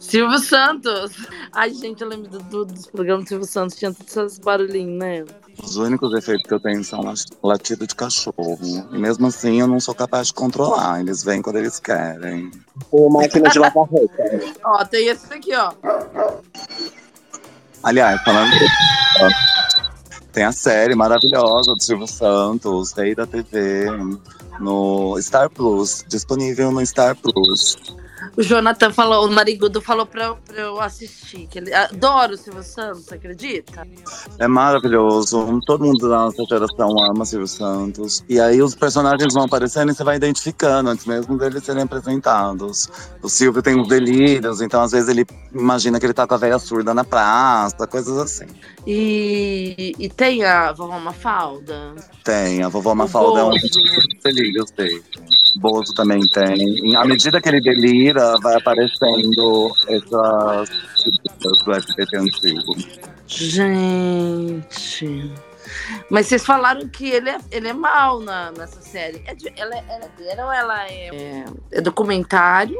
Silvio 0.00 0.38
Santos. 0.38 1.12
Ai, 1.52 1.70
gente, 1.74 2.00
eu 2.02 2.08
lembro 2.08 2.28
do, 2.30 2.38
do- 2.38 2.64
dos 2.64 2.86
programas 2.86 3.24
do 3.24 3.28
Silvio 3.28 3.46
Santos, 3.46 3.76
tinha 3.76 3.92
todos 3.92 4.16
esses 4.16 4.38
barulhinhos, 4.38 4.98
né? 4.98 5.24
Os 5.62 5.76
únicos 5.76 6.14
efeitos 6.14 6.44
que 6.48 6.54
eu 6.54 6.60
tenho 6.60 6.82
são 6.82 7.02
lat- 7.02 7.26
latido 7.42 7.86
de 7.86 7.94
cachorro. 7.94 8.58
E 8.92 8.96
mesmo 8.98 9.26
assim 9.26 9.60
eu 9.60 9.66
não 9.66 9.78
sou 9.78 9.94
capaz 9.94 10.28
de 10.28 10.34
controlar. 10.34 11.00
Eles 11.00 11.22
vêm 11.22 11.42
quando 11.42 11.56
eles 11.56 11.78
querem. 11.78 12.50
Ou 12.90 13.10
máquina 13.10 13.50
de 13.50 13.58
lavar 13.58 13.84
roupa. 13.84 14.14
Ó, 14.64 14.84
tem 14.86 15.08
esse 15.08 15.30
aqui, 15.34 15.54
ó. 15.54 15.72
Aliás, 17.82 18.20
falando 18.22 18.52
ó, 19.20 19.28
tem 20.32 20.44
a 20.44 20.52
série 20.52 20.94
maravilhosa 20.94 21.72
do 21.74 21.82
Silvio 21.82 22.06
Santos, 22.06 22.92
Rei 22.92 23.14
da 23.14 23.26
TV, 23.26 23.86
no 24.60 25.16
Star 25.20 25.50
Plus, 25.50 26.04
disponível 26.08 26.70
no 26.70 26.84
Star 26.84 27.16
Plus. 27.16 27.76
O 28.36 28.42
Jonathan 28.42 28.92
falou, 28.92 29.26
o 29.26 29.30
Narigudo 29.30 29.80
falou 29.80 30.06
pra, 30.06 30.34
pra 30.34 30.60
eu 30.60 30.80
assistir. 30.80 31.48
Que 31.48 31.58
ele 31.58 31.74
adora 31.74 32.34
o 32.34 32.36
Silvio 32.36 32.62
Santos, 32.62 33.10
acredita? 33.10 33.84
É 34.38 34.46
maravilhoso. 34.46 35.60
Todo 35.66 35.84
mundo 35.84 36.08
da 36.08 36.18
nossa 36.18 36.44
geração 36.44 36.94
ama 37.02 37.24
Silvio 37.24 37.48
Santos. 37.48 38.24
E 38.28 38.40
aí 38.40 38.62
os 38.62 38.76
personagens 38.76 39.34
vão 39.34 39.44
aparecendo 39.44 39.90
e 39.90 39.94
você 39.94 40.04
vai 40.04 40.16
identificando 40.16 40.90
antes 40.90 41.04
mesmo 41.04 41.36
deles 41.36 41.64
serem 41.64 41.82
apresentados. 41.82 42.88
O 43.20 43.28
Silvio 43.28 43.60
tem 43.60 43.76
uns 43.76 43.88
delírios, 43.88 44.60
então 44.60 44.82
às 44.82 44.92
vezes 44.92 45.08
ele 45.08 45.26
imagina 45.52 45.98
que 45.98 46.06
ele 46.06 46.14
tá 46.14 46.24
com 46.24 46.34
a 46.34 46.38
velha 46.38 46.60
surda 46.60 46.94
na 46.94 47.02
praça, 47.02 47.88
coisas 47.88 48.16
assim. 48.18 48.46
E, 48.90 49.94
e 49.98 50.08
tem 50.08 50.42
a 50.46 50.72
vovó 50.72 50.98
Mafalda. 50.98 51.94
Tem, 52.24 52.62
a 52.62 52.70
vovó 52.70 52.94
Mafalda 52.94 53.40
é 53.40 53.44
um 53.44 53.50
delírios 54.24 54.70
dele. 54.70 55.04
Bozo 55.56 55.92
também 55.92 56.26
tem. 56.28 56.88
E 56.90 56.96
à 56.96 57.04
medida 57.04 57.38
que 57.38 57.50
ele 57.50 57.60
delira, 57.60 58.38
vai 58.40 58.56
aparecendo 58.56 59.70
essas 59.88 60.70
coisas 61.42 61.64
do 61.66 61.72
SBT 61.74 62.16
antigo. 62.16 62.74
Gente. 63.26 65.32
Mas 66.08 66.28
vocês 66.28 66.46
falaram 66.46 66.88
que 66.88 67.10
ele 67.10 67.28
é, 67.28 67.38
ele 67.50 67.68
é 67.68 67.74
mal 67.74 68.20
na, 68.20 68.52
nessa 68.52 68.80
série. 68.80 69.22
É 69.26 69.34
de- 69.34 69.52
ela, 69.54 69.74
é, 69.74 69.84
ela 69.86 70.04
é 70.06 70.08
dele 70.16 70.40
ou 70.42 70.50
ela 70.52 70.88
é, 70.88 71.08
é, 71.14 71.44
é 71.72 71.80
documentário 71.82 72.74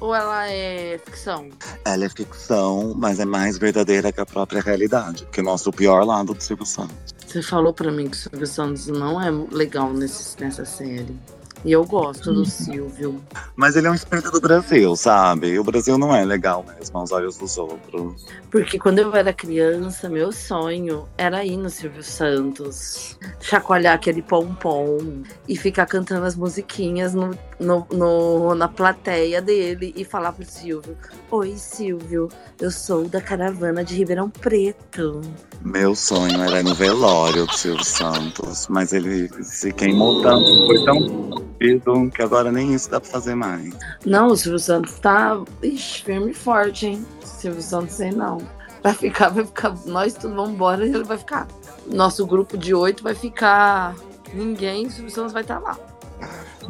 ou 0.00 0.14
ela 0.14 0.48
é 0.50 0.98
ficção? 1.04 1.48
Ela 1.84 2.04
é 2.04 2.08
ficção, 2.08 2.94
mas 2.96 3.20
é 3.20 3.24
mais 3.24 3.58
verdadeira 3.58 4.12
que 4.12 4.20
a 4.20 4.26
própria 4.26 4.60
realidade, 4.60 5.24
porque 5.24 5.42
mostra 5.42 5.70
o 5.70 5.72
pior 5.72 6.04
lado 6.04 6.34
do 6.34 6.42
Silvio 6.42 6.66
Santos. 6.66 7.14
Você 7.26 7.42
falou 7.42 7.72
pra 7.72 7.90
mim 7.90 8.08
que 8.08 8.16
o 8.16 8.20
Silvio 8.20 8.46
Santos 8.46 8.86
não 8.86 9.20
é 9.20 9.30
legal 9.52 9.92
nesse, 9.92 10.40
nessa 10.40 10.64
série. 10.64 11.16
E 11.64 11.72
eu 11.72 11.84
gosto 11.84 12.32
do 12.32 12.44
Silvio. 12.44 13.20
Mas 13.56 13.74
ele 13.74 13.88
é 13.88 13.90
um 13.90 13.94
espírito 13.94 14.30
do 14.30 14.40
Brasil, 14.40 14.94
sabe? 14.94 15.58
O 15.58 15.64
Brasil 15.64 15.98
não 15.98 16.14
é 16.14 16.24
legal 16.24 16.64
mesmo 16.64 16.96
aos 16.96 17.10
olhos 17.10 17.36
dos 17.38 17.58
outros. 17.58 18.24
Porque 18.52 18.78
quando 18.78 19.00
eu 19.00 19.12
era 19.14 19.32
criança, 19.32 20.08
meu 20.08 20.30
sonho 20.30 21.08
era 21.18 21.44
ir 21.44 21.56
no 21.56 21.68
Silvio 21.68 22.04
Santos, 22.04 23.18
chacoalhar 23.40 23.94
aquele 23.94 24.22
pompom 24.22 25.22
e 25.48 25.56
ficar 25.56 25.86
cantando 25.86 26.24
as 26.24 26.36
musiquinhas 26.36 27.14
no, 27.14 27.36
no- 27.58 27.86
no- 27.90 28.54
na 28.54 28.68
plateia 28.68 29.40
dele 29.40 29.92
e 29.96 30.04
falar 30.04 30.32
pro 30.32 30.44
Silvio: 30.44 30.96
Oi, 31.30 31.54
Silvio, 31.56 32.28
eu 32.60 32.70
sou 32.70 33.08
da 33.08 33.20
caravana 33.20 33.84
de 33.84 33.94
Ribeirão 33.94 34.28
Preto. 34.30 35.20
Meu 35.62 35.94
sonho 35.94 36.40
era 36.42 36.60
ir 36.60 36.64
no 36.64 36.74
velório 36.74 37.46
do 37.46 37.52
Silvio 37.54 37.84
Santos, 37.84 38.66
mas 38.68 38.92
ele 38.92 39.28
se 39.42 39.72
queimou 39.72 40.22
tanto, 40.22 40.66
foi 40.66 40.84
tão 40.84 41.30
rápido 41.30 42.10
que 42.14 42.22
agora 42.22 42.52
nem 42.52 42.74
isso 42.74 42.90
dá 42.90 43.00
pra 43.00 43.10
fazer 43.10 43.34
mais. 43.34 43.74
Não, 44.04 44.28
o 44.28 44.36
Silvio 44.36 44.58
Santos 44.58 44.98
tá 45.00 45.42
ixi, 45.62 46.04
firme 46.04 46.30
e 46.30 46.34
forte, 46.34 46.86
hein? 46.86 47.06
Silvio 47.24 47.62
Santos 47.62 47.94
sei 47.94 48.12
não. 48.12 48.38
Vai 48.82 48.94
ficar, 48.94 49.30
vai 49.30 49.44
ficar. 49.44 49.74
Nós 49.86 50.14
tudo 50.14 50.34
vamos 50.36 50.50
embora 50.52 50.86
e 50.86 50.90
ele 50.90 51.02
vai 51.02 51.18
ficar. 51.18 51.48
Nosso 51.90 52.24
grupo 52.26 52.56
de 52.56 52.72
oito 52.74 53.02
vai 53.02 53.14
ficar. 53.14 53.96
Ninguém, 54.32 54.86
o 54.86 54.90
Silvio 54.90 55.10
Santos 55.10 55.32
vai 55.32 55.42
estar 55.42 55.58
lá. 55.58 55.76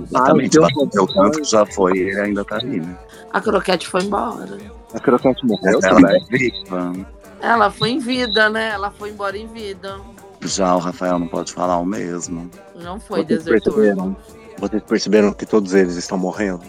Exatamente, 0.01 0.59
Ah, 0.59 0.67
o 1.01 1.07
tanto 1.07 1.41
que 1.41 1.49
já 1.51 1.65
foi 1.67 1.93
e 1.97 2.01
ele 2.01 2.21
ainda 2.21 2.45
tá 2.45 2.57
ali, 2.57 2.81
né? 2.81 2.97
A 3.33 3.41
Croquete 3.41 3.87
foi 3.89 4.03
embora. 4.03 4.59
A 4.95 5.01
Croquete 5.01 5.45
morreu 5.47 5.81
Ela 5.83 5.95
também. 5.97 6.17
é 6.23 6.25
viva. 6.39 6.93
Ela 7.41 7.71
foi 7.71 7.91
em 7.91 7.99
vida, 7.99 8.49
né? 8.49 8.71
Ela 8.71 8.91
foi 8.91 9.11
embora 9.11 9.37
em 9.37 9.47
vida. 9.47 9.97
Já 10.43 10.75
o 10.75 10.79
Rafael 10.79 11.19
não 11.19 11.29
pode 11.29 11.53
falar 11.53 11.77
o 11.79 11.85
mesmo. 11.85 12.51
Não 12.75 12.99
foi 13.01 13.25
Vocês 13.25 13.45
desertor. 13.45 13.75
perceberam? 13.75 14.17
Vocês 14.59 14.83
perceberam 14.83 15.33
que 15.33 15.45
todos 15.47 15.75
eles 15.75 15.97
estão 15.97 16.17
morrendo? 16.17 16.63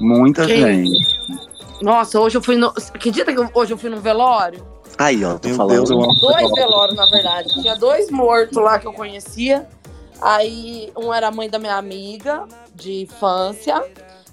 Muita 0.00 0.46
Quem? 0.46 0.84
gente. 0.86 1.82
Nossa, 1.82 2.18
hoje 2.20 2.36
eu 2.36 2.42
fui 2.42 2.56
no. 2.56 2.68
Acredita 2.68 3.32
que 3.32 3.50
hoje 3.54 3.72
eu 3.72 3.78
fui 3.78 3.90
num 3.90 4.00
velório? 4.00 4.64
Aí, 4.98 5.24
ó, 5.24 5.38
tô 5.38 5.48
Meu 5.48 5.56
falando. 5.56 5.86
Deus, 5.86 6.20
Dois 6.20 6.50
velórios, 6.52 6.96
na 6.96 7.06
verdade. 7.06 7.48
Tinha 7.60 7.74
dois 7.76 8.10
mortos 8.10 8.56
lá 8.58 8.78
que 8.78 8.86
eu 8.86 8.92
conhecia. 8.92 9.66
Aí 10.22 10.90
um 10.96 11.12
era 11.12 11.28
a 11.28 11.30
mãe 11.30 11.48
da 11.48 11.58
minha 11.58 11.76
amiga 11.76 12.44
de 12.74 13.02
infância. 13.02 13.82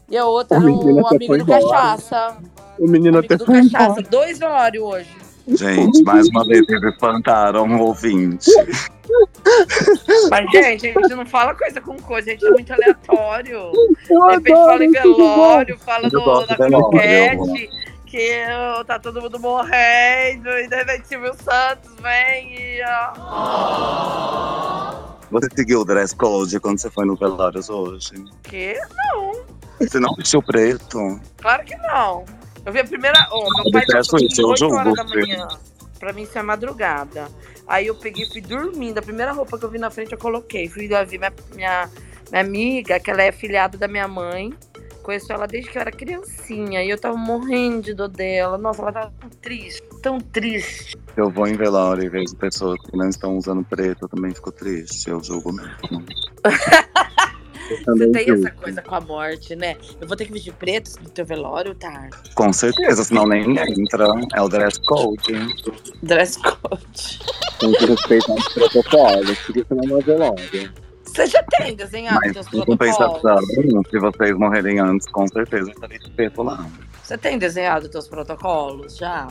E 0.10 0.18
a 0.18 0.26
outra 0.26 0.58
O 0.60 0.62
era 0.62 0.70
um 0.72 1.06
até 1.06 1.16
amigo 1.16 1.38
do 1.38 1.44
embora. 1.44 1.62
cachaça. 1.70 2.38
O 2.80 2.88
menino 2.88 3.18
Amigo 3.18 3.34
até 3.34 3.38
do 3.38 3.46
foi 3.46 3.60
embora. 3.60 3.86
cachaça. 3.88 4.02
Dois 4.10 4.40
velórios 4.40 4.84
hoje. 4.84 5.18
Gente, 5.50 6.04
mais 6.04 6.28
uma 6.28 6.46
vez 6.46 6.68
eles 6.68 6.84
espantaram 6.94 7.66
o 7.66 7.82
ouvinte. 7.82 8.52
Mas, 10.30 10.52
gente, 10.52 10.88
a 10.90 10.92
gente 10.92 11.16
não 11.16 11.26
fala 11.26 11.56
coisa 11.56 11.80
com 11.80 11.96
coisa, 12.02 12.30
a 12.30 12.34
gente 12.34 12.46
é 12.46 12.50
muito 12.52 12.74
aleatório. 12.74 13.72
Eu 14.10 14.28
De 14.28 14.36
repente 14.36 14.56
fala 14.66 14.84
em 14.84 14.92
velório, 14.92 15.80
fala 15.80 16.10
de 16.10 16.10
velório, 16.10 16.56
croquete, 16.58 17.70
que 18.06 18.46
ó, 18.78 18.84
tá 18.84 19.00
todo 19.00 19.22
mundo 19.22 19.40
morrendo, 19.40 20.50
e 20.50 20.68
de 20.68 20.76
repente 20.76 21.08
Silvio 21.08 21.34
Santos 21.36 21.96
vem 22.02 22.54
e. 22.54 22.82
ó, 22.84 23.14
Você 25.30 25.48
seguiu 25.56 25.82
o 25.82 25.86
dress 25.86 26.16
code 26.16 26.60
quando 26.60 26.80
você 26.80 26.90
foi 26.90 27.06
no 27.06 27.16
Velórios 27.16 27.70
hoje? 27.70 28.24
Que? 28.44 28.76
Você 29.80 30.00
não 30.00 30.16
vestiu 30.16 30.42
preto? 30.42 31.20
Claro 31.38 31.64
que 31.66 31.76
não. 31.76 32.26
Eu 32.66 32.74
vi 32.74 32.80
a 32.80 32.86
primeira. 32.86 33.28
Ó, 33.32 33.48
meu 33.62 33.72
pai 33.72 33.86
passou 33.86 34.20
isso, 34.20 34.42
eu 34.42 34.48
8 34.50 34.66
horas 34.66 34.86
julgo, 34.86 34.96
da 34.96 35.04
manhã. 35.04 35.48
Pra 36.00 36.14
mim 36.14 36.24
isso 36.24 36.38
é 36.38 36.42
madrugada. 36.42 37.28
Aí 37.68 37.88
eu 37.88 37.96
peguei 37.96 38.26
e 38.26 38.30
fui 38.30 38.42
dormindo. 38.42 38.98
A 38.98 39.02
primeira 39.02 39.32
roupa 39.32 39.58
que 39.58 39.66
eu 39.66 39.70
vi 39.70 39.78
na 39.78 39.90
frente 39.90 40.14
eu 40.14 40.18
coloquei. 40.18 40.70
Fui 40.70 40.88
lá 40.88 41.04
ver 41.04 41.18
minha, 41.18 41.34
minha, 41.54 41.90
minha 42.32 42.42
amiga, 42.42 43.00
que 43.00 43.12
ela 43.12 43.24
é 43.24 43.32
filhada 43.32 43.78
da 43.78 43.88
minha 43.88 44.08
mãe. 44.08 44.54
Conheço 45.08 45.32
ela 45.32 45.48
desde 45.48 45.72
que 45.72 45.78
eu 45.78 45.82
era 45.82 45.90
criancinha. 45.90 46.84
E 46.84 46.90
eu 46.90 46.98
tava 46.98 47.16
morrendo 47.16 47.82
de 47.82 47.94
dor 47.94 48.10
dela. 48.10 48.58
Nossa, 48.58 48.82
ela 48.82 48.92
tava 48.92 49.14
tão 49.18 49.30
triste. 49.30 49.82
Tão 50.02 50.20
triste. 50.20 50.98
Eu 51.16 51.30
vou 51.30 51.48
em 51.48 51.56
velório 51.56 52.04
e 52.04 52.10
vejo 52.10 52.36
pessoas 52.36 52.78
que 52.82 52.98
não 52.98 53.08
estão 53.08 53.38
usando 53.38 53.64
preto, 53.64 54.04
eu 54.04 54.10
também 54.10 54.36
fico 54.36 54.52
triste, 54.52 55.10
eu 55.10 55.24
julgo 55.24 55.54
mesmo. 55.54 55.72
Você 57.86 58.12
tem 58.12 58.28
julgo. 58.28 58.48
essa 58.48 58.56
coisa 58.58 58.82
com 58.82 58.96
a 58.96 59.00
morte, 59.00 59.56
né? 59.56 59.78
Eu 60.02 60.10
vou 60.10 60.18
ter 60.18 60.26
que 60.26 60.34
vestir 60.34 60.54
preto 60.54 60.92
no 61.02 61.10
teu 61.10 61.26
velório, 61.26 61.74
tá? 61.74 62.10
Com 62.36 62.52
certeza, 62.52 63.02
senão 63.06 63.26
nem 63.26 63.58
entra. 63.58 64.08
É 64.36 64.42
o 64.42 64.50
dress 64.50 64.78
code. 64.88 65.34
Dress 66.04 66.38
code. 66.38 67.20
Tem 67.62 67.72
que 67.72 67.86
respeitar 67.86 68.34
os 68.34 68.54
protocolos, 68.54 69.40
porque 69.40 69.64
senão 69.70 69.88
não 69.88 70.00
é 70.00 70.02
velório. 70.02 70.87
Você 71.18 71.26
já 71.26 71.42
tem 71.42 71.76
desenhado 71.76 72.20
Mas 72.24 72.48
compensação, 72.64 73.42
protocolos? 73.48 73.90
se 73.90 73.98
vocês 73.98 74.38
morrerem 74.38 74.78
antes, 74.80 75.08
com 75.08 75.28
certeza 75.28 75.72
eu 75.72 75.74
estarei 75.74 75.98
de 75.98 76.12
preto 76.12 76.44
lá. 76.44 76.64
Você 77.02 77.18
tem 77.18 77.40
desenhado 77.40 77.90
teus 77.90 78.08
protocolos 78.08 78.96
já? 78.96 79.28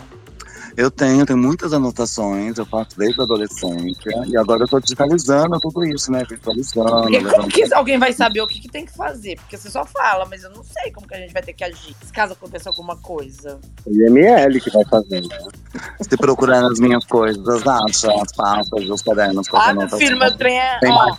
Eu 0.76 0.90
tenho, 0.90 1.26
tenho 1.26 1.38
muitas 1.38 1.72
anotações, 1.72 2.58
eu 2.58 2.66
faço 2.66 2.98
desde 2.98 3.20
a 3.20 3.24
adolescência. 3.24 4.24
E 4.26 4.36
agora 4.36 4.64
eu 4.64 4.68
tô 4.68 4.80
digitalizando 4.80 5.58
tudo 5.60 5.84
isso, 5.84 6.10
né? 6.10 6.24
Virtualizando. 6.28 7.02
Porque 7.02 7.24
como 7.24 7.48
que 7.48 7.74
alguém 7.74 7.98
vai 7.98 8.12
saber 8.12 8.40
o 8.40 8.46
que, 8.46 8.60
que 8.60 8.68
tem 8.68 8.86
que 8.86 8.92
fazer? 8.92 9.36
Porque 9.36 9.56
você 9.56 9.70
só 9.70 9.84
fala, 9.84 10.26
mas 10.26 10.42
eu 10.42 10.50
não 10.50 10.64
sei 10.64 10.90
como 10.92 11.06
que 11.06 11.14
a 11.14 11.18
gente 11.18 11.32
vai 11.32 11.42
ter 11.42 11.52
que 11.52 11.64
agir. 11.64 11.94
Se 12.02 12.12
caso 12.12 12.32
aconteça 12.32 12.70
alguma 12.70 12.96
coisa. 12.96 13.58
O 13.84 13.92
IML 13.92 14.60
que 14.60 14.70
vai 14.70 14.84
fazendo. 14.84 15.28
Se 16.00 16.16
procurar 16.16 16.62
nas 16.62 16.78
minhas 16.78 17.04
coisas, 17.04 17.66
acha 17.66 18.12
as 18.12 18.32
pastas, 18.32 18.88
os 18.88 19.02
cadernos 19.02 19.46
Ah, 19.52 19.74
meu 19.74 19.88
filho, 19.90 20.18
meu 20.18 20.36
trem 20.36 20.58
é. 20.58 20.78
Ó, 20.84 21.16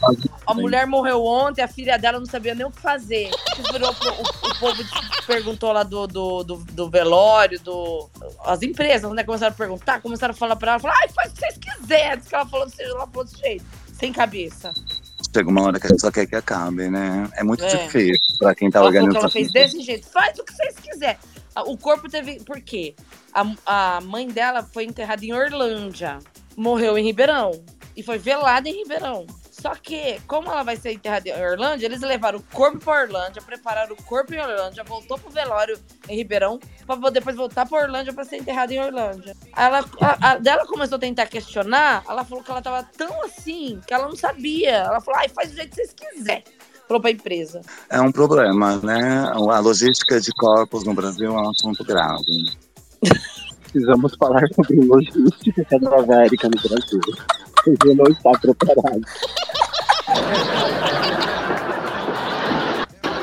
a 0.48 0.54
mulher 0.54 0.88
morreu 0.88 1.24
ontem, 1.24 1.62
a 1.62 1.68
filha 1.68 1.98
dela 1.98 2.20
não 2.20 2.26
sabia 2.26 2.56
nem 2.56 2.66
o 2.66 2.72
que 2.72 2.82
fazer. 2.82 3.30
Virou 3.72 3.90
o, 3.92 4.48
o 4.48 4.60
povo 4.60 4.84
perguntou 5.28 5.72
lá 5.74 5.84
do, 5.84 6.08
do, 6.08 6.44
do, 6.44 6.56
do 6.56 6.90
velório, 6.90 7.60
do. 7.60 8.10
As 8.46 8.62
empresas, 8.62 9.12
né? 9.12 9.24
Começaram 9.38 9.54
a 9.54 9.58
perguntar, 9.58 10.02
começaram 10.02 10.34
a 10.34 10.36
falar 10.38 10.56
pra 10.56 10.72
ela, 10.72 10.80
falaram, 10.80 11.00
ai, 11.04 11.10
faz 11.10 11.32
o 11.32 11.36
que 11.36 11.40
vocês 11.42 11.58
quiserem. 11.58 12.18
Diz 12.18 12.28
que 12.28 12.36
ela 12.36 12.46
falou 12.48 12.66
desse, 12.66 12.82
ela 12.82 13.08
falou 13.08 13.24
desse 13.24 13.38
jeito. 13.38 13.66
Sem 13.94 14.12
cabeça. 14.12 14.74
Chega 15.36 15.50
uma 15.50 15.62
hora 15.62 15.80
que 15.80 15.86
a 15.86 15.90
gente 15.90 16.02
só 16.02 16.10
quer 16.12 16.26
que 16.26 16.36
acabe, 16.36 16.90
né? 16.90 17.30
É 17.34 17.44
muito 17.44 17.64
É. 17.64 17.68
difícil 17.68 18.18
pra 18.40 18.56
quem 18.56 18.72
tá 18.72 18.80
ela 18.80 18.88
organizando. 18.88 19.20
ela 19.20 19.30
fez 19.30 19.52
desse 19.52 19.80
jeito. 19.82 20.08
Faz 20.10 20.40
o 20.40 20.44
que 20.44 20.54
vocês 20.54 20.76
quiserem. 20.80 21.18
Ah, 21.54 21.62
O 21.64 21.78
corpo 21.78 22.10
teve. 22.10 22.40
Por 22.44 22.60
quê? 22.62 22.96
A, 23.32 23.46
a 23.98 24.02
mãe 24.02 24.28
dela 24.28 24.64
foi 24.64 24.86
enterrada 24.86 25.24
em 25.24 25.34
Orlândia. 25.34 26.18
Morreu 26.56 26.98
em 26.98 27.04
Ribeirão. 27.04 27.52
E 27.96 28.02
foi 28.02 28.18
velada 28.18 28.68
em 28.68 28.74
Ribeirão. 28.82 29.28
Só 29.60 29.74
que, 29.74 30.20
como 30.28 30.52
ela 30.52 30.62
vai 30.64 30.76
ser 30.78 30.92
enterrada 30.92 31.28
em 31.28 31.44
Orlândia, 31.44 31.88
eles 31.88 32.02
levaram 32.02 32.38
o 32.38 32.44
corpo 32.54 32.78
pra 32.78 33.02
Orlândia, 33.02 33.42
prepararam 33.42 33.94
o 33.96 34.04
corpo 34.04 34.34
em 34.34 34.40
Orlândia, 34.40 34.84
voltou 34.84 35.18
pro 35.18 35.32
velório 35.32 35.80
em 36.08 36.16
Ribeirão, 36.16 36.60
pra 36.86 36.96
vo- 36.96 37.10
depois 37.10 37.36
voltar 37.36 37.66
pra 37.68 37.82
Orlândia 37.82 38.14
pra 38.14 38.24
ser 38.24 38.38
enterrada 38.38 38.72
em 38.72 38.80
Orlândia. 38.80 39.36
Aí 39.54 39.66
Ela, 39.66 39.84
a, 40.00 40.32
a 40.32 40.38
dela 40.38 40.68
começou 40.68 40.98
a 40.98 41.00
tentar 41.00 41.26
questionar, 41.26 42.04
ela 42.08 42.24
falou 42.24 42.44
que 42.44 42.52
ela 42.52 42.62
tava 42.62 42.88
tão 42.96 43.24
assim 43.24 43.82
que 43.88 43.94
ela 43.94 44.08
não 44.08 44.16
sabia. 44.16 44.70
Ela 44.78 45.02
falou, 45.02 45.20
ai, 45.20 45.30
faz 45.30 45.50
do 45.50 45.56
jeito 45.56 45.70
que 45.72 45.76
vocês 45.78 45.94
quiserem. 45.94 46.44
Falou 46.88 47.02
pra 47.02 47.10
empresa. 47.12 47.62
É 47.90 48.00
um 48.00 48.12
problema, 48.12 48.78
né? 48.78 49.26
A 49.34 49.60
logística 49.60 50.22
de 50.22 50.32
corpos 50.34 50.84
no 50.86 50.94
Brasil 50.94 51.30
é 51.36 51.42
um 51.42 51.50
assunto 51.50 51.84
grave. 51.84 52.24
Precisamos 53.64 54.16
falar 54.16 54.48
sobre 54.56 54.80
logística 54.86 55.66
cadavérica 55.66 56.48
no 56.48 56.62
Brasil. 56.62 57.02
Você 57.66 57.94
não 57.94 58.06
está 58.08 58.32
preparado. 58.32 59.02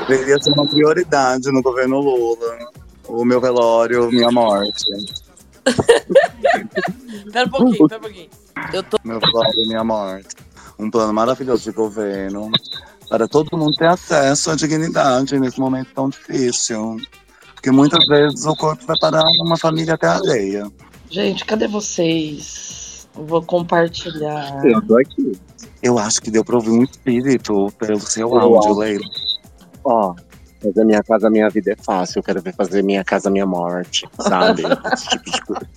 Deveria 0.07 0.37
ser 0.41 0.51
uma 0.51 0.67
prioridade 0.67 1.51
no 1.51 1.61
governo 1.61 1.99
Lula. 1.99 2.57
O 3.07 3.25
meu 3.25 3.41
velório, 3.41 4.09
minha 4.09 4.31
morte. 4.31 4.85
Pera 7.31 7.47
um 7.47 7.49
pouquinho, 7.49 7.87
pera 7.87 7.99
um 7.99 8.03
pouquinho. 8.03 8.29
Eu 8.73 8.83
tô. 8.83 8.97
Meu 9.03 9.19
velório, 9.19 9.67
minha 9.67 9.83
morte. 9.83 10.35
Um 10.77 10.91
plano 10.91 11.13
maravilhoso 11.13 11.63
de 11.63 11.71
governo 11.71 12.51
para 13.09 13.27
todo 13.27 13.57
mundo 13.57 13.75
ter 13.75 13.87
acesso 13.87 14.51
à 14.51 14.55
dignidade 14.55 15.39
nesse 15.39 15.59
momento 15.59 15.89
tão 15.93 16.09
difícil. 16.09 16.97
Porque 17.53 17.71
muitas 17.71 18.05
vezes 18.05 18.45
o 18.45 18.55
corpo 18.55 18.85
vai 18.85 18.97
parar 18.99 19.25
numa 19.37 19.57
família 19.57 19.95
até 19.95 20.07
alheia. 20.07 20.71
Gente, 21.09 21.45
cadê 21.45 21.67
vocês? 21.67 22.84
Eu 23.17 23.25
vou 23.25 23.41
compartilhar. 23.41 24.63
Eu 24.65 24.81
tô 24.85 24.97
aqui. 24.97 25.39
Eu 25.81 25.97
acho 25.97 26.21
que 26.21 26.31
deu 26.31 26.43
pra 26.43 26.55
ouvir 26.55 26.71
um 26.71 26.83
espírito 26.83 27.71
pelo 27.77 27.99
seu 27.99 28.29
Eu 28.29 28.37
áudio. 28.37 28.73
Leila. 28.73 29.05
Ó, 29.83 30.15
fazer 30.61 30.83
minha 30.83 31.03
casa, 31.03 31.29
minha 31.29 31.49
vida 31.49 31.73
é 31.73 31.75
fácil. 31.75 32.19
Eu 32.19 32.23
quero 32.23 32.41
ver 32.41 32.53
fazer 32.55 32.83
minha 32.83 33.03
casa, 33.03 33.29
minha 33.29 33.45
morte, 33.45 34.07
sabe? 34.19 34.63
Esse 34.93 35.09
tipo 35.09 35.31
de 35.31 35.41
coisa. 35.41 35.67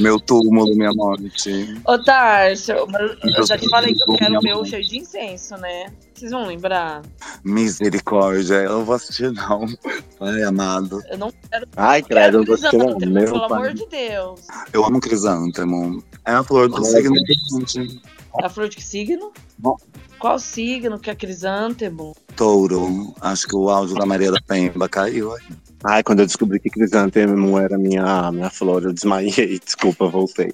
Meu 0.00 0.18
túmulo, 0.18 0.74
minha 0.74 0.92
morte. 0.92 1.80
Ô, 1.86 1.98
Tarso, 1.98 2.72
eu 2.72 3.46
já 3.46 3.58
te 3.58 3.68
falei 3.68 3.94
que 3.94 4.02
eu 4.02 4.16
quero 4.16 4.38
o 4.38 4.42
meu 4.42 4.64
cheio 4.64 4.84
de 4.84 4.98
incenso, 4.98 5.56
né? 5.56 5.92
Vocês 6.14 6.32
vão 6.32 6.46
lembrar? 6.46 7.02
Misericórdia, 7.44 8.54
eu 8.56 8.78
não 8.78 8.84
vou 8.84 8.94
assistir, 8.94 9.30
não. 9.32 9.66
Pai 10.18 10.42
amado. 10.42 11.02
Eu 11.08 11.18
não 11.18 11.32
quero. 11.50 11.66
Ai, 11.76 12.00
eu 12.00 12.04
credo, 12.04 12.38
não 12.38 12.44
vou 12.44 12.54
assistir, 12.54 12.76
não. 12.76 12.98
Meu 12.98 13.24
pelo 13.24 13.48
pai. 13.48 13.58
amor 13.58 13.74
de 13.74 13.86
Deus. 13.86 14.40
Eu 14.72 14.84
amo 14.84 15.00
crisântemo. 15.00 16.02
É 16.24 16.32
a 16.32 16.42
flor 16.42 16.68
do 16.68 16.76
Ai, 16.76 16.84
signo 16.84 17.16
gente. 17.26 18.00
A 18.42 18.48
flor 18.48 18.68
de 18.68 18.76
que 18.76 18.84
signo? 18.84 19.32
Bom. 19.58 19.76
Qual 20.18 20.38
signo 20.38 20.98
que 20.98 21.10
é 21.10 21.14
crisântemo? 21.14 22.14
Touro. 22.36 23.14
Acho 23.20 23.46
que 23.46 23.56
o 23.56 23.68
áudio 23.70 23.96
da 23.96 24.04
Maria 24.06 24.30
da 24.30 24.40
Pemba 24.46 24.88
caiu. 24.88 25.34
aí. 25.34 25.42
Ai, 25.84 26.02
quando 26.02 26.20
eu 26.20 26.26
descobri 26.26 26.60
que 26.60 26.68
crisântemo 26.68 27.58
era 27.58 27.78
minha, 27.78 28.30
minha 28.32 28.50
flor, 28.50 28.84
eu 28.84 28.92
desmaiei. 28.92 29.58
Desculpa, 29.64 30.06
voltei. 30.08 30.52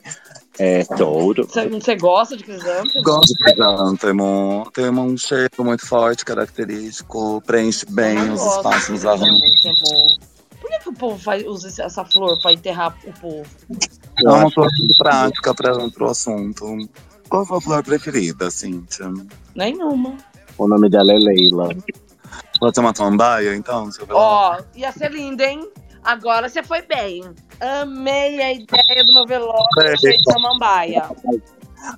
É 0.58 0.84
touro. 0.84 1.46
Você, 1.46 1.96
gosta 1.96 2.36
de 2.36 2.44
crisântemo? 2.44 3.02
Gosto 3.02 3.34
de 3.34 3.44
crisântemo. 3.44 4.70
Tem 4.72 4.88
um 4.88 5.16
cheiro 5.16 5.50
muito 5.60 5.86
forte, 5.86 6.24
característico. 6.24 7.42
Preenche 7.46 7.84
bem 7.90 8.18
os 8.32 8.40
espaços 8.40 9.02
da 9.02 9.14
rua. 9.14 9.26
crisântemo. 9.26 10.36
Por 10.60 10.70
que, 10.70 10.78
que 10.78 10.88
o 10.88 10.94
povo 10.94 11.18
faz, 11.18 11.46
usa 11.46 11.82
essa 11.82 12.04
flor 12.04 12.40
pra 12.40 12.52
enterrar 12.52 12.96
o 13.04 13.12
povo? 13.20 13.46
É 14.24 14.28
uma 14.28 14.50
flor 14.50 14.68
muito 14.78 14.96
prática 14.96 15.54
para 15.54 15.76
o 15.76 16.04
assunto. 16.06 16.88
Qual 17.28 17.42
a 17.42 17.46
sua 17.46 17.60
flor 17.60 17.82
preferida, 17.84 18.50
Cíntia? 18.50 19.12
Nenhuma. 19.54 20.16
O 20.56 20.66
nome 20.66 20.88
dela 20.88 21.12
é 21.12 21.18
Leila. 21.18 21.68
Pode 22.58 22.74
ser 22.74 22.80
uma 22.80 22.94
samambaia, 22.94 23.54
então? 23.54 23.90
Seu 23.90 24.06
velório? 24.06 24.64
Ó, 24.64 24.78
ia 24.78 24.92
ser 24.92 25.10
lindo, 25.10 25.42
hein? 25.42 25.70
Agora 26.02 26.48
você 26.48 26.62
foi 26.62 26.82
bem. 26.82 27.22
Amei 27.60 28.40
a 28.40 28.52
ideia 28.52 29.04
do 29.04 29.12
meu 29.12 29.26
velório 29.26 29.64
É, 29.80 29.92
de 29.94 30.22
samambaia. 30.22 31.10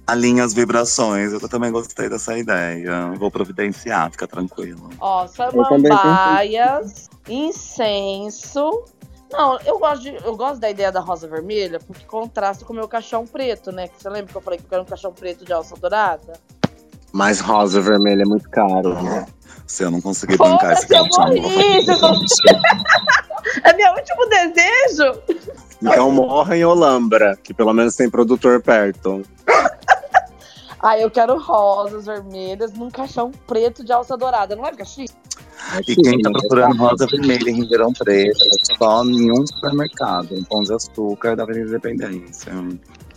Alinha 0.07 0.45
as 0.45 0.55
vibrações. 0.55 1.33
Eu 1.33 1.49
também 1.49 1.71
gostei 1.71 2.09
dessa 2.09 2.37
ideia. 2.37 3.13
Vou 3.19 3.31
providenciar, 3.31 4.11
fica 4.11 4.27
tranquilo. 4.27 4.89
Ó, 4.99 5.27
samambaias, 5.27 7.09
incenso. 7.29 8.85
Não, 9.31 9.59
eu 9.61 9.79
gosto, 9.79 10.03
de, 10.03 10.15
eu 10.25 10.35
gosto 10.37 10.59
da 10.59 10.71
ideia 10.71 10.91
da 10.91 11.01
rosa 11.01 11.29
vermelha 11.29 11.79
porque 11.79 12.05
contrasta 12.07 12.65
com 12.65 12.73
o 12.73 12.77
meu 12.77 12.89
caixão 12.89 13.27
preto, 13.27 13.71
né? 13.71 13.89
Que 13.89 14.03
você 14.03 14.09
lembra 14.09 14.33
que 14.33 14.37
eu 14.37 14.41
falei 14.41 14.59
que 14.59 14.65
eu 14.65 14.71
quero 14.71 14.83
um 14.83 14.87
caixão 14.87 15.13
preto 15.13 15.45
de 15.45 15.53
alça 15.53 15.77
dourada? 15.77 16.33
Mas 17.13 17.41
rosa 17.41 17.81
vermelha 17.81 18.23
é 18.23 18.25
muito 18.25 18.49
caro. 18.49 18.97
Se 19.67 19.83
eu 19.85 19.91
não 19.91 20.01
conseguir 20.01 20.37
bancar 20.37 20.73
esse 20.73 20.87
Foda-se, 20.87 21.19
eu 21.89 21.95
eu 21.95 22.01
não- 22.01 22.25
É 23.65 23.73
meu 23.73 23.93
último 23.93 24.27
desejo! 24.29 25.23
Então 25.83 26.11
morra 26.11 26.57
em 26.57 26.65
Olambra, 26.65 27.37
que 27.43 27.55
pelo 27.55 27.73
menos 27.73 27.95
tem 27.95 28.11
produtor 28.11 28.61
perto. 28.63 29.23
Ah, 30.81 30.99
eu 30.99 31.11
quero 31.11 31.37
rosas 31.39 32.07
vermelhas 32.07 32.73
num 32.73 32.91
caixão 32.91 33.31
preto 33.47 33.85
de 33.85 33.93
alça 33.93 34.17
dourada. 34.17 34.55
Não 34.55 34.63
vai 34.63 34.73
ficar 34.73 34.85
chique? 34.85 35.13
E 35.87 35.97
quem 35.97 36.21
tá 36.23 36.31
procurando 36.31 36.77
rosa 36.77 37.07
vermelha 37.07 37.51
em 37.51 37.55
Ribeirão 37.63 37.93
Preto, 37.93 38.39
é 38.45 38.77
só 38.77 39.05
em 39.05 39.31
um 39.33 39.45
supermercado, 39.47 40.35
em 40.37 40.45
Pão 40.45 40.63
de 40.63 40.73
Açúcar 40.73 41.35
da 41.37 41.43
Avenida 41.43 41.69
Independência. 41.69 42.53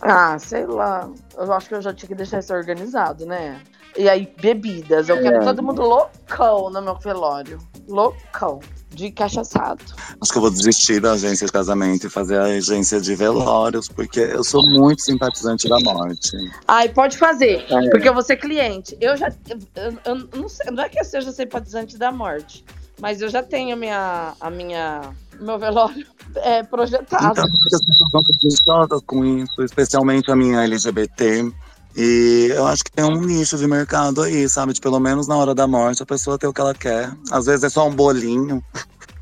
Ah, 0.00 0.36
sei 0.40 0.66
lá. 0.66 1.08
Eu 1.36 1.52
acho 1.52 1.68
que 1.68 1.74
eu 1.76 1.82
já 1.82 1.94
tinha 1.94 2.08
que 2.08 2.14
deixar 2.16 2.40
isso 2.40 2.52
organizado, 2.52 3.24
né? 3.26 3.60
E 3.96 4.08
aí, 4.08 4.32
bebidas. 4.40 5.08
Eu 5.08 5.20
quero 5.20 5.36
É. 5.36 5.40
todo 5.44 5.62
mundo 5.62 5.82
loucão 5.82 6.70
no 6.70 6.80
meu 6.80 6.94
velório. 6.96 7.58
Loucão. 7.88 8.60
De 8.90 9.10
cachaçado. 9.10 9.82
Acho 10.20 10.30
que 10.32 10.36
eu 10.36 10.42
vou 10.42 10.50
desistir 10.50 11.00
da 11.00 11.12
agência 11.12 11.46
de 11.46 11.52
casamento 11.52 12.06
e 12.06 12.10
fazer 12.10 12.38
a 12.38 12.44
agência 12.44 13.00
de 13.00 13.14
velórios, 13.14 13.88
porque 13.88 14.20
eu 14.20 14.44
sou 14.44 14.62
muito 14.68 15.00
simpatizante 15.00 15.66
da 15.66 15.80
morte. 15.80 16.30
Ai, 16.68 16.90
pode 16.90 17.16
fazer. 17.16 17.64
É. 17.70 17.88
Porque 17.90 18.06
eu 18.08 18.12
vou 18.12 18.22
ser 18.22 18.36
cliente. 18.36 18.94
Eu 19.00 19.16
já. 19.16 19.32
Eu, 19.48 19.98
eu- 20.04 20.28
não, 20.36 20.46
sei, 20.48 20.70
não 20.70 20.82
é 20.84 20.88
que 20.90 21.00
eu 21.00 21.04
seja 21.04 21.32
simpatizante 21.32 21.96
da 21.96 22.12
morte. 22.12 22.62
Mas 23.00 23.22
eu 23.22 23.30
já 23.30 23.42
tenho 23.42 23.72
a 23.72 23.76
minha. 23.76 24.34
A 24.38 24.50
minha 24.50 25.00
meu 25.40 25.58
velório 25.58 26.06
é, 26.36 26.62
projetado. 26.62 27.32
Então, 27.32 27.44
as 27.44 27.86
pessoas 27.86 28.88
vão 28.90 29.00
com 29.06 29.24
isso, 29.24 29.62
especialmente 29.62 30.30
a 30.30 30.36
minha 30.36 30.62
LGBT. 30.64 31.50
E 31.96 32.48
eu 32.54 32.66
acho 32.66 32.84
que 32.84 32.90
tem 32.92 33.04
um 33.04 33.20
nicho 33.20 33.56
de 33.58 33.66
mercado 33.66 34.22
aí, 34.22 34.48
sabe? 34.48 34.72
De 34.72 34.80
pelo 34.80 34.98
menos 34.98 35.26
na 35.28 35.36
hora 35.36 35.54
da 35.54 35.66
morte 35.66 36.02
a 36.02 36.06
pessoa 36.06 36.38
ter 36.38 36.46
o 36.46 36.52
que 36.52 36.60
ela 36.60 36.74
quer. 36.74 37.12
Às 37.30 37.46
vezes 37.46 37.64
é 37.64 37.68
só 37.68 37.86
um 37.86 37.94
bolinho. 37.94 38.64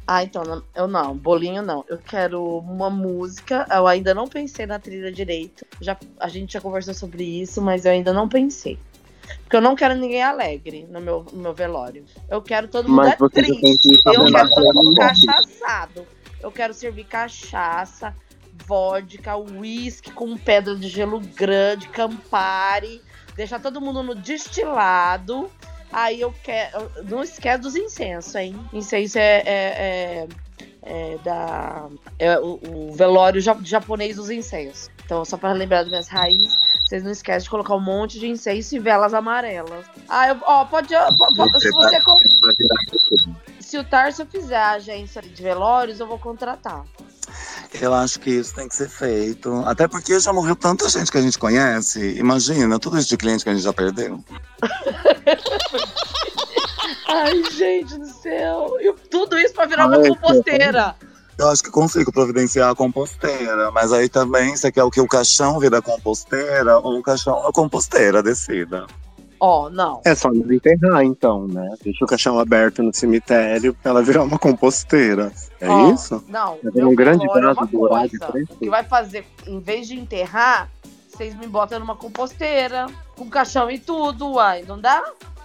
Ah, 0.07 0.25
então, 0.25 0.43
não- 0.43 0.63
eu 0.75 0.89
não, 0.89 1.17
bolinho 1.17 1.63
não. 1.63 1.85
Eu 1.89 1.99
quero 1.99 2.43
uma 2.59 2.91
música. 2.91 3.67
Eu 3.71 3.87
ainda 3.87 4.13
não 4.15 4.27
pensei 4.27 4.67
na 4.67 4.79
trilha 4.79 5.13
direito. 5.13 5.65
Já, 5.81 5.97
a 6.19 6.29
gente 6.29 6.53
já 6.53 6.61
conversou 6.61 6.95
sobre 6.95 7.23
isso, 7.25 7.61
mas 7.63 7.85
eu 7.85 7.93
ainda 7.93 8.13
não 8.13 8.29
pensei. 8.29 8.79
Porque 9.43 9.55
eu 9.57 9.61
não 9.61 9.77
quero 9.77 9.95
ninguém 9.95 10.23
alegre 10.23 10.87
no 10.91 11.01
meu, 11.01 11.25
no 11.33 11.41
meu 11.41 11.55
velório. 11.55 12.05
Eu 12.29 12.43
quero 12.43 12.67
todo 12.67 12.89
mundo 12.89 13.07
é 13.07 13.17
triste. 13.61 13.89
que 14.03 14.09
Eu 14.09 14.25
quero 14.33 14.49
todo 14.51 14.75
mundo 14.75 14.95
cachaçado. 14.97 16.07
Eu 16.43 16.51
quero 16.51 16.75
servir 16.75 17.05
cachaça, 17.05 18.15
vodka, 18.71 19.37
uísque 19.37 20.13
com 20.13 20.37
pedra 20.39 20.77
de 20.77 20.89
gelo 20.89 21.19
grande, 21.19 21.89
Campari. 21.89 23.03
Deixar 23.35 23.59
todo 23.61 23.81
mundo 23.81 24.01
no 24.03 24.15
destilado. 24.15 25.51
Aí 25.93 26.21
eu 26.21 26.33
quero. 26.45 26.89
Não 27.09 27.21
esquece 27.21 27.61
dos 27.63 27.75
incensos, 27.75 28.33
hein? 28.37 28.55
Incenso 28.73 29.19
é, 29.19 29.43
é, 29.45 29.47
é 29.47 30.29
é, 30.83 31.19
da, 31.23 31.89
é, 32.19 32.39
o, 32.39 32.59
o 32.89 32.93
velório 32.95 33.39
ja- 33.39 33.59
japonês 33.63 34.17
dos 34.17 34.31
incêndios. 34.31 34.89
Então, 35.05 35.25
só 35.27 35.37
para 35.37 35.53
lembrar 35.53 35.83
das 35.83 35.91
minhas 35.91 36.09
raízes, 36.09 36.57
vocês 36.89 37.03
não 37.03 37.11
esquecem 37.11 37.43
de 37.45 37.51
colocar 37.51 37.75
um 37.75 37.81
monte 37.81 38.19
de 38.19 38.27
incenso 38.27 38.75
e 38.77 38.79
velas 38.79 39.13
amarelas. 39.13 39.85
Ah, 40.09 40.29
eu, 40.29 40.39
ó, 40.43 40.65
pode, 40.65 40.89
po- 41.19 41.35
po- 41.35 41.61
se 41.61 41.71
você 41.71 42.01
com- 42.01 42.19
se 43.61 43.77
o 43.77 43.85
Tarso 43.85 44.25
fizer 44.25 44.57
a 44.57 44.71
agência 44.73 45.21
de 45.21 45.43
velórios, 45.43 46.01
eu 46.01 46.07
vou 46.07 46.19
contratar. 46.19 46.85
Eu 47.81 47.95
acho 47.95 48.19
que 48.19 48.31
isso 48.31 48.55
tem 48.55 48.69
que 48.69 48.75
ser 48.75 48.89
feito. 48.89 49.63
Até 49.67 49.87
porque 49.87 50.19
já 50.19 50.33
morreu 50.33 50.57
tanta 50.57 50.89
gente 50.89 51.11
que 51.11 51.19
a 51.19 51.23
gente 51.23 51.39
conhece. 51.39 52.17
Imagina, 52.19 52.79
tudo 52.79 52.99
isso 52.99 53.09
de 53.09 53.17
cliente 53.17 53.45
que 53.45 53.51
a 53.51 53.55
gente 53.55 53.63
já 53.63 53.73
perdeu. 53.73 54.23
Ai, 57.07 57.43
gente 57.53 57.99
do 57.99 58.07
céu. 58.07 58.77
E 58.81 58.93
tudo 59.09 59.39
isso 59.39 59.55
pra 59.55 59.67
virar 59.67 59.87
uma 59.87 59.99
Ai, 59.99 60.09
composteira. 60.09 60.97
Eu 61.39 61.49
acho 61.49 61.63
que 61.63 61.71
consigo 61.71 62.13
providenciar 62.13 62.71
a 62.71 62.75
composteira. 62.75 63.71
Mas 63.71 63.93
aí 63.93 64.09
também, 64.09 64.57
você 64.57 64.71
quer 64.71 64.85
o 64.85 64.91
que? 64.91 65.01
O 65.01 65.09
caixão 65.09 65.59
vira 65.59 65.81
composteira 65.81 66.79
ou 66.79 66.99
o 66.99 67.03
caixão 67.03 67.47
a 67.47 67.53
composteira, 67.53 68.23
decida. 68.23 68.87
Ó, 69.41 69.71
não. 69.71 70.03
É 70.05 70.15
só 70.15 70.31
não 70.31 70.53
enterrar, 70.53 71.03
então, 71.03 71.49
né? 71.49 71.75
Deixa 71.83 72.05
o 72.05 72.09
caixão 72.09 72.39
aberto 72.39 72.83
no 72.83 72.93
cemitério 72.95 73.73
pra 73.75 73.91
ela 73.91 74.03
virar 74.03 74.23
uma 74.23 74.39
composteira. 74.39 75.33
É 75.59 75.69
Ó, 75.69 75.93
isso? 75.93 76.23
Não. 76.29 76.59
Meu 76.75 76.91
um 76.91 76.95
grande 76.95 77.25
é 77.25 77.29
uma 77.29 77.67
dourado 77.67 77.67
de 78.11 78.19
coisa. 78.19 78.27
frente. 78.33 78.53
O 78.53 78.57
que 78.57 78.69
vai 78.71 78.85
fazer, 78.85 79.25
em 79.47 79.59
vez 79.59 79.89
de 79.89 79.99
enterrar, 79.99 80.69
vocês 81.09 81.35
me 81.35 81.47
botam 81.47 81.81
numa 81.81 81.97
composteira, 81.97 82.87
com 83.17 83.29
caixão 83.31 83.71
e 83.71 83.79
tudo, 83.79 84.33
uai. 84.33 84.63
Não 84.69 84.79
dá? 84.79 85.03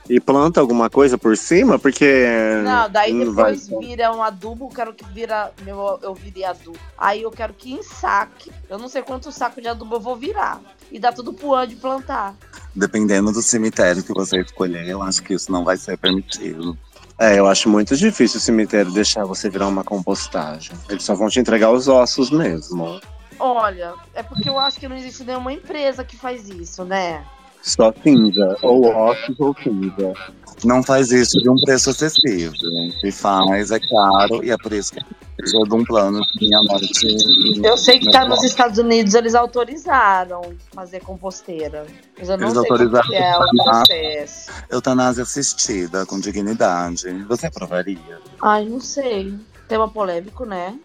E 0.08 0.20
planta 0.20 0.60
alguma 0.60 0.88
coisa 0.90 1.18
por 1.18 1.36
cima, 1.36 1.80
porque. 1.80 2.28
Não, 2.64 2.88
daí 2.90 3.12
não 3.12 3.34
vai- 3.34 3.56
depois 3.56 3.86
vira 3.88 4.12
um 4.14 4.22
adubo, 4.22 4.66
eu 4.66 4.70
quero 4.70 4.94
que 4.94 5.04
vira. 5.06 5.52
Meu, 5.64 5.98
eu 6.04 6.14
virei 6.14 6.44
adubo. 6.44 6.78
Aí 6.98 7.24
eu 7.24 7.32
quero 7.32 7.54
que 7.54 7.74
ensaque. 7.74 8.52
Eu 8.70 8.78
não 8.78 8.88
sei 8.88 9.02
quanto 9.02 9.32
saco 9.32 9.60
de 9.60 9.68
adubo 9.68 9.96
eu 9.96 10.00
vou 10.00 10.16
virar. 10.16 10.62
E 10.92 11.00
dá 11.00 11.12
tudo 11.12 11.34
pro 11.34 11.56
Andy 11.56 11.76
plantar. 11.76 12.36
Dependendo 12.76 13.32
do 13.32 13.42
cemitério 13.42 14.04
que 14.04 14.14
você 14.14 14.42
escolher, 14.42 14.88
eu 14.88 15.02
acho 15.02 15.24
que 15.24 15.34
isso 15.34 15.52
não 15.52 15.64
vai 15.64 15.78
ser 15.78 15.98
permitido. 15.98 16.78
É, 17.18 17.40
eu 17.40 17.48
acho 17.48 17.70
muito 17.70 17.96
difícil 17.96 18.38
o 18.38 18.42
cemitério 18.42 18.92
deixar 18.92 19.24
você 19.24 19.50
virar 19.50 19.68
uma 19.68 19.84
compostagem. 19.84 20.76
Eles 20.90 21.04
só 21.04 21.16
vão 21.16 21.30
te 21.30 21.40
entregar 21.40 21.72
os 21.72 21.88
ossos 21.88 22.30
mesmo. 22.30 23.00
Olha, 23.40 23.94
é 24.14 24.22
porque 24.22 24.50
eu 24.50 24.60
acho 24.60 24.80
que 24.80 24.88
não 24.88 24.98
existe 24.98 25.24
nenhuma 25.24 25.54
empresa 25.54 26.04
que 26.04 26.18
faz 26.18 26.50
isso, 26.50 26.84
né? 26.84 27.24
Só 27.66 27.92
cinza. 28.04 28.56
Ou 28.62 28.86
ossos 28.86 29.40
ou 29.40 29.56
cinza. 29.62 30.14
Não 30.64 30.84
faz 30.84 31.12
isso 31.12 31.42
de 31.42 31.50
um 31.50 31.56
preço 31.56 31.90
acessível. 31.90 32.54
Se 33.02 33.12
faz, 33.12 33.72
é 33.72 33.80
caro, 33.80 34.44
e 34.44 34.52
é 34.52 34.58
por 34.58 34.72
isso 34.72 34.94
que 34.94 35.04
de 35.44 35.76
um 35.76 35.84
plano 35.84 36.22
de 36.22 36.46
minha 36.46 36.62
morte. 36.64 37.64
Eu 37.64 37.78
sei 37.78 38.00
que 38.00 38.10
tá 38.10 38.26
nos 38.26 38.44
Estados 38.44 38.78
Unidos, 38.78 39.14
eles 39.16 39.36
autorizaram 39.36 40.42
fazer 40.74 41.02
composteira. 41.02 41.86
Mas 42.18 42.30
eu 42.30 42.38
não 42.38 42.48
Eles 42.48 42.54
sei 42.54 42.72
autorizaram 42.72 43.10
que 43.10 43.16
é 43.16 43.38
o 43.38 43.64
processo. 43.64 44.52
Eutanásia 44.70 45.24
assistida, 45.24 46.06
com 46.06 46.20
dignidade. 46.20 47.12
Você 47.28 47.48
aprovaria? 47.48 48.20
Ai, 48.42 48.66
não 48.66 48.80
sei. 48.80 49.34
Tema 49.68 49.90
polêmico, 49.90 50.46
né? 50.46 50.80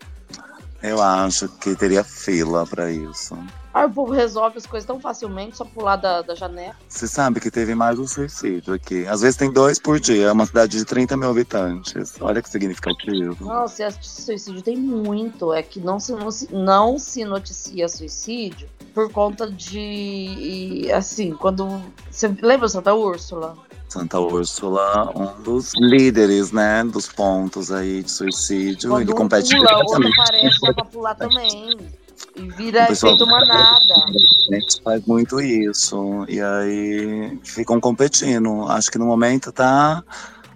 Eu 0.83 1.01
acho 1.01 1.47
que 1.47 1.77
teria 1.77 2.03
fila 2.03 2.67
pra 2.67 2.91
isso. 2.91 3.39
Aí 3.73 3.87
o 3.87 3.91
povo 3.91 4.13
resolve 4.13 4.59
as 4.59 4.67
coisas 4.67 4.87
tão 4.87 4.99
facilmente, 5.01 5.57
só 5.57 5.65
pular 5.65 5.97
da, 5.97 6.23
da 6.23 6.35
janela. 6.35 6.75
Você 6.89 7.07
sabe 7.07 7.41
que 7.41 7.51
teve 7.51 7.75
mais 7.75 7.99
um 7.99 8.07
suicídio 8.07 8.75
aqui. 8.75 9.07
Às 9.07 9.21
vezes 9.21 9.37
tem 9.37 9.53
dois 9.53 9.79
por 9.79 10.01
dia, 10.01 10.27
é 10.27 10.33
uma 10.33 10.45
cidade 10.45 10.77
de 10.77 10.85
30 10.85 11.17
mil 11.17 11.31
habitantes. 11.31 12.15
Olha 12.21 12.43
que 12.43 12.49
significativo. 12.49 13.45
Nossa, 13.45 13.85
esse 13.85 13.99
suicídio 14.03 14.61
tem 14.63 14.77
muito. 14.77 15.53
É 15.53 15.63
que 15.63 15.79
não 15.79 16.01
se, 16.01 16.13
não 16.51 16.99
se, 16.99 17.25
noticia 17.25 17.89
suicídio 17.89 18.69
por 18.93 19.11
conta 19.13 19.51
de. 19.51 20.89
Assim, 20.93 21.33
quando. 21.33 21.81
Você 22.11 22.29
lembra 22.43 22.69
Santa 22.69 22.93
Úrsula? 22.93 23.57
Santa 23.89 24.21
Úrsula, 24.21 25.11
um 25.17 25.43
dos 25.43 25.73
líderes, 25.75 26.53
né, 26.53 26.85
dos 26.85 27.09
pontos 27.09 27.73
aí 27.73 28.05
de 28.05 28.11
suicídio. 28.11 28.89
Quando 28.89 29.03
Ele 29.03 29.13
um 29.13 29.17
compete 29.17 29.57
pula, 29.57 29.79
outro 29.79 30.09
aparece 30.09 30.59
já 30.65 30.73
pra 30.73 30.85
pular 30.85 31.15
também. 31.17 31.77
E 32.37 32.43
vira 32.51 32.85
O 32.85 32.87
pessoal- 32.89 33.15
efeito 33.15 33.31
manada. 33.31 33.95
A 33.95 34.55
gente 34.55 34.83
faz 34.83 35.05
muito 35.07 35.41
isso. 35.41 36.25
E 36.29 36.41
aí 36.41 37.39
ficam 37.45 37.81
competindo. 37.81 38.65
Acho 38.69 38.91
que 38.91 38.99
no 38.99 39.07
momento 39.07 39.51
tá 39.53 40.03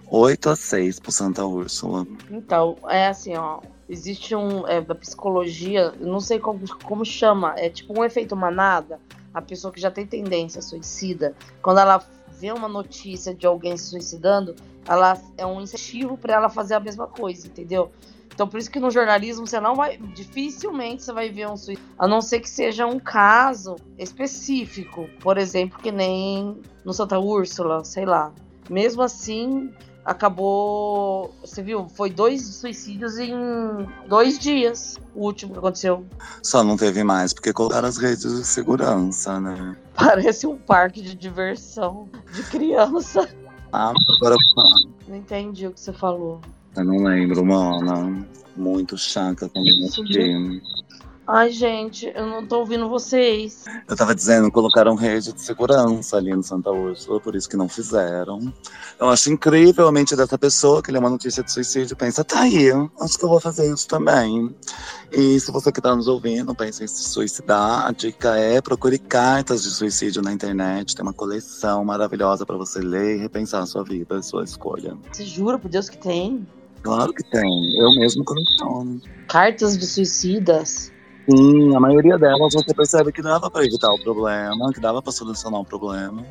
8 0.09 0.49
a 0.49 0.55
6 0.55 0.99
pro 0.99 1.11
Santa 1.11 1.45
Úrsula. 1.45 2.05
Então, 2.31 2.77
é 2.87 3.07
assim, 3.07 3.35
ó. 3.35 3.59
Existe 3.87 4.35
um. 4.35 4.67
É, 4.67 4.81
da 4.81 4.95
psicologia, 4.95 5.93
não 5.99 6.19
sei 6.19 6.39
como, 6.39 6.61
como 6.83 7.05
chama, 7.05 7.53
é 7.57 7.69
tipo 7.69 7.99
um 7.99 8.03
efeito 8.03 8.35
manada. 8.35 8.99
A 9.33 9.41
pessoa 9.41 9.71
que 9.71 9.79
já 9.79 9.91
tem 9.91 10.07
tendência 10.07 10.61
suicida, 10.61 11.35
quando 11.61 11.79
ela 11.79 12.01
vê 12.39 12.51
uma 12.51 12.67
notícia 12.67 13.33
de 13.33 13.45
alguém 13.45 13.77
se 13.77 13.85
suicidando, 13.89 14.55
ela 14.87 15.17
é 15.37 15.45
um 15.45 15.61
incentivo 15.61 16.17
para 16.17 16.33
ela 16.35 16.49
fazer 16.49 16.73
a 16.73 16.79
mesma 16.79 17.05
coisa, 17.05 17.45
entendeu? 17.47 17.91
Então, 18.35 18.49
por 18.49 18.59
isso 18.59 18.69
que 18.69 18.81
no 18.81 18.91
jornalismo 18.91 19.47
você 19.47 19.61
não 19.61 19.75
vai. 19.75 19.97
Dificilmente 19.97 21.03
você 21.03 21.13
vai 21.13 21.29
ver 21.29 21.47
um 21.47 21.55
suicídio. 21.55 21.81
A 21.97 22.05
não 22.05 22.21
ser 22.21 22.41
que 22.41 22.49
seja 22.49 22.85
um 22.85 22.99
caso 22.99 23.77
específico. 23.97 25.09
Por 25.21 25.37
exemplo, 25.37 25.79
que 25.79 25.89
nem 25.89 26.61
no 26.83 26.93
Santa 26.93 27.17
Úrsula, 27.17 27.85
sei 27.85 28.05
lá. 28.05 28.33
Mesmo 28.69 29.01
assim, 29.01 29.71
acabou. 30.03 31.33
Você 31.39 31.63
viu? 31.63 31.87
Foi 31.87 32.09
dois 32.09 32.45
suicídios 32.45 33.17
em 33.17 33.31
dois 34.09 34.37
dias. 34.37 34.97
O 35.15 35.23
último 35.23 35.53
que 35.53 35.59
aconteceu. 35.59 36.05
Só 36.43 36.61
não 36.61 36.75
teve 36.75 37.05
mais, 37.05 37.33
porque 37.33 37.53
colocaram 37.53 37.87
as 37.87 37.97
redes 37.97 38.23
de 38.23 38.45
segurança, 38.45 39.39
né? 39.39 39.77
Parece 39.95 40.45
um 40.45 40.57
parque 40.57 41.01
de 41.01 41.15
diversão 41.15 42.09
de 42.33 42.43
criança. 42.43 43.29
Ah, 43.71 43.93
agora 44.17 44.35
Não 45.07 45.15
entendi 45.15 45.67
o 45.67 45.71
que 45.71 45.79
você 45.79 45.93
falou. 45.93 46.41
Eu 46.75 46.85
não 46.85 47.03
lembro, 47.03 47.45
mano. 47.45 48.25
Muito 48.55 48.97
chata 48.97 49.49
também 49.49 49.85
aqui. 49.85 50.61
Ai, 51.27 51.49
gente, 51.49 52.11
eu 52.13 52.27
não 52.27 52.45
tô 52.45 52.59
ouvindo 52.59 52.87
vocês. 52.87 53.65
Eu 53.87 53.95
tava 53.95 54.13
dizendo, 54.13 54.51
colocaram 54.51 54.93
rede 54.93 55.33
de 55.33 55.41
segurança 55.41 56.17
ali 56.17 56.31
no 56.31 56.43
Santa 56.43 56.69
Úrsula, 56.69 57.19
por 57.19 57.35
isso 57.35 57.49
que 57.49 57.57
não 57.57 57.67
fizeram. 57.67 58.53
Eu 58.99 59.09
acho 59.09 59.31
incrível 59.31 59.87
a 59.87 59.91
mente 59.91 60.15
dessa 60.15 60.37
pessoa 60.37 60.83
que 60.83 60.91
lê 60.91 60.99
uma 60.99 61.09
notícia 61.09 61.41
de 61.41 61.51
suicídio 61.51 61.95
pensa, 61.95 62.23
tá 62.23 62.41
aí, 62.41 62.69
acho 63.01 63.17
que 63.17 63.25
eu 63.25 63.29
vou 63.29 63.39
fazer 63.39 63.73
isso 63.73 63.87
também. 63.87 64.55
E 65.11 65.39
se 65.39 65.51
você 65.51 65.71
que 65.71 65.81
tá 65.81 65.95
nos 65.95 66.07
ouvindo 66.07 66.53
pensa 66.53 66.83
em 66.83 66.87
se 66.87 67.09
suicidar, 67.09 67.87
a 67.87 67.91
dica 67.91 68.37
é 68.37 68.61
procure 68.61 68.99
cartas 68.99 69.63
de 69.63 69.71
suicídio 69.71 70.21
na 70.21 70.31
internet. 70.31 70.95
Tem 70.95 71.01
uma 71.01 71.13
coleção 71.13 71.83
maravilhosa 71.83 72.45
pra 72.45 72.55
você 72.55 72.79
ler 72.79 73.15
e 73.15 73.19
repensar 73.19 73.63
a 73.63 73.65
sua 73.65 73.83
vida, 73.83 74.19
a 74.19 74.21
sua 74.21 74.43
escolha. 74.43 74.95
Você 75.11 75.25
jura 75.25 75.57
por 75.57 75.69
Deus 75.69 75.89
que 75.89 75.97
tem? 75.97 76.45
Claro 76.85 77.11
que 77.13 77.23
tem, 77.23 77.79
eu 77.79 77.89
mesmo 77.95 78.23
coleciono. 78.23 79.01
Cartas 79.27 79.75
de 79.75 79.87
suicidas? 79.87 80.93
Sim, 81.27 81.75
a 81.75 81.79
maioria 81.79 82.15
delas 82.15 82.53
você 82.53 82.71
percebe 82.75 83.11
que 83.11 83.23
dava 83.23 83.49
pra 83.49 83.65
evitar 83.65 83.91
o 83.91 84.03
problema, 84.03 84.71
que 84.71 84.79
dava 84.79 85.01
pra 85.01 85.11
solucionar 85.11 85.61
o 85.61 85.65
problema. 85.65 86.23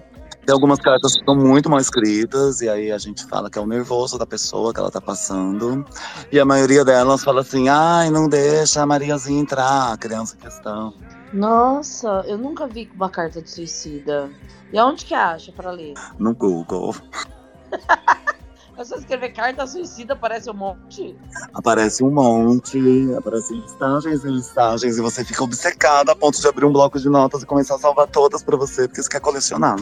Tem 0.46 0.52
algumas 0.52 0.78
cartas 0.78 1.16
que 1.16 1.24
são 1.24 1.34
muito 1.34 1.68
mal 1.68 1.80
escritas, 1.80 2.61
e 2.61 2.68
aí 2.68 2.92
a 2.92 2.98
gente 2.98 3.26
fala 3.26 3.50
que 3.50 3.59
é 3.59 3.61
o 3.61 3.66
nervoso 3.66 4.16
da 4.16 4.24
pessoa 4.24 4.72
que 4.72 4.78
ela 4.78 4.92
tá 4.92 5.00
passando. 5.00 5.84
E 6.30 6.38
a 6.38 6.44
maioria 6.44 6.84
delas 6.84 7.24
fala 7.24 7.40
assim: 7.40 7.68
ai, 7.68 8.09
não 8.11 8.28
deixa 8.28 8.80
a 8.80 8.86
Mariazinha 8.86 9.40
entrar, 9.40 9.92
a 9.92 9.96
criança 9.96 10.36
em 10.36 10.38
questão. 10.38 10.94
Nossa, 11.32 12.22
eu 12.28 12.38
nunca 12.38 12.68
vi 12.68 12.88
uma 12.94 13.11
carta 13.11 13.42
de 13.42 13.50
suicida. 13.50 14.30
E 14.72 14.78
aonde 14.78 15.05
que 15.05 15.14
acha 15.14 15.50
pra 15.50 15.72
ler? 15.72 15.94
No 16.16 16.32
Google. 16.32 16.94
É 18.76 18.84
só 18.84 18.96
escrever 18.96 19.30
carta 19.30 19.66
suicida, 19.66 20.16
parece 20.16 20.50
um 20.50 20.54
monte. 20.54 21.16
Aparece 21.52 22.02
um 22.02 22.10
monte, 22.10 22.78
aparecem 23.16 23.60
listagens 23.60 24.24
e 24.24 24.28
listagens, 24.28 24.98
e 24.98 25.00
você 25.00 25.24
fica 25.24 25.44
obcecado 25.44 26.10
a 26.10 26.16
ponto 26.16 26.40
de 26.40 26.48
abrir 26.48 26.64
um 26.64 26.72
bloco 26.72 26.98
de 26.98 27.08
notas 27.08 27.42
e 27.42 27.46
começar 27.46 27.76
a 27.76 27.78
salvar 27.78 28.08
todas 28.08 28.42
pra 28.42 28.56
você, 28.56 28.88
porque 28.88 29.00
você 29.02 29.08
quer 29.08 29.20
colecionar. 29.20 29.76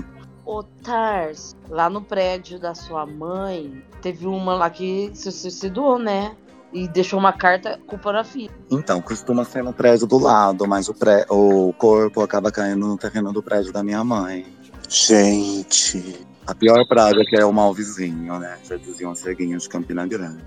Ô, 0.44 0.62
Tars, 0.62 1.56
lá 1.70 1.88
no 1.88 2.02
prédio 2.02 2.58
da 2.58 2.74
sua 2.74 3.06
mãe, 3.06 3.82
teve 4.02 4.26
uma 4.26 4.54
lá 4.54 4.68
que 4.68 5.10
se 5.14 5.32
suicidou, 5.32 5.98
né? 5.98 6.36
E 6.72 6.88
deixou 6.88 7.18
uma 7.18 7.32
carta 7.32 7.78
culpando 7.86 8.18
a 8.18 8.24
filha. 8.24 8.50
Então, 8.70 9.00
costuma 9.00 9.44
ser 9.44 9.62
no 9.62 9.72
prédio 9.72 10.06
do 10.06 10.18
lado, 10.18 10.66
mas 10.66 10.88
o, 10.88 10.94
pré, 10.94 11.24
o 11.28 11.72
corpo 11.74 12.22
acaba 12.22 12.50
caindo 12.50 12.86
no 12.86 12.96
terreno 12.96 13.32
do 13.32 13.42
prédio 13.42 13.72
da 13.72 13.82
minha 13.82 14.02
mãe. 14.02 14.46
Gente. 14.88 16.26
A 16.46 16.54
pior 16.54 16.84
praga 16.86 17.24
que 17.24 17.36
é 17.36 17.44
o 17.44 17.52
mal 17.52 17.72
vizinho, 17.72 18.38
né? 18.38 18.58
Já 18.64 18.76
diziam 18.76 19.12
as 19.12 19.20
ceguinhas 19.20 19.62
de 19.62 19.68
Campina 19.68 20.06
Grande. 20.06 20.42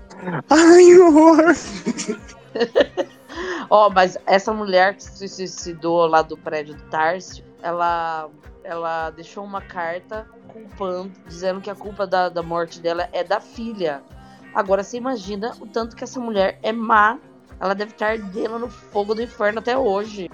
Ai, 0.50 0.98
horror! 0.98 1.54
Ó, 3.70 3.90
mas 3.90 4.16
essa 4.26 4.52
mulher 4.52 4.94
que 4.94 5.02
se 5.02 5.28
suicidou 5.28 6.06
lá 6.06 6.22
do 6.22 6.36
prédio 6.36 6.74
do 6.74 6.82
Tarso, 6.84 7.42
ela, 7.62 8.28
ela 8.62 9.10
deixou 9.10 9.44
uma 9.44 9.60
carta 9.60 10.26
culpando, 10.52 11.12
dizendo 11.26 11.60
que 11.60 11.70
a 11.70 11.74
culpa 11.74 12.06
da, 12.06 12.28
da 12.28 12.42
morte 12.42 12.80
dela 12.80 13.08
é 13.12 13.24
da 13.24 13.40
filha. 13.40 14.02
Agora 14.54 14.82
você 14.82 14.96
imagina 14.96 15.52
o 15.60 15.66
tanto 15.66 15.96
que 15.96 16.04
essa 16.04 16.20
mulher 16.20 16.58
é 16.62 16.72
má. 16.72 17.18
Ela 17.58 17.74
deve 17.74 17.92
estar 17.92 18.12
ardendo 18.12 18.58
no 18.58 18.68
fogo 18.68 19.14
do 19.14 19.22
inferno 19.22 19.58
até 19.58 19.76
hoje. 19.76 20.30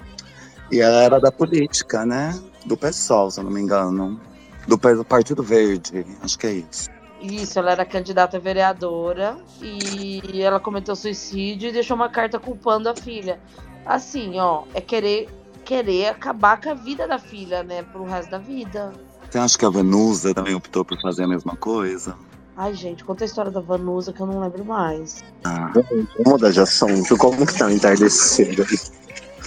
E 0.69 0.79
ela 0.79 1.03
era 1.03 1.19
da 1.19 1.31
política, 1.31 2.05
né? 2.05 2.37
Do 2.65 2.75
PSOL, 2.75 3.31
se 3.31 3.39
eu 3.39 3.45
não 3.45 3.51
me 3.51 3.61
engano. 3.61 4.19
Do 4.67 4.77
Partido 4.77 5.43
Verde, 5.43 6.05
acho 6.21 6.39
que 6.39 6.47
é 6.47 6.53
isso. 6.53 6.89
Isso, 7.21 7.57
ela 7.57 7.71
era 7.71 7.85
candidata 7.85 8.37
a 8.37 8.39
vereadora 8.39 9.37
e 9.61 10.41
ela 10.41 10.59
cometeu 10.59 10.95
suicídio 10.95 11.69
e 11.69 11.71
deixou 11.71 11.95
uma 11.95 12.09
carta 12.09 12.37
culpando 12.39 12.89
a 12.89 12.95
filha. 12.95 13.39
Assim, 13.85 14.39
ó, 14.39 14.63
é 14.73 14.81
querer 14.81 15.29
querer 15.63 16.07
acabar 16.07 16.59
com 16.59 16.69
a 16.69 16.73
vida 16.73 17.07
da 17.07 17.17
filha, 17.17 17.63
né, 17.63 17.83
pro 17.83 18.03
resto 18.03 18.31
da 18.31 18.37
vida. 18.37 18.91
Você 19.29 19.37
acha 19.37 19.57
que 19.57 19.65
a 19.65 19.69
Vanusa 19.69 20.33
também 20.33 20.53
optou 20.53 20.85
por 20.85 20.99
fazer 21.01 21.23
a 21.23 21.27
mesma 21.27 21.55
coisa? 21.55 22.15
Ai, 22.55 22.73
gente, 22.73 23.03
conta 23.03 23.23
a 23.23 23.25
história 23.25 23.49
da 23.49 23.61
Vanusa 23.61 24.13
que 24.13 24.21
eu 24.21 24.27
não 24.27 24.39
lembro 24.39 24.63
mais. 24.63 25.23
Ah, 25.43 25.71
Vamos 25.73 26.07
mudar 26.25 26.51
de 26.51 26.59
assunto. 26.59 27.17
Como 27.17 27.45
que 27.45 27.57
tá 27.57 27.65
o 27.65 27.71
entardecer? 27.71 28.55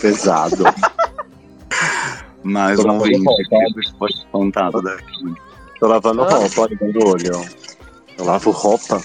Pesado. 0.00 0.64
mais 2.46 2.80
Tô 2.80 2.88
um 2.90 2.98
roupa. 2.98 3.34
que 3.44 3.98
foi 3.98 4.08
contado 4.32 4.80
daqui. 4.82 5.34
Tô 5.80 5.86
lavando 5.88 6.22
Ah. 6.22 6.30
roupa, 6.30 6.60
olha 6.62 6.78
no 6.80 7.08
olho. 7.08 7.48
Eu 8.18 8.24
lavo 8.24 8.50
roupa 8.50 9.00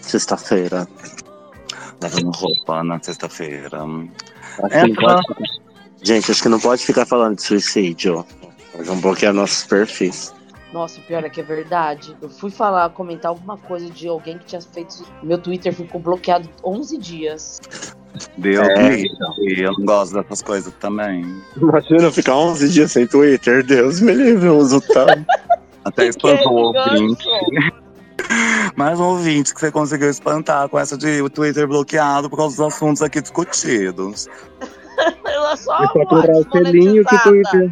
sexta-feira. 0.00 0.86
Lavando 2.02 2.30
roupa 2.30 2.82
na 2.82 3.00
sexta-feira. 3.02 3.78
Acho 4.62 4.74
É, 4.74 4.86
não 4.86 5.20
Gente, 6.02 6.30
acho 6.32 6.42
que 6.42 6.48
não 6.48 6.58
pode 6.58 6.84
ficar 6.84 7.06
falando 7.06 7.36
de 7.36 7.42
suicídio. 7.42 8.26
Vamos 8.84 9.00
bloquear 9.02 9.32
nossos 9.32 9.64
perfis. 9.64 10.34
Nossa, 10.72 10.98
o 11.00 11.02
pior 11.04 11.22
é 11.22 11.28
que 11.30 11.40
é 11.40 11.44
verdade. 11.44 12.16
Eu 12.20 12.28
fui 12.28 12.50
falar, 12.50 12.88
comentar 12.90 13.28
alguma 13.28 13.56
coisa 13.56 13.88
de 13.90 14.08
alguém 14.08 14.38
que 14.38 14.46
tinha 14.46 14.60
feito. 14.60 15.04
Meu 15.22 15.38
Twitter 15.38 15.72
ficou 15.72 16.00
bloqueado 16.00 16.48
11 16.64 16.98
dias. 16.98 17.60
Deu 18.36 18.62
É, 18.62 18.90
me 18.90 19.08
e 19.38 19.62
eu 19.62 19.72
não 19.72 19.84
gosto 19.84 20.14
dessas 20.14 20.42
coisas 20.42 20.72
também. 20.80 21.24
Imagina 21.56 22.04
eu 22.04 22.12
ficar 22.12 22.36
11 22.36 22.68
dias 22.68 22.92
sem 22.92 23.06
Twitter. 23.06 23.64
Deus 23.64 24.00
me 24.00 24.12
livre, 24.12 24.46
eu 24.46 24.56
uso 24.56 24.80
tanto. 24.80 25.24
Até 25.84 26.06
espantou 26.06 26.52
o 26.52 26.74
ouvinte. 26.74 27.24
Mais 28.76 28.98
um 28.98 29.04
ouvinte 29.04 29.52
que 29.52 29.60
você 29.60 29.70
conseguiu 29.70 30.08
espantar 30.08 30.68
com 30.68 30.78
essa 30.78 30.96
de 30.96 31.20
o 31.20 31.28
Twitter 31.28 31.66
bloqueado 31.66 32.30
por 32.30 32.36
causa 32.36 32.56
dos 32.56 32.74
assuntos 32.74 33.02
aqui 33.02 33.20
discutidos. 33.20 34.28
Ela 35.26 35.56
só 35.56 35.82
É 35.82 35.86
só 35.86 36.04
comprar 36.04 36.32
o 36.32 36.50
selinho 36.50 37.04
que 37.04 37.14
o 37.14 37.22
Twitter. 37.22 37.70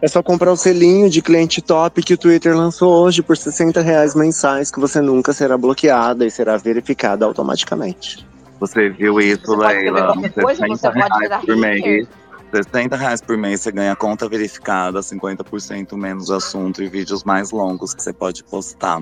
É 0.00 0.08
só 0.08 0.22
comprar 0.22 0.50
o 0.50 0.56
selinho 0.56 1.08
de 1.08 1.22
cliente 1.22 1.62
top 1.62 2.02
que 2.02 2.14
o 2.14 2.18
Twitter 2.18 2.56
lançou 2.56 2.92
hoje 3.04 3.22
por 3.22 3.36
60 3.36 3.80
reais 3.80 4.16
mensais, 4.16 4.70
que 4.70 4.80
você 4.80 5.00
nunca 5.00 5.32
será 5.32 5.56
bloqueada 5.56 6.26
e 6.26 6.30
será 6.30 6.56
verificada 6.56 7.24
automaticamente. 7.24 8.26
Você 8.62 8.90
viu 8.90 9.20
isso, 9.20 9.44
pode 9.44 9.74
Leila? 9.74 10.12
qualquer 10.12 10.32
coisa, 10.34 10.60
60 10.60 10.76
você 10.76 10.92
pode 10.92 11.18
virar 11.18 11.38
reais 11.38 11.44
por 11.44 11.56
mês. 11.56 11.84
hater. 11.84 12.08
60 12.54 12.96
reais 12.96 13.20
por 13.20 13.36
mês 13.36 13.60
você 13.60 13.72
ganha 13.72 13.96
conta 13.96 14.28
verificada, 14.28 15.00
50% 15.00 15.96
menos 15.96 16.30
assunto 16.30 16.80
e 16.80 16.86
vídeos 16.86 17.24
mais 17.24 17.50
longos 17.50 17.92
que 17.92 18.00
você 18.00 18.12
pode 18.12 18.44
postar. 18.44 19.00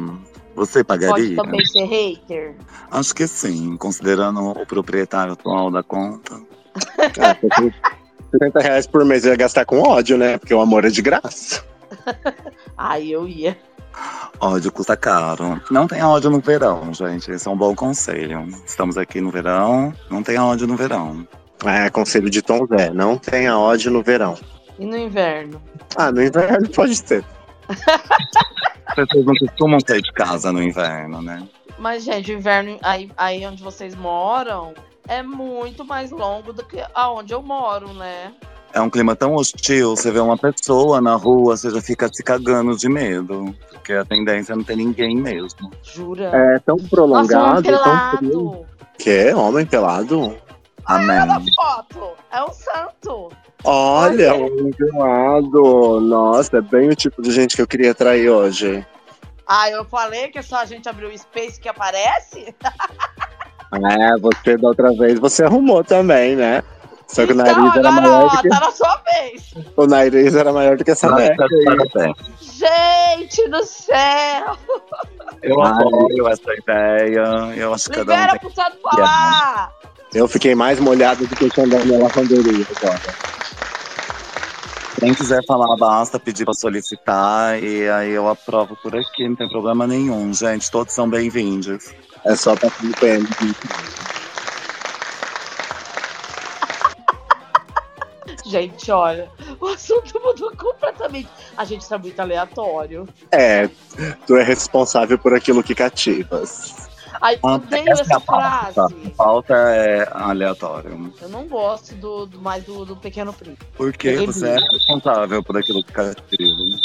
Você 0.57 0.83
Pode 0.83 1.05
pagaria? 1.07 1.37
também 1.37 1.63
ser 1.67 1.85
hater. 1.85 2.55
Acho 2.91 3.15
que 3.15 3.27
sim, 3.27 3.77
considerando 3.77 4.41
o 4.41 4.67
proprietário 4.67 5.35
atual 5.35 5.71
da 5.71 5.83
conta. 5.83 6.41
Ah, 7.21 7.35
porque 7.39 7.71
60 8.31 8.61
reais 8.61 8.87
por 8.87 9.05
mês 9.05 9.27
eu 9.27 9.33
ia 9.33 9.37
gastar 9.37 9.67
com 9.67 9.81
ódio, 9.81 10.17
né? 10.17 10.39
Porque 10.39 10.55
o 10.55 10.61
amor 10.61 10.87
é 10.87 10.89
de 10.89 11.03
graça. 11.03 11.63
Ai, 12.79 13.09
eu 13.09 13.29
ia. 13.29 13.59
Ódio 14.41 14.73
custa 14.73 14.97
caro. 14.97 15.61
Não 15.71 15.87
tenha 15.87 16.09
ódio 16.09 16.31
no 16.31 16.41
verão, 16.41 16.93
gente. 16.95 17.31
Esse 17.31 17.47
é 17.47 17.51
um 17.51 17.57
bom 17.57 17.75
conselho. 17.75 18.47
Estamos 18.65 18.97
aqui 18.97 19.21
no 19.21 19.31
verão, 19.31 19.93
não 20.11 20.23
tenha 20.23 20.45
ódio 20.45 20.67
no 20.67 20.77
verão. 20.77 21.27
É, 21.65 21.91
conselho 21.91 22.31
de 22.31 22.41
Tom 22.41 22.67
Zé, 22.67 22.91
não 22.91 23.19
tenha 23.19 23.59
ódio 23.59 23.91
no 23.91 24.03
verão. 24.03 24.39
E 24.79 24.87
no 24.87 24.97
inverno? 24.97 25.61
Ah, 25.95 26.11
no 26.11 26.23
inverno 26.23 26.69
pode 26.71 27.03
ter. 27.03 27.23
As 28.87 28.95
pessoas 28.95 29.27
não 29.27 29.35
costumam 29.35 29.79
sair 29.87 30.01
de 30.01 30.13
casa 30.13 30.51
no 30.51 30.63
inverno, 30.63 31.21
né? 31.21 31.47
Mas, 31.79 32.03
gente, 32.03 32.33
o 32.33 32.37
inverno 32.37 32.79
aí, 32.83 33.11
aí 33.17 33.47
onde 33.47 33.63
vocês 33.63 33.95
moram 33.95 34.75
é 35.07 35.23
muito 35.23 35.85
mais 35.85 36.11
longo 36.11 36.53
do 36.53 36.65
que 36.65 36.83
aonde 36.95 37.35
eu 37.35 37.43
moro, 37.43 37.93
né? 37.93 38.33
É 38.73 38.81
um 38.81 38.89
clima 38.89 39.17
tão 39.17 39.35
hostil, 39.35 39.97
você 39.97 40.11
vê 40.13 40.21
uma 40.21 40.39
pessoa 40.39 41.01
na 41.01 41.17
rua, 41.17 41.57
você 41.57 41.71
já 41.71 41.81
fica 41.81 42.09
se 42.13 42.23
cagando 42.23 42.77
de 42.77 42.89
medo. 42.89 43.55
Porque 43.73 43.93
a 43.93 44.05
tendência 44.05 44.53
é 44.53 44.57
não 44.57 44.63
ter 44.63 44.77
ninguém 44.77 45.17
mesmo. 45.17 45.71
Jura? 45.83 46.31
É 46.33 46.59
tão 46.61 46.77
Nossa, 46.77 46.89
prolongado, 46.89 47.63
tão 47.63 48.19
frio. 48.19 48.67
Que? 48.97 49.33
Homem 49.35 49.67
pelado? 49.67 50.37
Olha 50.89 51.23
a 51.23 51.35
Amém. 51.37 51.47
foto. 51.55 52.13
É 52.31 52.43
um 52.45 52.53
santo. 52.53 53.29
Olha, 53.65 54.35
Olha. 54.35 54.35
homem 54.35 54.71
pelado. 54.73 56.01
Nossa, 56.01 56.59
é 56.59 56.61
bem 56.61 56.89
o 56.89 56.95
tipo 56.95 57.21
de 57.23 57.33
gente 57.33 57.57
que 57.57 57.63
eu 57.63 57.67
queria 57.67 57.91
atrair 57.91 58.29
hoje. 58.31 58.87
Ah, 59.47 59.69
eu 59.69 59.85
falei 59.85 60.29
que 60.29 60.39
é 60.39 60.43
só 60.43 60.59
a 60.59 60.65
gente 60.65 60.89
abrir 60.89 61.07
o 61.07 61.19
space 61.19 61.61
que 61.61 61.69
aparece? 61.69 62.55
É, 63.73 64.19
você 64.19 64.57
da 64.57 64.67
outra 64.67 64.93
vez 64.95 65.17
você 65.21 65.45
arrumou 65.45 65.85
também, 65.85 66.35
né? 66.35 66.61
Só 67.13 67.27
que 67.27 67.33
o 67.33 67.35
então, 67.35 67.45
nariz 67.45 67.77
era 67.77 67.89
agora, 67.89 68.03
maior 68.03 68.25
ó, 68.25 68.29
do 68.29 68.43
que, 68.43 68.49
tá 68.49 68.61
na 68.61 68.71
sua 68.71 69.03
vez. 69.11 69.55
o 69.77 69.87
nariz 69.87 70.35
era 70.37 70.53
maior 70.53 70.77
do 70.77 70.85
que 70.85 70.91
essa 70.93 71.11
neca. 71.11 71.45
Gente 72.41 73.49
do 73.49 73.65
céu. 73.65 74.57
Eu 75.43 75.61
apoio 75.61 76.29
essa 76.29 76.55
ideia. 76.55 77.25
Eu 77.57 77.75
acho 77.75 77.91
que 77.91 77.99
um 77.99 78.03
Libera 78.03 78.39
pro 78.39 78.53
santo 78.53 78.79
falar. 78.81 79.73
Eu 80.15 80.29
fiquei 80.29 80.55
mais 80.55 80.79
molhado 80.79 81.27
do 81.27 81.35
que 81.35 81.47
o 81.47 81.69
da 81.69 81.85
minha 81.85 82.01
lavanderia 82.01 82.67
agora. 82.77 83.01
Quem 85.01 85.15
quiser 85.15 85.45
falar, 85.47 85.77
basta 85.77 86.19
pedir 86.21 86.45
pra 86.45 86.55
solicitar 86.55 87.61
e 87.61 87.89
aí 87.89 88.11
eu 88.11 88.29
aprovo 88.29 88.77
por 88.83 88.95
aqui, 88.95 89.29
não 89.29 89.35
tem 89.35 89.49
problema 89.49 89.87
nenhum, 89.87 90.33
gente. 90.33 90.71
Todos 90.71 90.93
são 90.93 91.09
bem-vindos. 91.09 91.93
É 92.25 92.37
só 92.37 92.55
pra 92.55 92.71
PM. 93.01 93.27
Gente, 98.51 98.91
olha, 98.91 99.31
o 99.61 99.67
assunto 99.69 100.21
mudou 100.21 100.51
completamente. 100.57 101.29
A 101.57 101.65
gente 101.65 101.89
tá 101.89 101.97
muito 101.97 102.19
aleatório. 102.19 103.09
É, 103.31 103.71
tu 104.27 104.35
é 104.37 104.43
responsável 104.43 105.17
por 105.17 105.33
aquilo 105.33 105.63
que 105.63 105.73
cativas. 105.73 106.91
Ai, 107.21 107.39
odeio 107.43 107.91
essa 107.91 108.03
essa 108.03 108.21
pauta. 108.21 108.73
frase. 108.73 109.07
A 109.07 109.11
pauta 109.11 109.55
é 109.55 110.09
aleatório. 110.11 111.15
Eu 111.23 111.29
não 111.29 111.47
gosto 111.47 111.95
do, 111.95 112.27
do 112.27 112.41
mais 112.41 112.65
do, 112.65 112.85
do 112.85 112.97
Pequeno 112.97 113.33
Príncipe. 113.33 113.67
Porque 113.77 114.27
você 114.27 114.49
é 114.49 114.59
responsável 114.59 115.45
por 115.45 115.57
aquilo 115.57 115.85
que 115.85 115.93
cativa. 115.93 116.81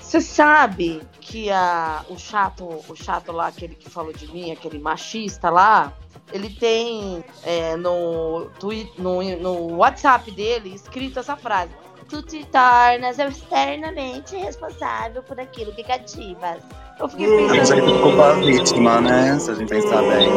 Você 0.00 0.20
sabe 0.20 1.02
que 1.20 1.50
a, 1.50 2.04
o 2.08 2.18
chato, 2.18 2.64
o 2.88 2.96
chato 2.96 3.30
lá, 3.30 3.46
aquele 3.48 3.76
que 3.76 3.88
falou 3.88 4.12
de 4.12 4.26
mim, 4.32 4.50
aquele 4.50 4.78
machista 4.78 5.50
lá, 5.50 5.92
ele 6.32 6.50
tem 6.50 7.24
é, 7.44 7.76
no, 7.76 8.46
twi- 8.58 8.90
no, 8.98 9.22
no 9.38 9.76
WhatsApp 9.76 10.30
dele 10.30 10.74
escrito 10.74 11.18
essa 11.20 11.36
frase. 11.36 11.70
Tu 12.08 12.22
te 12.22 12.44
tornas 12.46 13.18
externamente 13.18 14.36
responsável 14.36 15.22
por 15.24 15.40
aquilo 15.40 15.72
que 15.72 15.82
cativas. 15.82 16.58
Eu 17.00 17.08
fiquei 17.08 17.26
A 17.26 17.38
gente 17.48 17.58
pensando. 17.58 17.80
aí 17.84 17.92
desculpa 17.92 18.28
a 18.28 18.32
vítima, 18.34 19.00
né? 19.00 19.38
Se 19.40 19.50
a 19.50 19.54
gente 19.54 19.68
pensar 19.68 20.02
bem. 20.02 20.28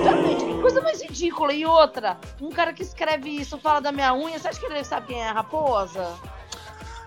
Exatamente, 0.00 0.44
que 0.46 0.60
coisa 0.62 0.80
mais 0.80 1.02
ridícula. 1.02 1.52
E 1.52 1.66
outra, 1.66 2.16
um 2.40 2.48
cara 2.50 2.72
que 2.72 2.82
escreve 2.82 3.28
isso 3.28 3.58
fala 3.58 3.80
da 3.80 3.92
minha 3.92 4.14
unha, 4.14 4.38
você 4.38 4.48
acha 4.48 4.58
que 4.60 4.64
ele 4.66 4.82
sabe 4.82 5.08
quem 5.08 5.20
é 5.22 5.28
a 5.28 5.32
raposa? 5.32 6.08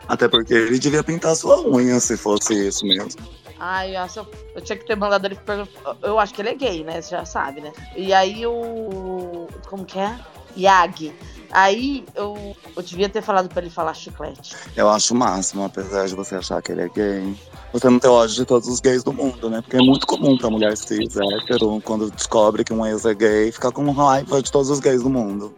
Até 0.08 0.28
porque 0.28 0.54
ele 0.54 0.78
devia 0.78 1.04
pintar 1.04 1.36
sua 1.36 1.60
unha 1.68 2.00
se 2.00 2.16
fosse 2.16 2.68
isso 2.68 2.86
mesmo. 2.86 3.20
Ai, 3.60 3.96
eu, 3.96 4.02
acho- 4.02 4.28
eu 4.54 4.62
tinha 4.62 4.78
que 4.78 4.86
ter 4.86 4.96
mandado 4.96 5.26
ele 5.26 5.36
perguntar. 5.36 5.96
Eu 6.02 6.20
acho 6.20 6.34
que 6.34 6.42
ele 6.42 6.50
é 6.50 6.56
gay, 6.56 6.84
né? 6.84 7.02
Você 7.02 7.12
já 7.12 7.26
sabe, 7.26 7.62
né? 7.62 7.72
E 7.96 8.14
aí 8.14 8.46
o. 8.46 9.48
Como 9.70 9.86
que 9.86 9.98
é? 10.00 10.18
Yag. 10.58 11.14
Aí 11.52 12.06
eu, 12.16 12.56
eu 12.76 12.82
devia 12.82 13.08
ter 13.08 13.22
falado 13.22 13.48
pra 13.48 13.62
ele 13.62 13.70
falar 13.70 13.94
chiclete. 13.94 14.56
Eu 14.76 14.90
acho 14.90 15.14
o 15.14 15.18
máximo, 15.18 15.64
apesar 15.64 16.06
de 16.08 16.16
você 16.16 16.36
achar 16.36 16.62
que 16.62 16.72
ele 16.72 16.82
é 16.82 16.90
gay. 16.90 17.36
Você 17.72 17.90
não 17.90 18.00
tem 18.00 18.10
ódio 18.10 18.36
de 18.36 18.46
todos 18.46 18.68
os 18.68 18.80
gays 18.80 19.04
do 19.04 19.14
mundo, 19.14 19.50
né? 19.50 19.62
Porque 19.62 19.78
é 19.78 19.82
muito 19.82 20.06
comum 20.08 20.38
pra 20.38 20.50
mulher 20.50 20.76
cis, 20.76 21.16
hétero, 21.16 21.82
quando 21.84 22.10
descobre 22.12 22.64
que 22.64 22.74
um 22.74 22.86
ex 22.86 23.06
é 23.06 23.14
gay, 23.14 23.52
ficar 23.52 23.72
com 23.72 23.90
raiva 23.92 24.42
de 24.42 24.52
todos 24.52 24.70
os 24.70 24.80
gays 24.80 25.04
do 25.04 25.10
mundo. 25.10 25.54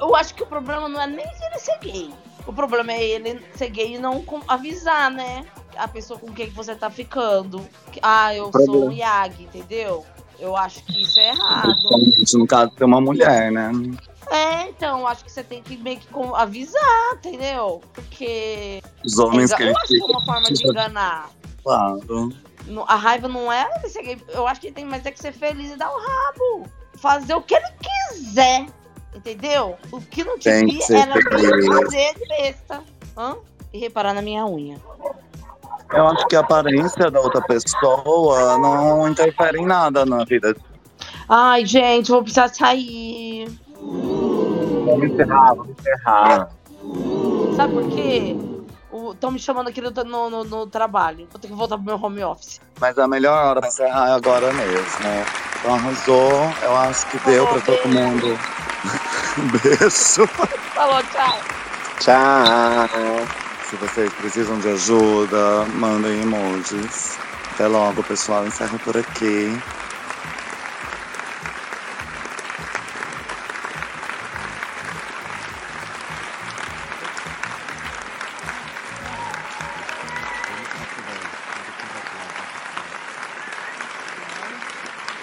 Eu 0.00 0.14
acho 0.16 0.34
que 0.34 0.42
o 0.42 0.46
problema 0.46 0.88
não 0.88 1.00
é 1.00 1.06
nem 1.06 1.24
ele 1.26 1.58
ser 1.58 1.78
gay. 1.80 2.10
O 2.46 2.52
problema 2.52 2.92
é 2.92 3.02
ele 3.04 3.40
ser 3.54 3.68
gay 3.70 3.94
e 3.94 3.98
não 3.98 4.24
avisar, 4.48 5.10
né? 5.10 5.44
A 5.80 5.88
pessoa 5.88 6.18
com 6.18 6.32
quem 6.32 6.50
você 6.50 6.74
tá 6.74 6.90
ficando. 6.90 7.66
Ah, 8.02 8.34
eu 8.34 8.44
sou 8.52 8.64
Problema. 8.64 8.86
um 8.86 8.92
Yag, 8.92 9.42
entendeu? 9.42 10.04
Eu 10.38 10.56
acho 10.56 10.84
que 10.84 11.02
isso 11.02 11.18
é 11.18 11.30
errado. 11.30 11.62
Principalmente 11.62 12.36
no 12.36 12.46
caso 12.46 12.72
ser 12.76 12.84
uma 12.84 13.00
mulher, 13.00 13.50
né? 13.50 13.72
É, 14.30 14.68
então, 14.68 15.06
acho 15.06 15.24
que 15.24 15.32
você 15.32 15.42
tem 15.42 15.62
que 15.62 15.76
meio 15.76 15.98
que 15.98 16.06
avisar, 16.34 17.14
entendeu? 17.14 17.80
Porque 17.92 18.80
Os 19.04 19.18
homens 19.18 19.50
é, 19.50 19.56
que 19.56 19.62
eu 19.64 19.76
acho 19.76 19.88
que 19.88 20.02
é 20.02 20.04
uma 20.04 20.24
forma 20.24 20.52
de 20.52 20.68
enganar. 20.68 21.30
Claro. 21.62 22.32
A 22.86 22.94
raiva 22.96 23.26
não 23.26 23.52
é. 23.52 23.68
Eu 24.28 24.46
acho 24.46 24.60
que 24.60 24.70
tem 24.70 24.84
mais 24.84 25.04
é 25.04 25.10
que 25.10 25.18
ser 25.18 25.32
feliz 25.32 25.72
e 25.72 25.76
dar 25.76 25.90
o 25.90 25.98
rabo. 25.98 26.68
Fazer 26.94 27.34
o 27.34 27.42
que 27.42 27.54
ele 27.54 27.66
quiser. 27.80 28.66
Entendeu? 29.14 29.76
O 29.90 30.00
que 30.00 30.22
não 30.22 30.38
Tem 30.38 30.66
devia 30.66 30.82
ser 30.82 30.98
era 30.98 31.14
fazer 31.20 32.14
de 32.14 32.28
besta. 32.28 32.84
Hã? 33.16 33.36
E 33.72 33.78
reparar 33.78 34.14
na 34.14 34.22
minha 34.22 34.46
unha. 34.46 34.80
Eu 35.92 36.06
acho 36.08 36.26
que 36.28 36.36
a 36.36 36.40
aparência 36.40 37.10
da 37.10 37.20
outra 37.20 37.40
pessoa 37.42 38.56
não 38.58 39.08
interfere 39.08 39.58
em 39.58 39.66
nada 39.66 40.06
na 40.06 40.24
vida. 40.24 40.54
Ai, 41.28 41.64
gente, 41.66 42.10
vou 42.10 42.22
precisar 42.22 42.48
sair. 42.48 43.48
Vamos 43.80 45.10
encerrar, 45.10 45.54
vamos 45.54 45.70
encerrar. 45.78 46.48
Sabe 47.56 47.74
por 47.74 47.88
quê? 47.90 48.36
Estão 49.12 49.30
me 49.30 49.38
chamando 49.38 49.68
aqui 49.68 49.80
no, 49.80 49.90
no, 50.04 50.30
no- 50.30 50.44
no 50.44 50.66
trabalho. 50.66 51.26
Vou 51.30 51.40
ter 51.40 51.48
que 51.48 51.54
voltar 51.54 51.76
pro 51.76 51.86
meu 51.86 51.96
home 52.02 52.22
office. 52.24 52.60
Mas 52.80 52.98
a 52.98 53.06
melhor 53.06 53.36
hora 53.46 53.60
pra 53.60 53.68
encerrar 53.68 54.08
é 54.10 54.12
agora 54.12 54.52
mesmo. 54.52 54.78
Então 55.60 55.74
arrasou. 55.74 56.30
Eu 56.62 56.76
acho 56.76 57.06
que 57.08 57.18
deu 57.30 57.46
pra 57.46 57.60
todo 57.60 57.88
mundo. 57.88 58.26
Beijo. 59.62 60.26
Falou, 60.74 61.02
tchau. 61.04 61.38
Tchau. 62.00 63.49
Se 63.70 63.76
vocês 63.76 64.12
precisam 64.14 64.58
de 64.58 64.68
ajuda, 64.68 65.64
mandem 65.74 66.22
emojis. 66.22 67.16
Até 67.52 67.68
logo, 67.68 68.02
pessoal. 68.02 68.44
Encerro 68.44 68.80
por 68.80 68.96
aqui. 68.96 69.56